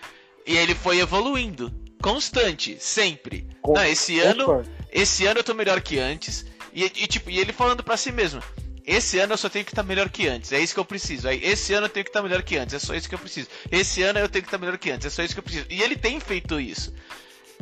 E 0.46 0.56
ele 0.56 0.74
foi 0.74 1.00
evoluindo. 1.00 1.70
Constante, 2.00 2.78
sempre. 2.80 3.46
Con 3.60 3.74
não, 3.74 3.84
esse 3.84 4.18
ano. 4.20 4.64
Esse 4.92 5.26
ano 5.26 5.40
eu 5.40 5.44
tô 5.44 5.54
melhor 5.54 5.80
que 5.80 5.98
antes. 5.98 6.46
E, 6.72 6.84
e 6.84 7.06
tipo, 7.06 7.30
e 7.30 7.38
ele 7.38 7.52
falando 7.52 7.82
para 7.82 7.96
si 7.96 8.12
mesmo. 8.12 8.42
Esse 8.86 9.18
ano 9.18 9.34
eu 9.34 9.36
só 9.36 9.50
tenho 9.50 9.64
que 9.64 9.70
estar 9.70 9.82
tá 9.82 9.88
melhor 9.88 10.08
que 10.08 10.26
antes. 10.26 10.50
É 10.50 10.58
isso 10.58 10.72
que 10.72 10.80
eu 10.80 10.84
preciso. 10.84 11.28
Aí, 11.28 11.44
esse 11.44 11.74
ano 11.74 11.86
eu 11.86 11.90
tenho 11.90 12.04
que 12.04 12.10
estar 12.10 12.20
tá 12.20 12.26
melhor 12.26 12.42
que 12.42 12.56
antes. 12.56 12.74
É 12.74 12.78
só 12.78 12.94
isso 12.94 13.08
que 13.08 13.14
eu 13.14 13.18
preciso. 13.18 13.48
Esse 13.70 14.02
ano 14.02 14.18
eu 14.18 14.28
tenho 14.28 14.42
que 14.42 14.48
estar 14.48 14.58
tá 14.58 14.64
melhor 14.64 14.78
que 14.78 14.90
antes. 14.90 15.06
É 15.06 15.10
só 15.10 15.22
isso 15.22 15.34
que 15.34 15.40
eu 15.40 15.44
preciso. 15.44 15.66
E 15.68 15.82
ele 15.82 15.94
tem 15.94 16.18
feito 16.18 16.58
isso. 16.58 16.94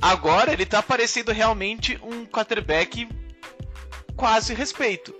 Agora 0.00 0.52
ele 0.52 0.64
tá 0.64 0.82
parecendo 0.82 1.32
realmente 1.32 1.98
um 2.02 2.24
quarterback 2.26 3.08
quase 4.14 4.54
respeito. 4.54 5.14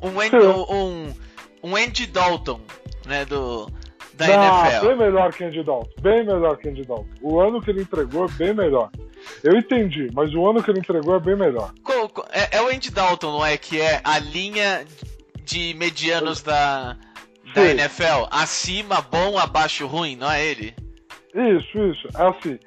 Um, 0.00 0.20
Andy, 0.20 0.36
um, 0.36 1.14
um 1.62 1.76
Andy 1.76 2.06
Dalton, 2.06 2.60
né, 3.06 3.24
do, 3.24 3.66
da 4.14 4.26
Não, 4.28 4.66
NFL. 4.66 4.86
Bem 4.86 4.96
melhor 4.96 5.32
que 5.32 5.44
Andy 5.44 5.62
Dalton. 5.62 6.00
Bem 6.00 6.26
melhor 6.26 6.56
que 6.58 6.68
Andy 6.68 6.82
Dalton. 6.82 7.06
O 7.20 7.40
ano 7.40 7.60
que 7.60 7.70
ele 7.70 7.82
entregou 7.82 8.28
bem 8.32 8.54
melhor. 8.54 8.90
Eu 9.46 9.56
entendi, 9.56 10.10
mas 10.12 10.34
o 10.34 10.44
ano 10.44 10.60
que 10.60 10.68
ele 10.68 10.80
entregou 10.80 11.14
é 11.14 11.20
bem 11.20 11.36
melhor. 11.36 11.72
É, 12.32 12.56
é 12.56 12.62
o 12.62 12.66
Andy 12.66 12.90
Dalton, 12.90 13.30
não 13.30 13.46
é? 13.46 13.56
Que 13.56 13.80
é 13.80 14.00
a 14.02 14.18
linha 14.18 14.84
de 15.44 15.72
medianos 15.74 16.42
da, 16.42 16.96
da 17.54 17.64
NFL. 17.64 18.26
Acima, 18.28 19.00
bom, 19.00 19.38
abaixo, 19.38 19.86
ruim, 19.86 20.16
não 20.16 20.28
é 20.28 20.44
ele? 20.44 20.74
Isso, 21.32 21.78
isso. 21.78 22.08
É 22.16 22.28
assim. 22.28 22.58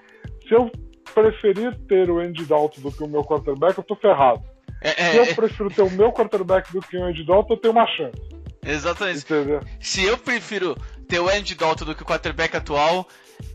Se 0.48 0.54
eu 0.54 0.72
preferir 1.13 1.78
ter 1.89 2.10
o 2.10 2.20
Andy 2.20 2.46
Dalton 2.46 2.80
do 2.80 2.92
que 2.94 3.04
o 3.04 3.10
meu 3.10 3.26
quarterback, 3.26 3.78
eu 3.78 3.84
tô 3.84 3.98
ferrado. 3.98 4.42
É, 4.82 4.89
é, 4.89 5.12
se 5.12 5.18
eu 5.18 5.24
é. 5.24 5.34
prefiro 5.34 5.70
ter 5.70 5.82
o 5.82 5.92
meu 5.92 6.13
quarterback 6.13 6.72
do 6.72 6.80
que 6.80 6.96
o 6.96 7.04
Andy 7.04 7.26
Dalton, 7.26 7.56
eu 7.56 7.58
tenho 7.58 7.74
uma 7.74 7.88
chance. 7.88 8.18
Exatamente. 8.65 9.20
Entendeu? 9.20 9.60
Se 9.82 10.06
eu 10.06 10.18
prefiro 10.18 10.78
ter 11.10 11.20
o 11.20 11.28
Andy 11.28 11.56
Dalton 11.56 11.84
do 11.84 11.94
que 11.94 12.04
o 12.04 12.06
quarterback 12.06 12.56
atual, 12.56 13.06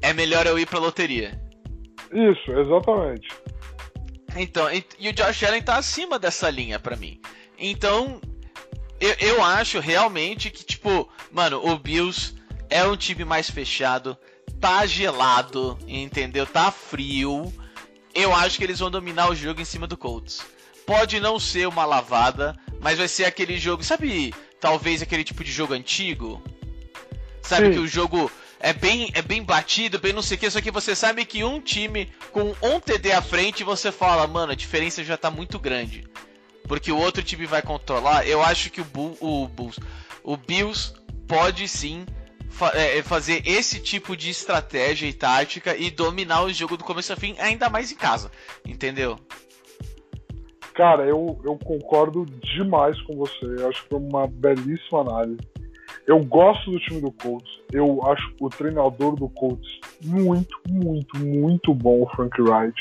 é 0.02 0.12
melhor 0.12 0.46
eu 0.46 0.58
ir 0.58 0.66
pra 0.66 0.78
loteria. 0.78 1.42
Isso, 2.14 2.52
exatamente. 2.52 3.28
Então, 4.36 4.68
e, 4.70 5.08
o 5.08 5.12
Josh 5.12 5.42
Allen 5.42 5.62
tá 5.62 5.76
acima 5.76 6.18
dessa 6.18 6.48
linha 6.48 6.78
para 6.78 6.96
mim. 6.96 7.20
Então, 7.58 8.20
eu, 9.00 9.14
eu 9.18 9.42
acho 9.42 9.80
realmente 9.80 10.50
que, 10.50 10.64
tipo, 10.64 11.08
mano, 11.30 11.60
o 11.64 11.76
Bills 11.78 12.34
é 12.70 12.84
um 12.84 12.96
time 12.96 13.24
mais 13.24 13.50
fechado, 13.50 14.16
tá 14.60 14.86
gelado, 14.86 15.78
entendeu? 15.86 16.46
Tá 16.46 16.70
frio. 16.70 17.52
Eu 18.14 18.32
acho 18.32 18.58
que 18.58 18.64
eles 18.64 18.78
vão 18.78 18.90
dominar 18.90 19.30
o 19.30 19.34
jogo 19.34 19.60
em 19.60 19.64
cima 19.64 19.86
do 19.86 19.96
Colts. 19.96 20.44
Pode 20.86 21.18
não 21.18 21.40
ser 21.40 21.66
uma 21.66 21.84
lavada, 21.84 22.56
mas 22.80 22.98
vai 22.98 23.08
ser 23.08 23.24
aquele 23.24 23.58
jogo, 23.58 23.82
sabe? 23.82 24.32
Talvez 24.60 25.02
aquele 25.02 25.24
tipo 25.24 25.42
de 25.42 25.50
jogo 25.50 25.74
antigo. 25.74 26.42
Sabe 27.42 27.66
Sim. 27.66 27.72
que 27.72 27.78
o 27.78 27.86
jogo 27.86 28.30
é 28.60 28.72
bem, 28.72 29.10
é 29.14 29.22
bem 29.22 29.42
batido, 29.42 29.98
bem 29.98 30.12
não 30.12 30.22
sei 30.22 30.36
o 30.36 30.40
que, 30.40 30.50
só 30.50 30.60
que 30.60 30.70
você 30.70 30.94
sabe 30.94 31.24
que 31.24 31.44
um 31.44 31.60
time 31.60 32.10
com 32.32 32.54
um 32.62 32.80
TD 32.80 33.12
à 33.12 33.22
frente, 33.22 33.64
você 33.64 33.92
fala, 33.92 34.26
mano, 34.26 34.52
a 34.52 34.56
diferença 34.56 35.04
já 35.04 35.16
tá 35.16 35.30
muito 35.30 35.58
grande. 35.58 36.04
Porque 36.66 36.90
o 36.90 36.98
outro 36.98 37.22
time 37.22 37.44
vai 37.46 37.60
controlar. 37.60 38.26
Eu 38.26 38.42
acho 38.42 38.70
que 38.70 38.80
o, 38.80 38.84
Bull, 38.84 39.16
o 39.20 39.46
Bulls, 39.46 39.78
o 40.22 40.36
Bills 40.36 40.94
pode 41.28 41.68
sim 41.68 42.06
fa 42.48 42.72
é, 42.74 43.02
fazer 43.02 43.42
esse 43.46 43.80
tipo 43.80 44.16
de 44.16 44.30
estratégia 44.30 45.06
e 45.06 45.12
tática 45.12 45.76
e 45.76 45.90
dominar 45.90 46.42
o 46.42 46.52
jogo 46.52 46.76
do 46.76 46.84
começo 46.84 47.12
ao 47.12 47.18
fim, 47.18 47.34
ainda 47.38 47.68
mais 47.68 47.92
em 47.92 47.96
casa, 47.96 48.30
entendeu? 48.66 49.18
Cara, 50.74 51.04
eu, 51.04 51.40
eu 51.44 51.56
concordo 51.58 52.24
demais 52.24 53.00
com 53.02 53.16
você. 53.16 53.44
Eu 53.44 53.68
acho 53.68 53.82
que 53.82 53.88
foi 53.90 53.98
uma 53.98 54.26
belíssima 54.26 55.02
análise. 55.02 55.38
Eu 56.06 56.22
gosto 56.22 56.70
do 56.70 56.78
time 56.78 57.00
do 57.00 57.10
Colts. 57.12 57.60
Eu 57.72 58.00
acho 58.06 58.34
o 58.40 58.48
treinador 58.50 59.16
do 59.16 59.28
Colts 59.30 59.80
muito, 60.04 60.60
muito, 60.68 61.18
muito 61.18 61.74
bom, 61.74 62.02
o 62.02 62.08
Frank 62.10 62.40
Wright. 62.40 62.74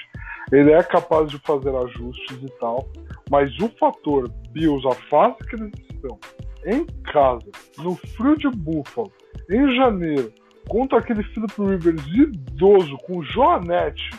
Ele 0.52 0.72
é 0.72 0.84
capaz 0.84 1.30
de 1.30 1.38
fazer 1.40 1.74
ajustes 1.74 2.44
e 2.44 2.50
tal. 2.60 2.88
Mas 3.32 3.58
o 3.60 3.70
fator 3.80 4.30
Bills, 4.52 4.86
a 4.88 4.96
fase 5.10 5.38
que 5.50 5.56
eles 5.56 5.72
estão, 5.90 6.20
em 6.66 6.86
casa, 7.12 7.50
no 7.78 7.96
frio 7.96 8.38
de 8.38 8.50
Buffalo, 8.50 9.12
em 9.50 9.74
janeiro, 9.76 10.32
contra 10.68 11.00
aquele 11.00 11.24
Philip 11.24 11.54
Rivers 11.58 12.06
idoso 12.08 12.98
com 13.06 13.24
Joanete, 13.24 14.10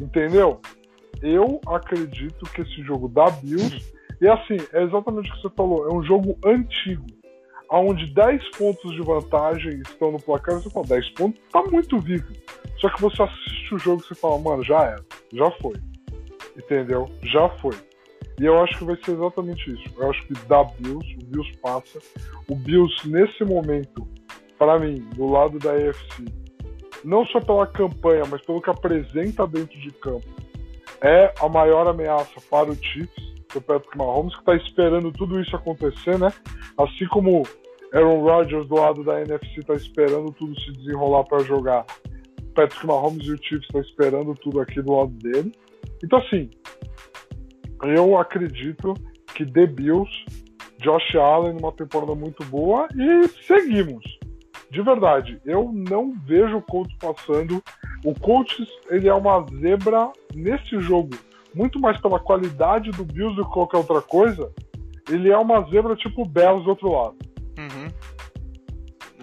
entendeu? 0.00 0.60
Eu 1.22 1.60
acredito 1.66 2.44
que 2.52 2.60
esse 2.60 2.82
jogo 2.82 3.08
dá 3.08 3.30
Bills. 3.30 3.94
E 4.20 4.28
assim, 4.28 4.56
é 4.72 4.82
exatamente 4.82 5.30
o 5.30 5.34
que 5.34 5.42
você 5.42 5.54
falou, 5.56 5.88
é 5.90 5.94
um 5.94 6.02
jogo 6.02 6.38
antigo 6.44 7.04
onde 7.78 8.06
10 8.12 8.50
pontos 8.56 8.92
de 8.92 9.02
vantagem 9.02 9.80
estão 9.80 10.12
no 10.12 10.20
placar, 10.20 10.54
você 10.60 10.70
fala, 10.70 10.86
10 10.86 11.10
pontos 11.10 11.40
tá 11.50 11.62
muito 11.62 11.98
vivo. 11.98 12.32
Só 12.78 12.88
que 12.90 13.00
você 13.00 13.22
assiste 13.22 13.74
o 13.74 13.78
jogo 13.78 14.02
e 14.02 14.06
você 14.06 14.14
fala, 14.14 14.38
mano, 14.38 14.62
já 14.62 14.82
era, 14.82 15.04
já 15.32 15.50
foi. 15.60 15.74
Entendeu? 16.56 17.08
Já 17.22 17.48
foi. 17.58 17.74
E 18.40 18.44
eu 18.44 18.60
acho 18.62 18.78
que 18.78 18.84
vai 18.84 18.96
ser 19.04 19.12
exatamente 19.12 19.70
isso. 19.72 19.84
Eu 19.96 20.10
acho 20.10 20.26
que 20.26 20.34
dá 20.46 20.64
Bills, 20.64 21.16
o 21.22 21.26
Bills 21.26 21.58
passa. 21.58 21.98
O 22.48 22.54
Bills, 22.54 23.08
nesse 23.08 23.44
momento, 23.44 24.06
para 24.58 24.78
mim, 24.78 25.00
do 25.14 25.26
lado 25.26 25.58
da 25.58 25.72
AFC, 25.72 26.24
não 27.04 27.24
só 27.26 27.40
pela 27.40 27.66
campanha, 27.66 28.24
mas 28.28 28.40
pelo 28.42 28.60
que 28.60 28.70
apresenta 28.70 29.46
dentro 29.46 29.78
de 29.78 29.90
campo, 29.92 30.26
é 31.00 31.32
a 31.40 31.48
maior 31.48 31.86
ameaça 31.86 32.40
para 32.50 32.70
o 32.70 32.74
Chiefs 32.74 33.34
do 33.52 33.60
Patrick 33.60 33.96
Mahomes, 33.96 34.34
que 34.34 34.40
está 34.40 34.56
esperando 34.56 35.12
tudo 35.12 35.40
isso 35.40 35.54
acontecer, 35.54 36.18
né? 36.18 36.32
Assim 36.76 37.06
como 37.06 37.44
Aaron 37.94 38.20
Rodgers 38.20 38.66
do 38.68 38.74
lado 38.74 39.04
da 39.04 39.22
NFC 39.22 39.60
está 39.60 39.74
esperando 39.74 40.32
tudo 40.32 40.58
se 40.60 40.72
desenrolar 40.72 41.24
para 41.24 41.44
jogar. 41.44 41.86
Patrick 42.54 42.86
Mahomes 42.86 43.26
e 43.26 43.32
o 43.32 43.36
Chiefs 43.36 43.64
estão 43.64 43.80
esperando 43.80 44.34
tudo 44.34 44.60
aqui 44.60 44.82
do 44.82 44.96
lado 44.96 45.12
dele. 45.12 45.52
Então, 46.02 46.18
assim, 46.18 46.50
eu 47.82 48.18
acredito 48.18 48.94
que 49.34 49.46
The 49.46 49.66
Bills, 49.66 50.10
Josh 50.80 51.14
Allen, 51.16 51.54
numa 51.54 51.72
temporada 51.72 52.14
muito 52.14 52.44
boa 52.44 52.88
e 52.94 53.28
seguimos. 53.46 54.04
De 54.70 54.82
verdade, 54.82 55.40
eu 55.44 55.70
não 55.72 56.14
vejo 56.26 56.56
o 56.56 56.62
Colts 56.62 56.96
passando. 56.98 57.62
O 58.04 58.12
Colts, 58.18 58.66
ele 58.90 59.08
é 59.08 59.14
uma 59.14 59.46
zebra 59.60 60.10
nesse 60.34 60.80
jogo 60.80 61.10
muito 61.54 61.78
mais 61.78 62.00
pela 62.00 62.18
qualidade 62.18 62.90
do 62.90 63.04
Bills 63.04 63.36
do 63.36 63.44
que 63.44 63.52
qualquer 63.52 63.76
outra 63.78 64.02
coisa, 64.02 64.52
ele 65.08 65.30
é 65.30 65.36
uma 65.36 65.62
zebra 65.70 65.94
tipo 65.94 66.22
o 66.22 66.28
Bells 66.28 66.64
do 66.64 66.70
outro 66.70 66.90
lado. 66.90 67.16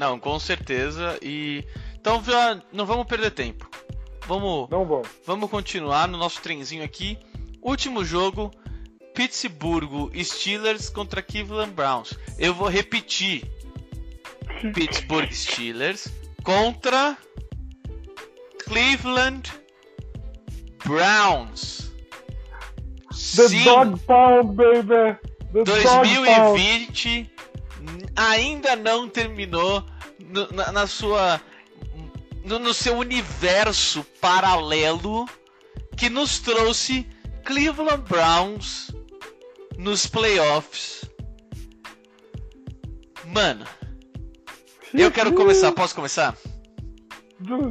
Não, 0.02 0.18
com 0.18 0.40
certeza. 0.40 1.20
E 1.22 1.64
então 1.94 2.24
não 2.74 2.88
vamos 2.88 3.06
perder 3.06 3.30
tempo. 3.30 3.70
Vamos, 4.26 4.68
não 4.68 4.84
vamos. 4.84 5.08
Vamos 5.28 5.48
continuar 5.48 6.08
no 6.08 6.18
nosso 6.18 6.42
trenzinho 6.42 6.84
aqui. 6.84 7.20
Último 7.62 8.04
jogo, 8.04 8.50
Pittsburgh 9.14 10.12
Steelers 10.24 10.90
contra 10.90 11.22
Cleveland 11.22 11.74
Browns. 11.74 12.18
Eu 12.40 12.52
vou 12.56 12.68
repetir. 12.68 13.44
Pittsburgh 14.74 15.32
Steelers 15.32 16.08
contra 16.44 17.16
Cleveland 18.66 19.52
Browns. 20.84 21.92
The 23.36 23.50
Sim. 23.50 23.64
Dog 23.64 24.00
Pound, 24.08 24.56
baby! 24.56 25.16
The 25.54 25.64
2020 25.64 27.32
ainda 28.16 28.76
não 28.76 29.08
terminou 29.08 29.84
no, 30.32 30.48
na, 30.52 30.72
na, 30.72 30.88
sua. 30.88 31.42
No, 32.44 32.58
no 32.58 32.74
seu 32.74 32.98
universo 32.98 34.04
paralelo 34.20 35.28
que 35.96 36.10
nos 36.10 36.40
trouxe 36.40 37.08
Cleveland 37.46 38.04
Browns 38.08 38.92
nos 39.78 40.08
playoffs. 40.08 41.10
Mano, 43.26 43.66
eu 44.94 45.12
quero 45.12 45.34
começar. 45.34 45.72
Posso 45.72 45.96
começar? 45.96 46.36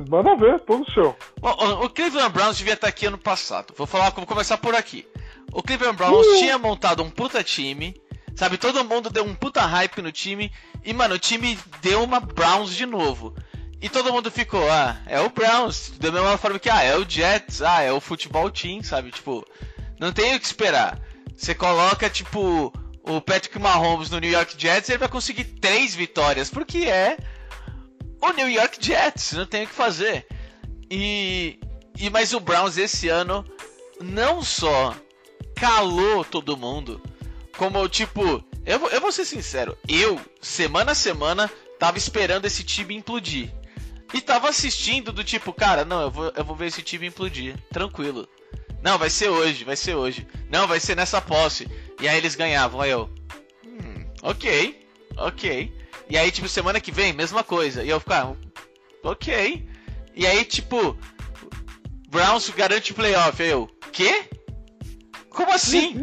Manda 0.08 0.34
ver, 0.36 0.60
todo 0.60 0.90
seu. 0.92 1.16
O, 1.40 1.84
o, 1.84 1.90
Cleveland 1.90 2.32
Browns 2.32 2.58
devia 2.58 2.74
estar 2.74 2.88
aqui 2.88 3.06
ano 3.06 3.18
passado. 3.18 3.72
Vou 3.76 3.86
falar, 3.86 4.10
vou 4.10 4.26
começar 4.26 4.58
por 4.58 4.74
aqui. 4.74 5.06
O 5.52 5.62
Cleveland 5.62 5.96
Browns 5.96 6.26
uh. 6.26 6.38
tinha 6.38 6.58
montado 6.58 7.02
um 7.02 7.10
puta 7.10 7.42
time, 7.44 7.94
sabe? 8.40 8.56
Todo 8.56 8.82
mundo 8.82 9.10
deu 9.10 9.22
um 9.22 9.34
puta 9.34 9.60
hype 9.60 10.00
no 10.00 10.10
time. 10.10 10.50
E, 10.82 10.94
mano, 10.94 11.16
o 11.16 11.18
time 11.18 11.58
deu 11.82 12.02
uma 12.02 12.20
Browns 12.20 12.74
de 12.74 12.86
novo. 12.86 13.34
E 13.82 13.86
todo 13.86 14.10
mundo 14.10 14.30
ficou, 14.30 14.66
ah, 14.70 14.96
é 15.04 15.20
o 15.20 15.28
Browns. 15.28 15.92
Da 15.98 16.10
mesma 16.10 16.38
forma 16.38 16.58
que, 16.58 16.70
ah, 16.70 16.82
é 16.82 16.96
o 16.96 17.06
Jets, 17.06 17.60
ah, 17.60 17.82
é 17.82 17.92
o 17.92 18.00
futebol 18.00 18.50
team, 18.50 18.82
sabe? 18.82 19.10
Tipo, 19.10 19.46
não 19.98 20.10
tem 20.10 20.34
o 20.34 20.40
que 20.40 20.46
esperar. 20.46 20.98
Você 21.36 21.54
coloca, 21.54 22.08
tipo, 22.08 22.72
o 23.02 23.20
Patrick 23.20 23.58
Mahomes 23.58 24.08
no 24.08 24.18
New 24.18 24.30
York 24.30 24.54
Jets, 24.56 24.88
ele 24.88 24.96
vai 24.96 25.08
conseguir 25.08 25.44
três 25.44 25.94
vitórias, 25.94 26.48
porque 26.48 26.84
é 26.84 27.18
o 28.22 28.32
New 28.32 28.48
York 28.48 28.78
Jets, 28.80 29.32
não 29.32 29.44
tem 29.44 29.64
o 29.64 29.66
que 29.66 29.74
fazer. 29.74 30.26
E, 30.90 31.60
e 31.98 32.08
mas 32.08 32.32
o 32.32 32.40
Browns 32.40 32.78
esse 32.78 33.06
ano 33.10 33.44
não 34.00 34.42
só 34.42 34.96
calou 35.54 36.24
todo 36.24 36.56
mundo. 36.56 37.02
Como, 37.60 37.86
tipo, 37.90 38.42
eu, 38.64 38.88
eu 38.88 39.02
vou 39.02 39.12
ser 39.12 39.26
sincero, 39.26 39.76
eu, 39.86 40.18
semana 40.40 40.92
a 40.92 40.94
semana, 40.94 41.46
tava 41.78 41.98
esperando 41.98 42.46
esse 42.46 42.64
time 42.64 42.96
implodir. 42.96 43.52
E 44.14 44.20
tava 44.22 44.48
assistindo 44.48 45.12
do 45.12 45.22
tipo, 45.22 45.52
cara, 45.52 45.84
não, 45.84 46.00
eu 46.00 46.10
vou, 46.10 46.32
eu 46.34 46.42
vou 46.42 46.56
ver 46.56 46.68
esse 46.68 46.80
time 46.80 47.08
implodir, 47.08 47.54
tranquilo. 47.70 48.26
Não, 48.82 48.96
vai 48.96 49.10
ser 49.10 49.28
hoje, 49.28 49.62
vai 49.62 49.76
ser 49.76 49.94
hoje. 49.94 50.26
Não, 50.48 50.66
vai 50.66 50.80
ser 50.80 50.96
nessa 50.96 51.20
posse. 51.20 51.68
E 52.00 52.08
aí 52.08 52.16
eles 52.16 52.34
ganhavam, 52.34 52.80
aí 52.80 52.92
eu. 52.92 53.10
Hum, 53.62 54.06
ok, 54.22 54.88
ok. 55.18 55.74
E 56.08 56.16
aí, 56.16 56.30
tipo, 56.30 56.48
semana 56.48 56.80
que 56.80 56.90
vem, 56.90 57.12
mesma 57.12 57.44
coisa. 57.44 57.84
E 57.84 57.90
eu 57.90 58.00
ficava, 58.00 58.38
ok. 59.02 59.68
E 60.16 60.26
aí, 60.26 60.46
tipo, 60.46 60.96
Browns 62.08 62.48
garante 62.48 62.94
playoff. 62.94 63.42
Aí 63.42 63.50
eu, 63.50 63.68
quê? 63.92 64.30
Como 65.28 65.52
assim? 65.52 65.94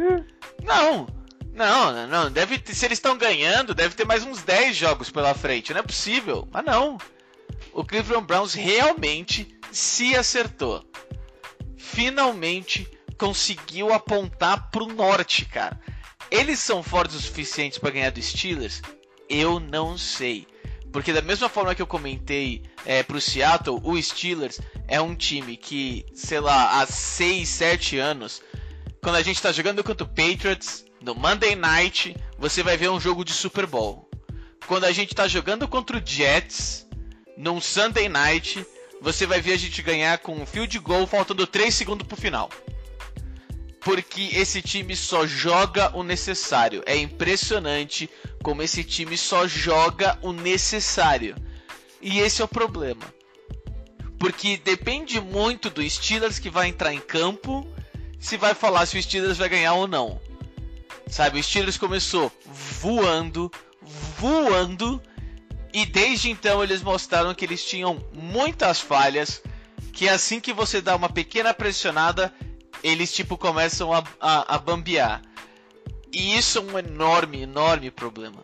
Não. 0.63 1.16
Não, 1.57 2.05
não, 2.05 2.31
deve 2.31 2.59
ter, 2.59 2.75
se 2.75 2.85
eles 2.85 2.99
estão 2.99 3.17
ganhando, 3.17 3.73
deve 3.73 3.95
ter 3.95 4.05
mais 4.05 4.23
uns 4.23 4.43
10 4.43 4.77
jogos 4.77 5.09
pela 5.09 5.33
frente, 5.33 5.73
não 5.73 5.79
é 5.79 5.83
possível. 5.83 6.47
Mas 6.51 6.63
não. 6.63 6.99
O 7.73 7.83
Cleveland 7.83 8.27
Browns 8.27 8.53
realmente 8.53 9.57
se 9.71 10.15
acertou. 10.15 10.85
Finalmente 11.75 12.87
conseguiu 13.17 13.91
apontar 13.91 14.69
pro 14.69 14.85
norte, 14.85 15.45
cara. 15.45 15.81
Eles 16.29 16.59
são 16.59 16.83
fortes 16.83 17.15
o 17.15 17.21
suficiente 17.21 17.79
para 17.79 17.89
ganhar 17.89 18.11
do 18.11 18.21
Steelers? 18.21 18.83
Eu 19.27 19.59
não 19.59 19.97
sei. 19.97 20.45
Porque 20.93 21.11
da 21.11 21.23
mesma 21.23 21.49
forma 21.49 21.73
que 21.73 21.81
eu 21.81 21.87
comentei 21.87 22.61
é, 22.85 23.01
pro 23.01 23.19
Seattle, 23.19 23.81
o 23.83 23.99
Steelers 23.99 24.59
é 24.87 25.01
um 25.01 25.15
time 25.15 25.57
que, 25.57 26.05
sei 26.13 26.39
lá, 26.39 26.79
há 26.79 26.85
6, 26.85 27.49
7 27.49 27.97
anos 27.97 28.43
quando 29.01 29.15
a 29.15 29.23
gente 29.23 29.37
está 29.37 29.51
jogando 29.51 29.83
contra 29.83 30.05
o 30.05 30.07
Patriots 30.07 30.86
no 31.07 31.15
Monday 31.15 31.55
Night, 31.55 32.17
você 32.37 32.61
vai 32.61 32.75
ver 32.75 32.89
um 32.89 32.99
jogo 32.99 33.23
de 33.23 33.31
Super 33.31 33.65
Bowl. 33.65 34.09
Quando 34.67 34.83
a 34.83 34.91
gente 34.91 35.13
está 35.13 35.25
jogando 35.25 35.65
contra 35.65 35.97
o 35.97 36.05
Jets 36.05 36.85
num 37.37 37.61
Sunday 37.61 38.09
Night, 38.09 38.65
você 39.01 39.25
vai 39.25 39.39
ver 39.39 39.53
a 39.53 39.57
gente 39.57 39.81
ganhar 39.81 40.17
com 40.17 40.35
um 40.35 40.45
field 40.45 40.77
goal 40.79 41.07
faltando 41.07 41.47
3 41.47 41.73
segundos 41.73 42.05
pro 42.05 42.17
final. 42.17 42.49
Porque 43.79 44.31
esse 44.33 44.61
time 44.61 44.97
só 44.97 45.25
joga 45.25 45.95
o 45.95 46.03
necessário. 46.03 46.83
É 46.85 46.97
impressionante 46.97 48.09
como 48.43 48.61
esse 48.61 48.83
time 48.83 49.17
só 49.17 49.47
joga 49.47 50.19
o 50.21 50.33
necessário. 50.33 51.37
E 52.01 52.19
esse 52.19 52.41
é 52.41 52.45
o 52.45 52.49
problema. 52.49 53.05
Porque 54.19 54.57
depende 54.57 55.21
muito 55.21 55.69
do 55.69 55.89
Steelers 55.89 56.37
que 56.37 56.49
vai 56.49 56.67
entrar 56.67 56.93
em 56.93 56.99
campo 56.99 57.65
se 58.19 58.35
vai 58.35 58.53
falar 58.53 58.85
se 58.85 58.97
o 58.97 59.01
Steelers 59.01 59.37
vai 59.37 59.47
ganhar 59.47 59.73
ou 59.73 59.87
não. 59.87 60.19
Sabe, 61.09 61.39
o 61.39 61.43
Steelers 61.43 61.77
começou 61.77 62.31
voando, 62.45 63.51
voando, 64.19 65.01
E 65.73 65.85
desde 65.85 66.31
então 66.31 66.63
eles 66.63 66.81
mostraram 66.81 67.33
que 67.35 67.45
eles 67.45 67.63
tinham 67.63 68.03
muitas 68.13 68.79
falhas, 68.79 69.41
que 69.93 70.09
assim 70.09 70.39
que 70.39 70.53
você 70.53 70.81
dá 70.81 70.95
uma 70.95 71.09
pequena 71.09 71.53
pressionada, 71.53 72.33
eles 72.83 73.13
tipo 73.13 73.37
começam 73.37 73.93
a, 73.93 74.03
a, 74.19 74.55
a 74.55 74.57
bambear. 74.57 75.21
E 76.11 76.37
isso 76.37 76.57
é 76.57 76.61
um 76.61 76.79
enorme, 76.79 77.41
enorme 77.41 77.91
problema. 77.91 78.43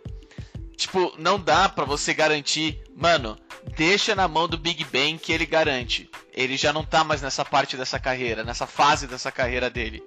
Tipo, 0.75 1.13
não 1.17 1.39
dá 1.39 1.69
para 1.69 1.85
você 1.85 2.13
garantir, 2.13 2.83
mano, 2.95 3.37
deixa 3.75 4.13
na 4.13 4.27
mão 4.27 4.47
do 4.47 4.57
Big 4.57 4.83
Ben 4.85 5.17
que 5.17 5.31
ele 5.31 5.45
garante. 5.45 6.09
Ele 6.33 6.57
já 6.57 6.73
não 6.73 6.83
tá 6.83 7.03
mais 7.03 7.21
nessa 7.21 7.45
parte 7.45 7.77
dessa 7.77 7.99
carreira, 7.99 8.43
nessa 8.43 8.67
fase 8.67 9.07
dessa 9.07 9.31
carreira 9.31 9.69
dele. 9.69 10.03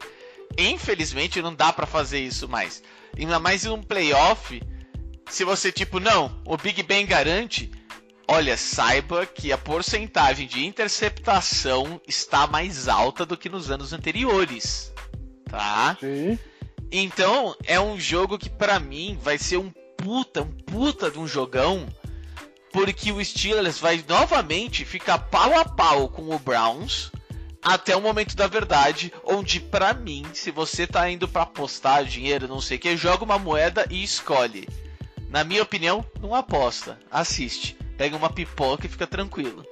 Infelizmente 0.59 1.43
não 1.43 1.55
dá 1.55 1.73
para 1.73 1.87
fazer 1.87 2.21
isso 2.21 2.49
mais. 2.49 2.83
Ainda 3.17 3.39
mais 3.39 3.65
em 3.65 3.71
um 3.71 3.83
playoff, 3.83 4.61
se 5.29 5.45
você 5.45 5.73
tipo, 5.73 6.01
não, 6.01 6.41
o 6.45 6.57
Big 6.57 6.83
Ben 6.83 7.07
garante, 7.07 7.71
olha, 8.29 8.57
saiba 8.57 9.27
que 9.27 9.53
a 9.53 9.59
porcentagem 9.59 10.47
de 10.47 10.65
interceptação 10.65 12.01
está 12.07 12.47
mais 12.47 12.89
alta 12.89 13.25
do 13.25 13.37
que 13.37 13.49
nos 13.49 13.71
anos 13.71 13.93
anteriores. 13.93 14.93
Tá? 15.49 15.97
Sim. 16.01 16.39
Então, 16.91 17.57
é 17.65 17.81
um 17.81 17.99
jogo 17.99 18.39
que 18.39 18.49
para 18.49 18.79
mim 18.79 19.19
vai 19.21 19.39
ser 19.39 19.57
um 19.57 19.71
puta, 19.97 20.43
um 20.43 20.51
puta 20.51 21.11
de 21.11 21.19
um 21.19 21.27
jogão, 21.27 21.87
porque 22.73 23.11
o 23.11 23.25
Steelers 23.25 23.79
vai 23.79 24.05
novamente 24.09 24.85
ficar 24.85 25.19
pau 25.19 25.59
a 25.59 25.65
pau 25.65 26.09
com 26.09 26.35
o 26.35 26.39
Browns 26.39 27.11
até 27.67 27.97
o 27.97 28.01
momento 28.01 28.37
da 28.37 28.47
verdade, 28.47 29.13
onde 29.25 29.59
para 29.59 29.93
mim, 29.93 30.25
se 30.33 30.53
você 30.53 30.87
tá 30.87 31.11
indo 31.11 31.27
para 31.27 31.43
apostar 31.43 32.05
dinheiro, 32.05 32.47
não 32.47 32.61
sei 32.61 32.77
o 32.77 32.81
que, 32.81 32.97
joga 32.97 33.25
uma 33.25 33.41
moeda 33.41 33.85
e 33.91 34.05
escolhe. 34.05 34.69
Na 35.29 35.43
minha 35.43 35.65
opinião, 35.65 36.07
não 36.21 36.33
aposta, 36.33 36.97
assiste, 37.11 37.77
pega 37.99 38.17
uma 38.17 38.31
pipoca 38.31 38.87
e 38.87 38.89
fica 38.89 39.05
tranquilo. 39.05 39.67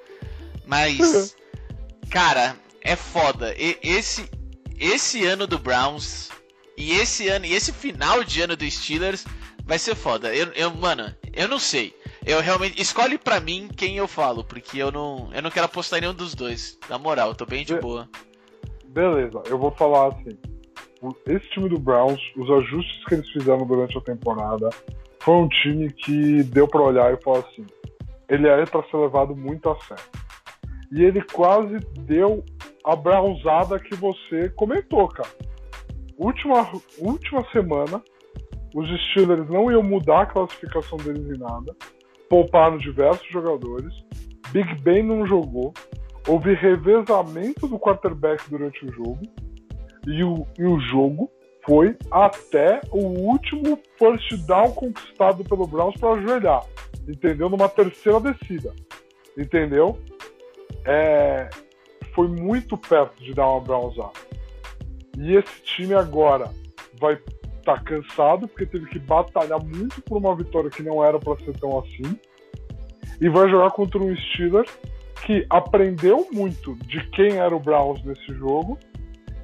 Mas, 0.66 1.36
cara, 2.10 2.56
é 2.80 2.96
foda. 2.96 3.54
E, 3.56 3.78
esse 3.80 4.28
esse 4.76 5.24
ano 5.24 5.46
do 5.46 5.56
Browns 5.56 6.30
e 6.76 6.94
esse 6.94 7.28
ano 7.28 7.46
e 7.46 7.54
esse 7.54 7.72
final 7.72 8.24
de 8.24 8.42
ano 8.42 8.56
do 8.56 8.68
Steelers 8.68 9.24
vai 9.64 9.78
ser 9.78 9.94
foda. 9.94 10.34
Eu, 10.34 10.48
eu, 10.54 10.74
mano, 10.74 11.14
eu 11.36 11.48
não 11.48 11.58
sei. 11.58 11.94
Eu 12.24 12.40
realmente. 12.40 12.80
Escolhe 12.80 13.18
pra 13.18 13.40
mim 13.40 13.68
quem 13.76 13.96
eu 13.96 14.08
falo, 14.08 14.44
porque 14.44 14.78
eu 14.78 14.90
não, 14.90 15.30
eu 15.32 15.42
não 15.42 15.50
quero 15.50 15.66
apostar 15.66 15.98
em 15.98 16.02
nenhum 16.02 16.14
dos 16.14 16.34
dois. 16.34 16.78
Na 16.88 16.98
moral, 16.98 17.28
eu 17.28 17.34
tô 17.34 17.44
bem 17.44 17.64
de 17.64 17.74
Be 17.74 17.80
boa. 17.80 18.08
Beleza, 18.86 19.42
eu 19.46 19.58
vou 19.58 19.70
falar 19.72 20.08
assim. 20.08 20.38
Esse 21.26 21.50
time 21.50 21.68
do 21.68 21.78
Browns, 21.78 22.20
os 22.34 22.50
ajustes 22.50 23.04
que 23.04 23.14
eles 23.14 23.28
fizeram 23.28 23.66
durante 23.66 23.98
a 23.98 24.00
temporada, 24.00 24.70
foi 25.20 25.34
um 25.34 25.48
time 25.48 25.92
que 25.92 26.42
deu 26.44 26.66
pra 26.66 26.80
olhar 26.80 27.12
e 27.12 27.22
falar 27.22 27.40
assim: 27.40 27.66
ele 28.28 28.48
é 28.48 28.64
pra 28.64 28.82
ser 28.84 28.96
levado 28.96 29.36
muito 29.36 29.68
a 29.68 29.78
sério. 29.80 30.04
E 30.92 31.02
ele 31.02 31.20
quase 31.22 31.78
deu 32.00 32.44
a 32.84 32.94
Brownzada 32.94 33.78
que 33.78 33.94
você 33.94 34.48
comentou, 34.50 35.08
cara. 35.08 35.28
Última, 36.16 36.70
última 36.98 37.44
semana, 37.50 38.02
os 38.74 38.88
Steelers 39.08 39.48
não 39.48 39.70
iam 39.70 39.82
mudar 39.82 40.22
a 40.22 40.26
classificação 40.26 40.98
deles 40.98 41.24
em 41.30 41.38
nada, 41.38 41.74
pouparam 42.28 42.76
diversos 42.76 43.26
jogadores, 43.30 43.94
Big 44.50 44.74
Ben 44.82 45.04
não 45.04 45.24
jogou, 45.24 45.72
houve 46.26 46.54
revezamento 46.54 47.68
do 47.68 47.78
quarterback 47.78 48.50
durante 48.50 48.84
o 48.84 48.92
jogo, 48.92 49.20
e 50.06 50.24
o, 50.24 50.44
e 50.58 50.64
o 50.64 50.80
jogo 50.80 51.30
foi 51.64 51.96
até 52.10 52.80
o 52.90 52.98
último 52.98 53.78
first 53.96 54.36
down 54.46 54.72
conquistado 54.72 55.44
pelo 55.44 55.66
Browns 55.66 55.96
para 55.96 56.14
ajoelhar, 56.14 56.64
entendeu? 57.08 57.48
Numa 57.48 57.68
terceira 57.68 58.20
descida, 58.20 58.74
entendeu? 59.38 59.98
É, 60.84 61.48
foi 62.14 62.28
muito 62.28 62.76
perto 62.76 63.22
de 63.22 63.32
dar 63.32 63.48
uma 63.48 63.60
Brownzada. 63.60 64.12
E 65.16 65.36
esse 65.36 65.62
time 65.62 65.94
agora 65.94 66.50
vai 67.00 67.18
tá 67.64 67.78
cansado, 67.78 68.46
porque 68.46 68.66
teve 68.66 68.86
que 68.86 68.98
batalhar 68.98 69.62
muito 69.64 70.00
por 70.02 70.18
uma 70.18 70.36
vitória 70.36 70.70
que 70.70 70.82
não 70.82 71.02
era 71.04 71.18
para 71.18 71.36
ser 71.44 71.58
tão 71.58 71.78
assim. 71.78 72.18
E 73.20 73.28
vai 73.28 73.48
jogar 73.48 73.70
contra 73.70 73.98
um 73.98 74.14
Steelers 74.16 74.70
que 75.24 75.46
aprendeu 75.48 76.28
muito 76.32 76.74
de 76.86 77.02
quem 77.10 77.38
era 77.38 77.54
o 77.54 77.60
Browns 77.60 78.04
nesse 78.04 78.34
jogo 78.34 78.78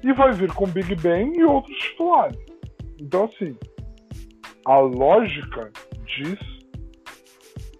e 0.02 0.12
vai 0.12 0.33
vir 0.33 0.52
com 0.52 0.66
Big 0.66 0.94
Ben 0.96 1.33
e 1.37 1.44
outros 1.44 1.76
titulares. 1.78 2.38
Então, 2.98 3.24
assim, 3.24 3.56
a 4.66 4.78
lógica 4.78 5.70
diz 6.04 6.38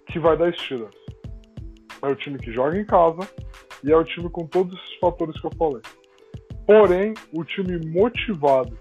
que 0.07 0.19
vai 0.19 0.37
dar 0.37 0.53
Steelers. 0.55 0.97
É 2.03 2.07
o 2.07 2.17
time 2.17 2.39
que 2.39 2.53
joga 2.53 2.79
em 2.79 2.85
casa 2.87 3.29
e 3.85 3.93
é 3.93 3.97
o 3.97 4.05
time 4.05 4.31
com 4.31 4.47
todos 4.47 4.79
esses 4.79 4.99
fatores 4.99 5.39
que 5.41 5.47
eu 5.47 5.53
falei. 5.59 5.83
Porém, 6.67 7.15
o 7.33 7.45
time 7.45 7.79
motivado, 7.87 8.79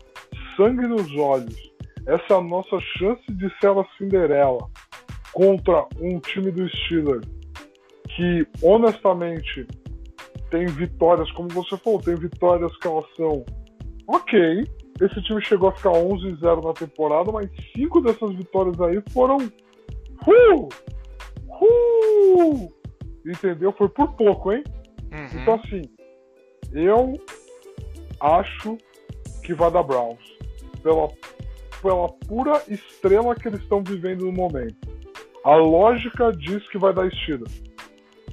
sangue 0.60 0.86
nos 0.88 1.16
olhos, 1.16 1.72
essa 2.06 2.34
é 2.34 2.36
a 2.36 2.42
nossa 2.42 2.78
chance 2.98 3.24
de 3.30 3.50
ser 3.60 3.70
a 3.70 3.86
Cinderela 3.98 4.70
contra 5.32 5.88
um 6.02 6.20
time 6.20 6.52
do 6.52 6.68
Steelers 6.70 7.26
que, 8.16 8.46
honestamente, 8.62 9.66
tem 10.52 10.66
vitórias, 10.66 11.32
como 11.32 11.48
você 11.50 11.78
falou, 11.78 12.02
tem 12.02 12.16
vitórias 12.16 12.76
que 12.78 12.88
elas 12.88 13.06
são 13.16 13.46
ok. 14.08 14.66
Esse 15.00 15.22
time 15.22 15.42
chegou 15.46 15.70
a 15.70 15.72
ficar 15.72 15.92
11-0 15.92 16.64
na 16.66 16.74
temporada, 16.74 17.32
mas 17.32 17.50
cinco 17.74 18.02
dessas 18.02 18.36
vitórias 18.36 18.80
aí 18.82 19.02
foram. 19.14 19.38
Uh! 20.28 20.68
Uh! 21.62 22.74
Entendeu? 23.26 23.72
Foi 23.78 23.88
por 23.88 24.12
pouco, 24.16 24.52
hein? 24.52 24.64
Uhum. 25.14 25.42
Então, 25.42 25.54
assim, 25.64 25.82
eu 26.74 27.14
acho 28.20 28.78
que 29.44 29.54
vai 29.54 29.72
dar 29.72 29.84
Browns. 29.84 30.39
Pela, 30.82 31.08
pela 31.82 32.10
pura 32.28 32.62
estrela 32.68 33.36
que 33.36 33.48
eles 33.48 33.62
estão 33.62 33.84
vivendo 33.84 34.26
no 34.26 34.32
momento. 34.32 34.76
A 35.44 35.56
lógica 35.56 36.32
diz 36.32 36.68
que 36.70 36.78
vai 36.78 36.94
dar 36.94 37.10
Steelers. 37.12 37.64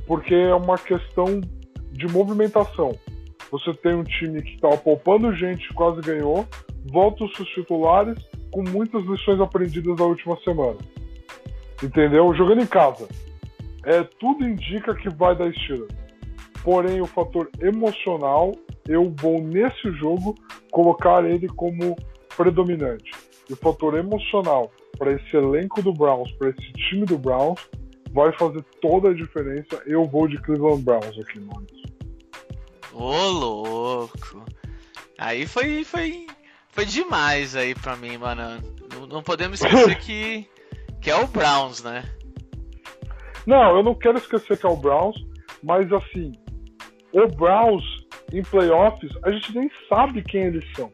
Porque 0.06 0.34
é 0.34 0.54
uma 0.54 0.76
questão 0.76 1.40
de 1.92 2.06
movimentação. 2.08 2.96
Você 3.50 3.72
tem 3.74 3.94
um 3.94 4.04
time 4.04 4.42
que 4.42 4.54
estava 4.54 4.76
poupando 4.76 5.34
gente, 5.34 5.72
quase 5.74 6.00
ganhou, 6.00 6.46
volta 6.90 7.24
os 7.24 7.34
seus 7.36 7.48
titulares 7.50 8.18
com 8.50 8.62
muitas 8.62 9.04
lições 9.04 9.40
aprendidas 9.40 9.96
da 9.96 10.04
última 10.04 10.36
semana. 10.40 10.78
Entendeu? 11.82 12.34
Jogando 12.34 12.62
em 12.62 12.66
casa. 12.66 13.08
É, 13.84 14.02
tudo 14.18 14.46
indica 14.46 14.94
que 14.94 15.08
vai 15.10 15.36
dar 15.36 15.52
Steelers. 15.52 15.94
Porém, 16.64 17.00
o 17.00 17.06
fator 17.06 17.48
emocional, 17.60 18.52
eu 18.88 19.14
vou 19.20 19.40
nesse 19.40 19.90
jogo 19.92 20.34
colocar 20.72 21.24
ele 21.24 21.46
como 21.48 21.96
predominante. 22.36 23.10
E 23.48 23.52
o 23.52 23.56
fator 23.56 23.96
emocional 23.96 24.72
para 24.98 25.12
esse 25.12 25.36
elenco 25.36 25.82
do 25.82 25.92
Browns, 25.92 26.30
para 26.32 26.50
esse 26.50 26.72
time 26.72 27.04
do 27.04 27.18
Browns, 27.18 27.60
vai 28.12 28.32
fazer 28.32 28.62
toda 28.80 29.10
a 29.10 29.14
diferença. 29.14 29.82
Eu 29.86 30.04
vou 30.04 30.26
de 30.26 30.40
Cleveland 30.42 30.82
Browns 30.82 31.18
aqui, 31.18 31.40
mano. 31.40 31.66
Ô, 32.92 33.28
louco. 33.28 34.44
Aí 35.18 35.46
foi, 35.46 35.84
foi, 35.84 36.26
foi 36.70 36.84
demais 36.86 37.54
aí 37.54 37.74
pra 37.74 37.96
mim, 37.96 38.16
mano. 38.16 38.60
Não, 38.92 39.06
não 39.06 39.22
podemos 39.22 39.60
esquecer 39.60 39.98
que, 40.00 40.48
que 41.00 41.10
é 41.10 41.16
o 41.16 41.26
Browns, 41.26 41.82
né? 41.82 42.04
Não, 43.46 43.76
eu 43.76 43.82
não 43.82 43.94
quero 43.94 44.18
esquecer 44.18 44.58
que 44.58 44.66
é 44.66 44.68
o 44.68 44.76
Browns, 44.76 45.16
mas 45.62 45.90
assim, 45.92 46.32
o 47.12 47.26
Browns 47.28 47.84
em 48.32 48.42
playoffs, 48.42 49.10
a 49.22 49.30
gente 49.30 49.56
nem 49.56 49.70
sabe 49.88 50.22
quem 50.22 50.44
eles 50.44 50.64
são. 50.74 50.90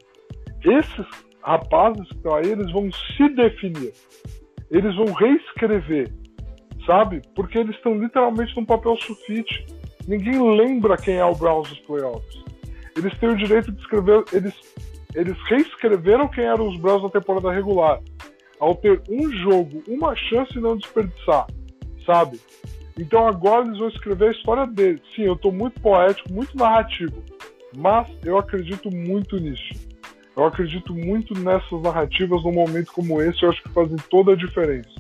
Esses 0.63 1.07
rapazes 1.43 2.09
que 2.09 2.15
estão 2.15 2.35
aí, 2.35 2.51
eles 2.51 2.71
vão 2.73 2.91
se 2.93 3.29
definir. 3.31 3.93
Eles 4.71 4.95
vão 4.97 5.07
reescrever, 5.13 6.13
sabe? 6.87 7.21
Porque 7.35 7.59
eles 7.59 7.77
estão 7.77 7.95
literalmente 7.95 8.57
num 8.57 8.65
papel 8.65 8.97
sulfite. 8.97 9.67
Ninguém 10.07 10.41
lembra 10.57 10.97
quem 10.97 11.17
é 11.17 11.25
o 11.25 11.35
Browns 11.35 11.69
nos 11.71 11.81
playoffs. 11.81 12.43
Eles 12.97 13.17
têm 13.19 13.31
o 13.31 13.37
direito 13.37 13.71
de 13.73 13.81
escrever. 13.81 14.25
Eles, 14.33 14.55
eles 15.15 15.37
reescreveram 15.49 16.29
quem 16.29 16.45
eram 16.45 16.69
os 16.69 16.79
Browns 16.79 17.03
na 17.03 17.11
temporada 17.11 17.53
regular. 17.53 18.01
Ao 18.59 18.75
ter 18.75 19.03
um 19.11 19.31
jogo, 19.31 19.83
uma 19.89 20.15
chance 20.15 20.53
de 20.53 20.61
não 20.61 20.77
desperdiçar, 20.77 21.47
sabe? 22.07 22.41
Então 22.99 23.27
agora 23.27 23.67
eles 23.67 23.79
vão 23.79 23.89
escrever 23.89 24.29
a 24.29 24.33
história 24.33 24.67
deles. 24.67 25.01
Sim, 25.15 25.23
eu 25.23 25.35
estou 25.35 25.53
muito 25.53 25.81
poético, 25.81 26.33
muito 26.33 26.57
narrativo. 26.57 27.23
Mas 27.77 28.07
eu 28.25 28.39
acredito 28.39 28.95
muito 28.95 29.37
nisso. 29.39 29.82
Eu 30.37 30.45
acredito 30.45 30.95
muito 30.95 31.35
nessas 31.35 31.83
narrativas 31.83 32.43
num 32.43 32.53
momento 32.53 32.93
como 32.93 33.21
esse, 33.21 33.43
eu 33.43 33.51
acho 33.51 33.63
que 33.63 33.69
fazem 33.69 33.97
toda 34.11 34.33
a 34.33 34.37
diferença. 34.37 34.91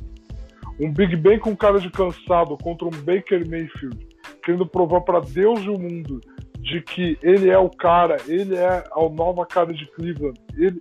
Um 0.78 0.93
Big 0.93 1.16
Ben 1.16 1.39
com 1.39 1.57
cara 1.57 1.78
de 1.78 1.91
cansado 1.91 2.57
contra 2.59 2.87
um 2.87 2.91
Baker 2.91 3.49
Mayfield, 3.49 4.07
querendo 4.45 4.66
provar 4.66 5.01
para 5.03 5.20
Deus 5.20 5.61
e 5.61 5.68
o 5.68 5.78
mundo 5.78 6.20
de 6.59 6.80
que 6.80 7.18
ele 7.22 7.51
é 7.51 7.59
o 7.59 7.70
cara, 7.70 8.18
ele 8.26 8.55
é 8.55 8.85
a 8.93 9.09
nova 9.09 9.45
cara 9.47 9.72
de 9.72 9.87
Cleveland. 9.93 10.39
Ele, 10.57 10.78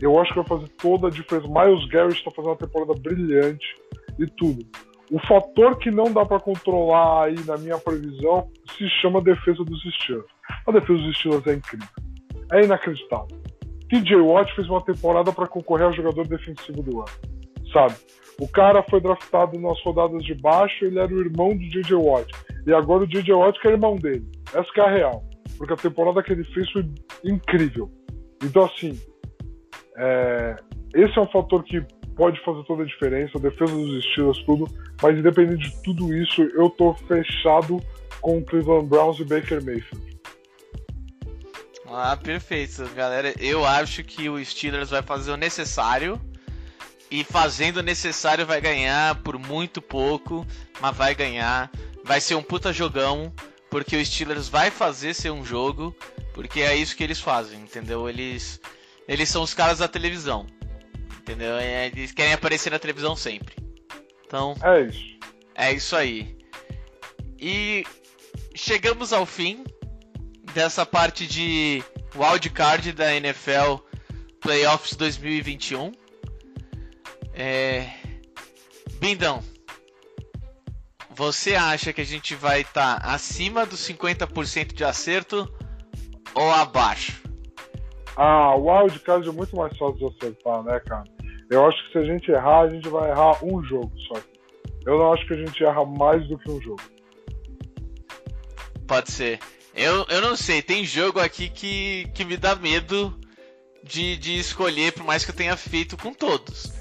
eu 0.00 0.18
acho 0.18 0.32
que 0.32 0.40
vai 0.40 0.46
fazer 0.46 0.68
toda 0.80 1.08
a 1.08 1.10
diferença. 1.10 1.48
Miles 1.48 1.86
Garrett 1.88 2.18
está 2.18 2.30
fazendo 2.30 2.52
uma 2.52 2.56
temporada 2.56 2.94
brilhante 3.00 3.66
e 4.18 4.26
tudo. 4.26 4.64
O 5.10 5.18
fator 5.20 5.78
que 5.78 5.90
não 5.90 6.12
dá 6.12 6.24
para 6.24 6.40
controlar 6.40 7.24
aí 7.24 7.36
na 7.46 7.56
minha 7.56 7.78
previsão 7.78 8.48
se 8.76 8.88
chama 9.00 9.22
defesa 9.22 9.64
dos 9.64 9.80
Steelers. 9.94 10.26
A 10.66 10.72
defesa 10.72 10.98
dos 10.98 11.16
Steelers 11.16 11.46
é 11.46 11.54
incrível. 11.54 11.88
É 12.52 12.64
inacreditável. 12.64 13.38
TJ 13.88 14.16
Watt 14.16 14.54
fez 14.54 14.68
uma 14.68 14.84
temporada 14.84 15.32
para 15.32 15.46
concorrer 15.46 15.86
ao 15.86 15.92
jogador 15.92 16.26
defensivo 16.26 16.82
do 16.82 17.00
ano. 17.00 17.10
Sabe? 17.72 17.94
O 18.40 18.46
cara 18.48 18.82
foi 18.88 19.00
draftado 19.00 19.58
nas 19.58 19.82
rodadas 19.82 20.22
de 20.24 20.34
baixo, 20.34 20.84
ele 20.84 20.98
era 20.98 21.12
o 21.12 21.20
irmão 21.20 21.50
do 21.50 21.68
DJ 21.68 21.96
Watt. 21.96 22.30
E 22.66 22.72
agora 22.72 23.04
o 23.04 23.06
DJ 23.06 23.34
Watt 23.34 23.60
que 23.60 23.68
é 23.68 23.72
irmão 23.72 23.96
dele. 23.96 24.24
Essa 24.54 24.70
que 24.72 24.80
é 24.80 24.84
a 24.84 24.90
real. 24.90 25.24
Porque 25.56 25.72
a 25.72 25.76
temporada 25.76 26.22
que 26.22 26.32
ele 26.32 26.44
fez 26.44 26.70
foi 26.70 26.84
incrível. 27.24 27.90
Então, 28.44 28.64
assim, 28.64 28.92
é... 29.96 30.56
esse 30.94 31.18
é 31.18 31.22
um 31.22 31.28
fator 31.28 31.64
que 31.64 31.84
pode 32.14 32.38
fazer 32.44 32.62
toda 32.64 32.82
a 32.82 32.86
diferença, 32.86 33.38
a 33.38 33.40
defesa 33.40 33.74
dos 33.74 34.04
estilos, 34.04 34.42
tudo. 34.44 34.66
Mas 35.02 35.16
independente 35.16 35.70
de 35.70 35.82
tudo 35.82 36.14
isso, 36.14 36.42
eu 36.42 36.68
tô 36.70 36.94
fechado 36.94 37.78
com 38.20 38.38
o 38.38 38.44
Cleveland 38.44 38.88
Browns 38.88 39.18
e 39.20 39.24
Baker 39.24 39.64
Mayfield. 39.64 40.17
Ah, 41.90 42.16
perfeito, 42.16 42.86
galera. 42.94 43.34
Eu 43.38 43.64
acho 43.64 44.04
que 44.04 44.28
o 44.28 44.42
Steelers 44.44 44.90
vai 44.90 45.02
fazer 45.02 45.30
o 45.30 45.36
necessário 45.36 46.20
e 47.10 47.24
fazendo 47.24 47.78
o 47.78 47.82
necessário 47.82 48.46
vai 48.46 48.60
ganhar 48.60 49.14
por 49.22 49.38
muito 49.38 49.80
pouco, 49.80 50.46
mas 50.80 50.96
vai 50.96 51.14
ganhar. 51.14 51.70
Vai 52.04 52.20
ser 52.20 52.34
um 52.34 52.42
puta 52.42 52.72
jogão, 52.72 53.32
porque 53.70 53.96
o 53.96 54.04
Steelers 54.04 54.48
vai 54.48 54.70
fazer 54.70 55.14
ser 55.14 55.30
um 55.30 55.44
jogo, 55.44 55.96
porque 56.34 56.60
é 56.60 56.76
isso 56.76 56.96
que 56.96 57.02
eles 57.02 57.20
fazem, 57.20 57.60
entendeu? 57.60 58.08
Eles 58.08 58.60
eles 59.06 59.28
são 59.30 59.42
os 59.42 59.54
caras 59.54 59.78
da 59.78 59.88
televisão. 59.88 60.46
Entendeu? 61.20 61.56
É, 61.56 61.86
eles 61.86 62.12
querem 62.12 62.32
aparecer 62.32 62.70
na 62.70 62.78
televisão 62.78 63.16
sempre. 63.16 63.56
Então, 64.26 64.54
é 64.62 64.82
isso. 64.82 65.18
É 65.54 65.72
isso 65.72 65.96
aí. 65.96 66.36
E 67.38 67.84
chegamos 68.54 69.12
ao 69.12 69.24
fim 69.24 69.64
dessa 70.58 70.84
parte 70.84 71.24
de 71.24 71.84
wildcard 72.16 72.90
da 72.90 73.14
NFL 73.14 73.76
Playoffs 74.40 74.96
2021. 74.96 75.92
É... 77.32 77.86
Bindão, 78.98 79.40
você 81.10 81.54
acha 81.54 81.92
que 81.92 82.00
a 82.00 82.04
gente 82.04 82.34
vai 82.34 82.62
estar 82.62 82.98
tá 82.98 83.14
acima 83.14 83.64
dos 83.64 83.88
50% 83.88 84.74
de 84.74 84.82
acerto 84.82 85.48
ou 86.34 86.50
abaixo? 86.50 87.22
Ah, 88.16 88.56
o 88.56 88.68
wildcard 88.68 89.28
é 89.28 89.32
muito 89.32 89.54
mais 89.54 89.78
fácil 89.78 89.96
de 89.96 90.06
acertar, 90.06 90.64
né, 90.64 90.80
cara? 90.80 91.04
Eu 91.48 91.68
acho 91.68 91.86
que 91.86 91.92
se 91.92 91.98
a 91.98 92.04
gente 92.04 92.32
errar, 92.32 92.62
a 92.62 92.68
gente 92.68 92.88
vai 92.88 93.08
errar 93.10 93.44
um 93.44 93.62
jogo 93.62 93.92
só. 94.08 94.20
Eu 94.84 94.98
não 94.98 95.12
acho 95.12 95.24
que 95.24 95.34
a 95.34 95.36
gente 95.36 95.62
erra 95.62 95.84
mais 95.84 96.26
do 96.26 96.36
que 96.36 96.50
um 96.50 96.60
jogo. 96.60 96.82
Pode 98.88 99.12
ser. 99.12 99.38
Eu, 99.78 100.04
eu 100.08 100.20
não 100.20 100.34
sei, 100.34 100.60
tem 100.60 100.84
jogo 100.84 101.20
aqui 101.20 101.48
que, 101.48 102.08
que 102.12 102.24
me 102.24 102.36
dá 102.36 102.56
medo 102.56 103.16
de, 103.84 104.16
de 104.16 104.36
escolher, 104.36 104.92
por 104.92 105.04
mais 105.04 105.24
que 105.24 105.30
eu 105.30 105.36
tenha 105.36 105.56
feito 105.56 105.96
com 105.96 106.12
todos. 106.12 106.72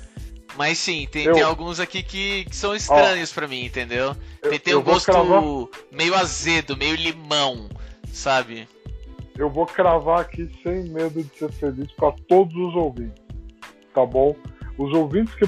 Mas 0.58 0.80
sim, 0.80 1.08
tem, 1.12 1.26
eu... 1.26 1.36
tem 1.36 1.44
alguns 1.44 1.80
aqui 1.80 2.02
que, 2.02 2.46
que 2.46 2.56
são 2.56 2.76
estranhos 2.76 3.32
para 3.32 3.48
mim, 3.48 3.66
entendeu? 3.66 4.16
Eu, 4.42 4.50
tem, 4.50 4.60
tem 4.60 4.76
um 4.76 4.82
gosto 4.82 5.12
cravar... 5.12 5.44
meio 5.92 6.16
azedo, 6.16 6.76
meio 6.76 6.96
limão, 6.96 7.70
sabe? 8.12 8.68
Eu 9.38 9.52
vou 9.52 9.68
cravar 9.68 10.22
aqui 10.22 10.50
sem 10.64 10.90
medo 10.90 11.24
de 11.24 11.38
ser 11.38 11.52
feliz 11.52 11.92
para 11.92 12.12
todos 12.28 12.56
os 12.56 12.74
ouvintes, 12.76 13.24
tá 13.94 14.04
bom? 14.08 14.36
Os 14.76 14.92
ouvintes 14.96 15.36
que 15.36 15.46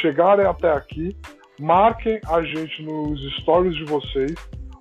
chegarem 0.00 0.46
até 0.46 0.72
aqui, 0.72 1.14
marquem 1.60 2.18
a 2.26 2.40
gente 2.40 2.82
nos 2.82 3.20
stories 3.40 3.76
de 3.76 3.84
vocês 3.84 4.34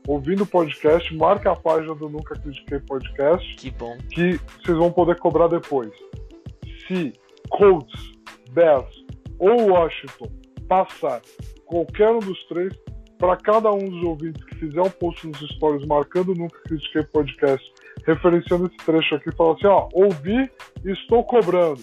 ouvindo 0.08 0.44
o 0.44 0.48
podcast, 0.48 1.16
marque 1.16 1.48
a 1.48 1.56
página 1.56 1.96
do 1.96 2.10
Nunca 2.10 2.36
Critiquei 2.36 2.80
Podcast. 2.80 3.56
Que 3.56 3.72
bom. 3.72 3.98
Que 4.12 4.40
vocês 4.62 4.78
vão 4.78 4.92
poder 4.92 5.18
cobrar 5.20 5.48
depois. 5.48 5.92
Se 6.88 7.14
Colts, 7.50 8.12
Bears 8.52 9.04
ou 9.40 9.70
Washington 9.72 10.28
passar 10.68 11.22
qualquer 11.66 12.10
um 12.10 12.20
dos 12.20 12.44
três, 12.46 12.74
para 13.18 13.38
cada 13.38 13.72
um 13.72 13.90
dos 13.90 14.04
ouvintes 14.04 14.44
que 14.44 14.56
fizer 14.56 14.82
um 14.82 14.90
post 14.90 15.26
nos 15.26 15.40
stories 15.56 15.86
marcando 15.88 16.36
Nunca 16.36 16.60
Critiquei 16.64 17.04
Podcast, 17.04 17.74
referenciando 18.06 18.68
esse 18.68 18.76
trecho 18.86 19.16
aqui, 19.16 19.32
falar 19.34 19.54
assim: 19.54 19.68
ó, 19.68 19.88
ouvi 19.94 20.50
e 20.84 20.92
estou 20.92 21.24
cobrando. 21.24 21.82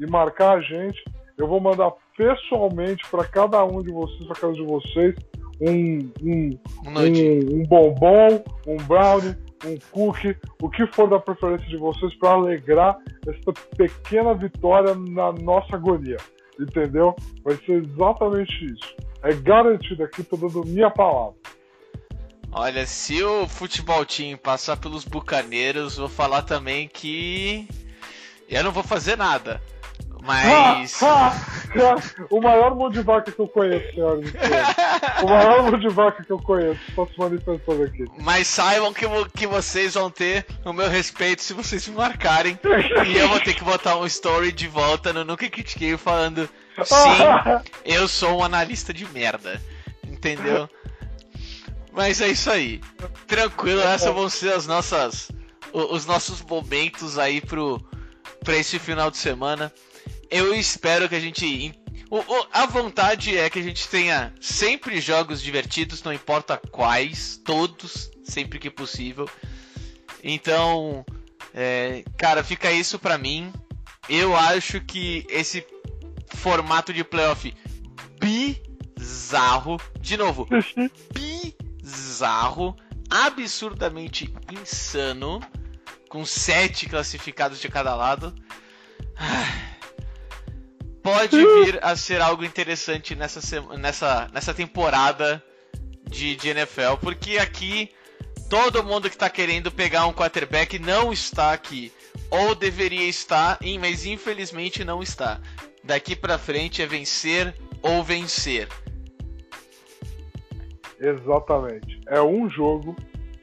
E 0.00 0.06
marcar 0.06 0.58
a 0.58 0.60
gente, 0.60 1.00
eu 1.38 1.46
vou 1.46 1.60
mandar 1.60 1.92
pessoalmente 2.16 3.06
para 3.08 3.24
cada 3.24 3.64
um 3.64 3.80
de 3.82 3.92
vocês, 3.92 4.26
para 4.26 4.36
casa 4.36 4.54
de 4.54 4.64
vocês, 4.64 5.14
um, 5.60 6.10
um, 6.22 6.58
um, 6.86 7.60
um 7.60 7.62
bombom, 7.64 8.42
um 8.66 8.76
brownie, 8.76 9.36
um 9.64 9.78
cookie, 9.90 10.36
o 10.62 10.70
que 10.70 10.86
for 10.88 11.08
da 11.08 11.18
preferência 11.18 11.66
de 11.68 11.76
vocês 11.76 12.14
para 12.18 12.30
alegrar 12.30 12.96
essa 13.26 13.52
pequena 13.76 14.34
vitória 14.34 14.94
na 14.94 15.32
nossa 15.32 15.76
agonia. 15.76 16.16
Entendeu? 16.58 17.14
Vai 17.44 17.56
ser 17.64 17.82
exatamente 17.82 18.66
isso. 18.66 18.96
É 19.22 19.34
garantido 19.34 20.02
aqui, 20.02 20.22
tô 20.22 20.36
dando 20.36 20.64
minha 20.66 20.90
palavra. 20.90 21.34
Olha, 22.52 22.84
se 22.84 23.22
o 23.22 23.46
futebol 23.46 24.04
team 24.04 24.36
passar 24.36 24.76
pelos 24.76 25.04
bucaneiros, 25.04 25.96
vou 25.96 26.08
falar 26.08 26.42
também 26.42 26.88
que 26.88 27.68
eu 28.48 28.64
não 28.64 28.72
vou 28.72 28.82
fazer 28.82 29.16
nada. 29.16 29.60
Mas. 30.22 31.00
o 32.30 32.40
maior 32.40 32.74
vaca 33.02 33.30
que 33.32 33.40
eu 33.40 33.48
conheço, 33.48 33.94
senhoras 33.94 34.32
O 35.22 35.28
maior 35.28 35.62
mão 35.70 35.78
de 35.78 35.88
vaca 35.88 36.22
que 36.22 36.30
eu 36.30 36.38
conheço. 36.38 36.80
Posso 36.94 37.12
manifestar 37.16 37.72
aqui. 37.82 38.04
Mas 38.18 38.46
saibam 38.46 38.92
que, 38.92 39.06
que 39.36 39.46
vocês 39.46 39.94
vão 39.94 40.10
ter 40.10 40.46
o 40.64 40.72
meu 40.72 40.88
respeito 40.88 41.42
se 41.42 41.52
vocês 41.52 41.86
me 41.88 41.96
marcarem. 41.96 42.58
e 43.06 43.16
eu 43.16 43.28
vou 43.28 43.40
ter 43.40 43.54
que 43.54 43.64
botar 43.64 43.96
um 43.96 44.06
story 44.06 44.52
de 44.52 44.68
volta 44.68 45.12
no 45.12 45.24
Nunca 45.24 45.48
Critiquei 45.48 45.96
falando: 45.96 46.48
Sim, 46.84 47.70
eu 47.84 48.06
sou 48.06 48.38
um 48.38 48.44
analista 48.44 48.92
de 48.92 49.06
merda. 49.06 49.60
Entendeu? 50.06 50.68
Mas 51.92 52.20
é 52.20 52.28
isso 52.28 52.50
aí. 52.50 52.80
Tranquilo, 53.26 53.80
essas 53.80 54.12
vão 54.12 54.28
ser 54.28 54.52
as 54.52 54.66
nossas. 54.66 55.30
Os 55.72 56.04
nossos 56.04 56.42
momentos 56.42 57.16
aí 57.16 57.40
pro, 57.40 57.80
pra 58.44 58.56
esse 58.56 58.76
final 58.76 59.08
de 59.08 59.16
semana 59.16 59.72
eu 60.30 60.54
espero 60.54 61.08
que 61.08 61.14
a 61.14 61.20
gente. 61.20 61.74
O, 62.10 62.18
o, 62.18 62.46
a 62.52 62.66
vontade 62.66 63.36
é 63.36 63.48
que 63.48 63.58
a 63.58 63.62
gente 63.62 63.88
tenha 63.88 64.32
sempre 64.40 65.00
jogos 65.00 65.42
divertidos, 65.42 66.02
não 66.02 66.12
importa 66.12 66.60
quais, 66.70 67.40
todos, 67.44 68.10
sempre 68.24 68.58
que 68.58 68.70
possível. 68.70 69.28
Então, 70.22 71.04
é, 71.54 72.04
cara, 72.16 72.42
fica 72.44 72.70
isso 72.70 72.98
pra 72.98 73.18
mim. 73.18 73.52
Eu 74.08 74.34
acho 74.36 74.80
que 74.80 75.24
esse 75.28 75.64
formato 76.34 76.92
de 76.92 77.04
playoff 77.04 77.54
bizarro, 78.18 79.80
de 80.00 80.16
novo, 80.16 80.48
bizarro, 81.12 82.76
absurdamente 83.08 84.32
insano, 84.52 85.40
com 86.08 86.24
sete 86.24 86.88
classificados 86.88 87.60
de 87.60 87.68
cada 87.68 87.94
lado. 87.94 88.34
Ah, 89.16 89.78
pode 91.02 91.36
vir 91.64 91.78
a 91.82 91.96
ser 91.96 92.20
algo 92.20 92.44
interessante 92.44 93.14
nessa, 93.14 93.40
nessa, 93.78 94.28
nessa 94.32 94.54
temporada 94.54 95.42
de, 96.04 96.36
de 96.36 96.48
NFL, 96.48 96.96
porque 97.00 97.38
aqui 97.38 97.90
todo 98.48 98.82
mundo 98.82 99.08
que 99.08 99.14
está 99.14 99.30
querendo 99.30 99.70
pegar 99.70 100.06
um 100.06 100.12
quarterback 100.12 100.78
não 100.78 101.12
está 101.12 101.52
aqui. 101.52 101.92
Ou 102.30 102.54
deveria 102.54 103.08
estar, 103.08 103.58
mas 103.80 104.06
infelizmente 104.06 104.84
não 104.84 105.02
está. 105.02 105.40
Daqui 105.82 106.14
para 106.14 106.38
frente 106.38 106.82
é 106.82 106.86
vencer 106.86 107.54
ou 107.82 108.02
vencer. 108.02 108.68
Exatamente. 111.00 112.00
É 112.08 112.20
um 112.20 112.48
jogo 112.50 112.94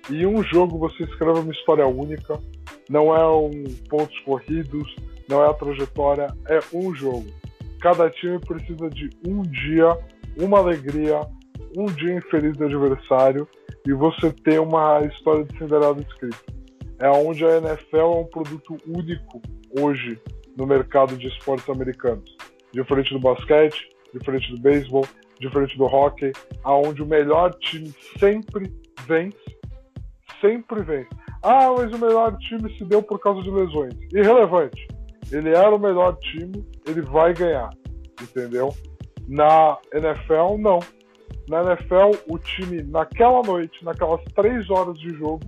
e 0.10 0.26
um 0.26 0.44
jogo 0.44 0.78
você 0.78 1.04
escreve 1.04 1.40
uma 1.40 1.52
história 1.52 1.88
única. 1.88 2.40
Não 2.90 3.16
é 3.16 3.28
um 3.28 3.64
pontos 3.90 4.18
corridos, 4.20 4.96
não 5.28 5.44
é 5.44 5.50
a 5.50 5.54
trajetória, 5.54 6.28
é 6.48 6.60
um 6.74 6.94
jogo. 6.94 7.28
Cada 7.82 8.10
time 8.10 8.40
precisa 8.40 8.90
de 8.90 9.10
um 9.28 9.42
dia, 9.44 9.98
uma 10.38 10.60
alegria, 10.60 11.22
um 11.78 11.86
dia 11.86 12.16
infeliz 12.16 12.58
do 12.58 12.66
adversário 12.66 13.48
e 13.86 13.94
você 13.94 14.32
tem 14.32 14.60
uma 14.60 15.02
história 15.02 15.44
de 15.44 15.58
Cinderela 15.58 16.00
escrita. 16.00 16.38
É 17.00 17.10
onde 17.10 17.46
a 17.46 17.58
NFL 17.58 17.98
é 17.98 18.06
um 18.06 18.26
produto 18.26 18.78
único 18.88 19.42
hoje 19.80 20.20
no 20.58 20.66
mercado 20.66 21.16
de 21.16 21.28
esportes 21.28 21.70
americanos. 21.70 22.36
Diferente 22.74 23.14
do 23.14 23.20
basquete, 23.20 23.88
diferente 24.14 24.52
do 24.52 24.60
beisebol, 24.60 25.06
diferente 25.40 25.78
do 25.78 25.86
hockey, 25.86 26.32
aonde 26.64 27.04
o 27.04 27.06
melhor 27.06 27.54
time 27.60 27.94
sempre 28.20 28.74
vence, 29.06 29.38
sempre 30.42 30.82
vence. 30.82 31.10
Ah, 31.44 31.72
mas 31.78 31.92
o 31.94 32.00
melhor 32.00 32.36
time 32.40 32.76
se 32.78 32.84
deu 32.84 33.02
por 33.04 33.20
causa 33.20 33.42
de 33.44 33.52
lesões. 33.52 33.94
Irrelevante. 34.12 34.88
Ele 35.32 35.50
era 35.50 35.76
o 35.76 35.80
melhor 35.80 36.18
time, 36.20 36.66
ele 36.86 37.02
vai 37.02 37.34
ganhar, 37.34 37.70
entendeu? 38.22 38.76
Na 39.28 39.78
NFL, 39.94 40.58
não. 40.58 40.80
Na 41.50 41.64
NFL, 41.64 42.12
o 42.30 42.38
time, 42.38 42.84
naquela 42.84 43.42
noite, 43.42 43.84
naquelas 43.84 44.22
três 44.36 44.70
horas 44.70 44.98
de 45.00 45.10
jogo, 45.18 45.42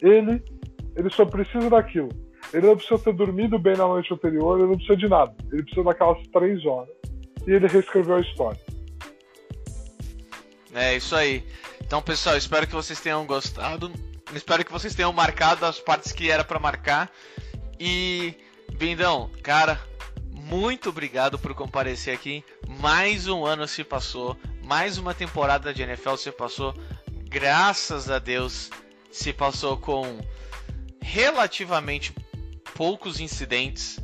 ele, 0.00 0.42
ele 0.96 1.10
só 1.10 1.24
precisa 1.24 1.70
daquilo. 1.70 2.08
Ele 2.52 2.66
não 2.66 2.76
precisa 2.76 2.98
ter 2.98 3.14
dormido 3.14 3.58
bem 3.58 3.76
na 3.76 3.86
noite 3.86 4.12
anterior, 4.12 4.58
ele 4.58 4.68
não 4.68 4.76
precisa 4.76 4.96
de 4.96 5.08
nada. 5.08 5.34
Ele 5.52 5.62
precisa 5.62 5.84
daquelas 5.84 6.26
três 6.28 6.64
horas. 6.66 6.94
E 7.46 7.52
ele 7.52 7.66
reescreveu 7.66 8.16
a 8.16 8.20
história. 8.20 8.60
É 10.74 10.96
isso 10.96 11.14
aí. 11.16 11.44
Então, 11.80 12.02
pessoal, 12.02 12.36
espero 12.36 12.66
que 12.66 12.74
vocês 12.74 13.00
tenham 13.00 13.24
gostado. 13.26 13.90
Espero 14.34 14.64
que 14.64 14.72
vocês 14.72 14.94
tenham 14.94 15.12
marcado 15.12 15.64
as 15.64 15.78
partes 15.78 16.12
que 16.12 16.30
era 16.30 16.44
para 16.44 16.58
marcar. 16.58 17.10
E, 17.78 18.34
Bindão, 18.80 19.28
cara, 19.42 19.78
muito 20.32 20.88
obrigado 20.88 21.38
por 21.38 21.52
comparecer 21.52 22.14
aqui. 22.14 22.42
Mais 22.66 23.28
um 23.28 23.44
ano 23.44 23.68
se 23.68 23.84
passou, 23.84 24.34
mais 24.64 24.96
uma 24.96 25.12
temporada 25.12 25.74
de 25.74 25.82
NFL 25.82 26.16
se 26.16 26.32
passou. 26.32 26.74
Graças 27.28 28.08
a 28.08 28.18
Deus 28.18 28.70
se 29.10 29.34
passou 29.34 29.76
com 29.76 30.18
relativamente 30.98 32.14
poucos 32.74 33.20
incidentes, 33.20 34.00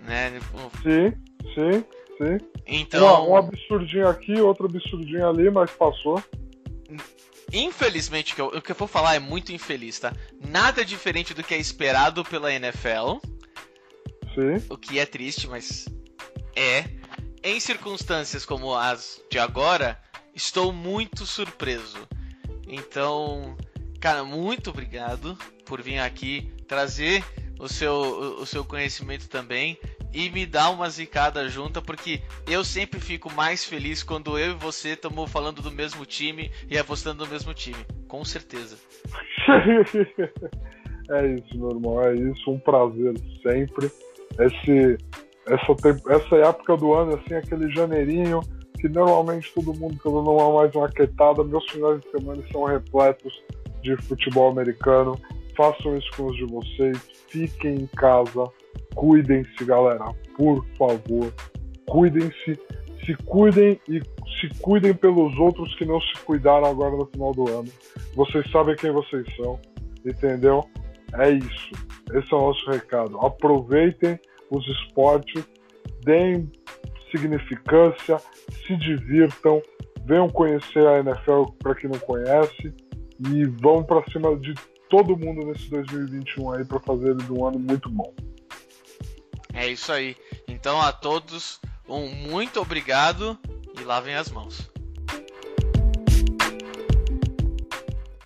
né? 0.00 0.40
Sim, 0.82 1.12
sim, 1.52 1.84
sim. 2.16 2.46
Então, 2.66 3.26
um, 3.28 3.32
um 3.32 3.36
absurdinho 3.36 4.08
aqui, 4.08 4.40
outro 4.40 4.64
absurdinho 4.64 5.28
ali, 5.28 5.50
mas 5.50 5.70
passou. 5.70 6.24
Infelizmente, 7.52 8.32
o 8.32 8.36
que, 8.36 8.40
eu, 8.40 8.46
o 8.46 8.62
que 8.62 8.72
eu 8.72 8.76
vou 8.76 8.88
falar 8.88 9.16
é 9.16 9.20
muito 9.20 9.52
infeliz, 9.52 9.98
tá? 9.98 10.14
Nada 10.48 10.82
diferente 10.82 11.34
do 11.34 11.44
que 11.44 11.52
é 11.52 11.58
esperado 11.58 12.24
pela 12.24 12.50
NFL. 12.50 13.18
Sim. 14.34 14.64
O 14.68 14.76
que 14.76 14.98
é 14.98 15.06
triste, 15.06 15.48
mas 15.48 15.86
é. 16.56 16.84
Em 17.44 17.58
circunstâncias 17.58 18.44
como 18.46 18.74
as 18.74 19.20
de 19.30 19.38
agora, 19.38 20.00
estou 20.34 20.72
muito 20.72 21.26
surpreso. 21.26 22.08
Então, 22.68 23.56
cara, 24.00 24.22
muito 24.24 24.70
obrigado 24.70 25.36
por 25.64 25.82
vir 25.82 25.98
aqui 25.98 26.52
trazer 26.68 27.24
o 27.58 27.68
seu, 27.68 27.94
o, 28.40 28.46
seu 28.46 28.64
conhecimento 28.64 29.28
também 29.28 29.78
e 30.12 30.28
me 30.30 30.44
dar 30.44 30.70
uma 30.70 30.90
zicada 30.90 31.48
junta, 31.48 31.80
porque 31.80 32.20
eu 32.46 32.64
sempre 32.64 33.00
fico 33.00 33.32
mais 33.32 33.64
feliz 33.64 34.02
quando 34.02 34.38
eu 34.38 34.52
e 34.52 34.54
você 34.54 34.90
estamos 34.90 35.30
falando 35.30 35.62
do 35.62 35.70
mesmo 35.70 36.04
time 36.04 36.50
e 36.68 36.76
apostando 36.76 37.24
no 37.24 37.30
mesmo 37.30 37.54
time. 37.54 37.78
Com 38.08 38.24
certeza. 38.24 38.76
é 41.10 41.26
isso, 41.34 41.54
irmão, 41.54 42.02
é 42.02 42.14
isso. 42.14 42.50
Um 42.50 42.58
prazer 42.58 43.14
sempre. 43.42 43.90
Esse, 44.38 44.98
essa, 45.46 46.14
essa 46.14 46.36
época 46.36 46.76
do 46.76 46.94
ano, 46.94 47.14
assim, 47.16 47.34
aquele 47.34 47.70
janeirinho 47.70 48.40
que 48.82 48.88
normalmente 48.88 49.52
todo 49.54 49.78
mundo 49.78 49.96
tá 50.02 50.10
dando 50.10 50.30
uma 50.30 50.52
mais 50.52 50.74
uma 50.74 50.88
quietada. 50.88 51.44
Meus 51.44 51.64
finais 51.70 52.00
de 52.00 52.10
semana 52.10 52.42
são 52.50 52.64
repletos 52.64 53.32
de 53.82 53.96
futebol 54.02 54.50
americano. 54.50 55.16
Façam 55.56 55.96
isso 55.96 56.08
com 56.16 56.26
os 56.26 56.36
de 56.36 56.46
vocês. 56.46 56.98
Fiquem 57.28 57.74
em 57.74 57.86
casa. 57.86 58.48
Cuidem-se, 58.94 59.64
galera. 59.64 60.04
Por 60.36 60.66
favor. 60.76 61.32
Cuidem-se. 61.86 62.58
Se 63.06 63.14
cuidem 63.24 63.80
e 63.88 64.00
se 64.40 64.48
cuidem 64.60 64.94
pelos 64.94 65.36
outros 65.38 65.72
que 65.76 65.84
não 65.84 66.00
se 66.00 66.14
cuidaram 66.24 66.66
agora 66.66 66.96
no 66.96 67.06
final 67.06 67.32
do 67.32 67.48
ano. 67.48 67.68
Vocês 68.14 68.48
sabem 68.50 68.74
quem 68.74 68.90
vocês 68.90 69.24
são. 69.36 69.60
Entendeu? 70.04 70.64
É 71.14 71.30
isso. 71.30 71.70
Esse 72.12 72.32
é 72.32 72.36
o 72.36 72.40
nosso 72.40 72.70
recado. 72.70 73.18
Aproveitem 73.20 74.18
os 74.50 74.66
esportes, 74.68 75.44
deem 76.04 76.50
significância, 77.10 78.18
se 78.66 78.76
divirtam, 78.76 79.62
venham 80.04 80.28
conhecer 80.28 80.86
a 80.86 80.98
NFL 81.00 81.44
para 81.58 81.74
quem 81.74 81.90
não 81.90 81.98
conhece 82.00 82.74
e 83.28 83.44
vão 83.44 83.84
para 83.84 84.02
cima 84.10 84.34
de 84.36 84.54
todo 84.88 85.16
mundo 85.16 85.46
nesse 85.46 85.68
2021 85.70 86.52
aí 86.52 86.64
para 86.64 86.80
fazer 86.80 87.14
de 87.16 87.32
um 87.32 87.46
ano 87.46 87.58
muito 87.58 87.88
bom. 87.90 88.12
É 89.52 89.68
isso 89.68 89.92
aí. 89.92 90.16
Então 90.48 90.80
a 90.80 90.92
todos 90.92 91.60
um 91.88 92.08
muito 92.08 92.60
obrigado 92.60 93.38
e 93.78 93.84
lavem 93.84 94.14
as 94.14 94.30
mãos. 94.30 94.71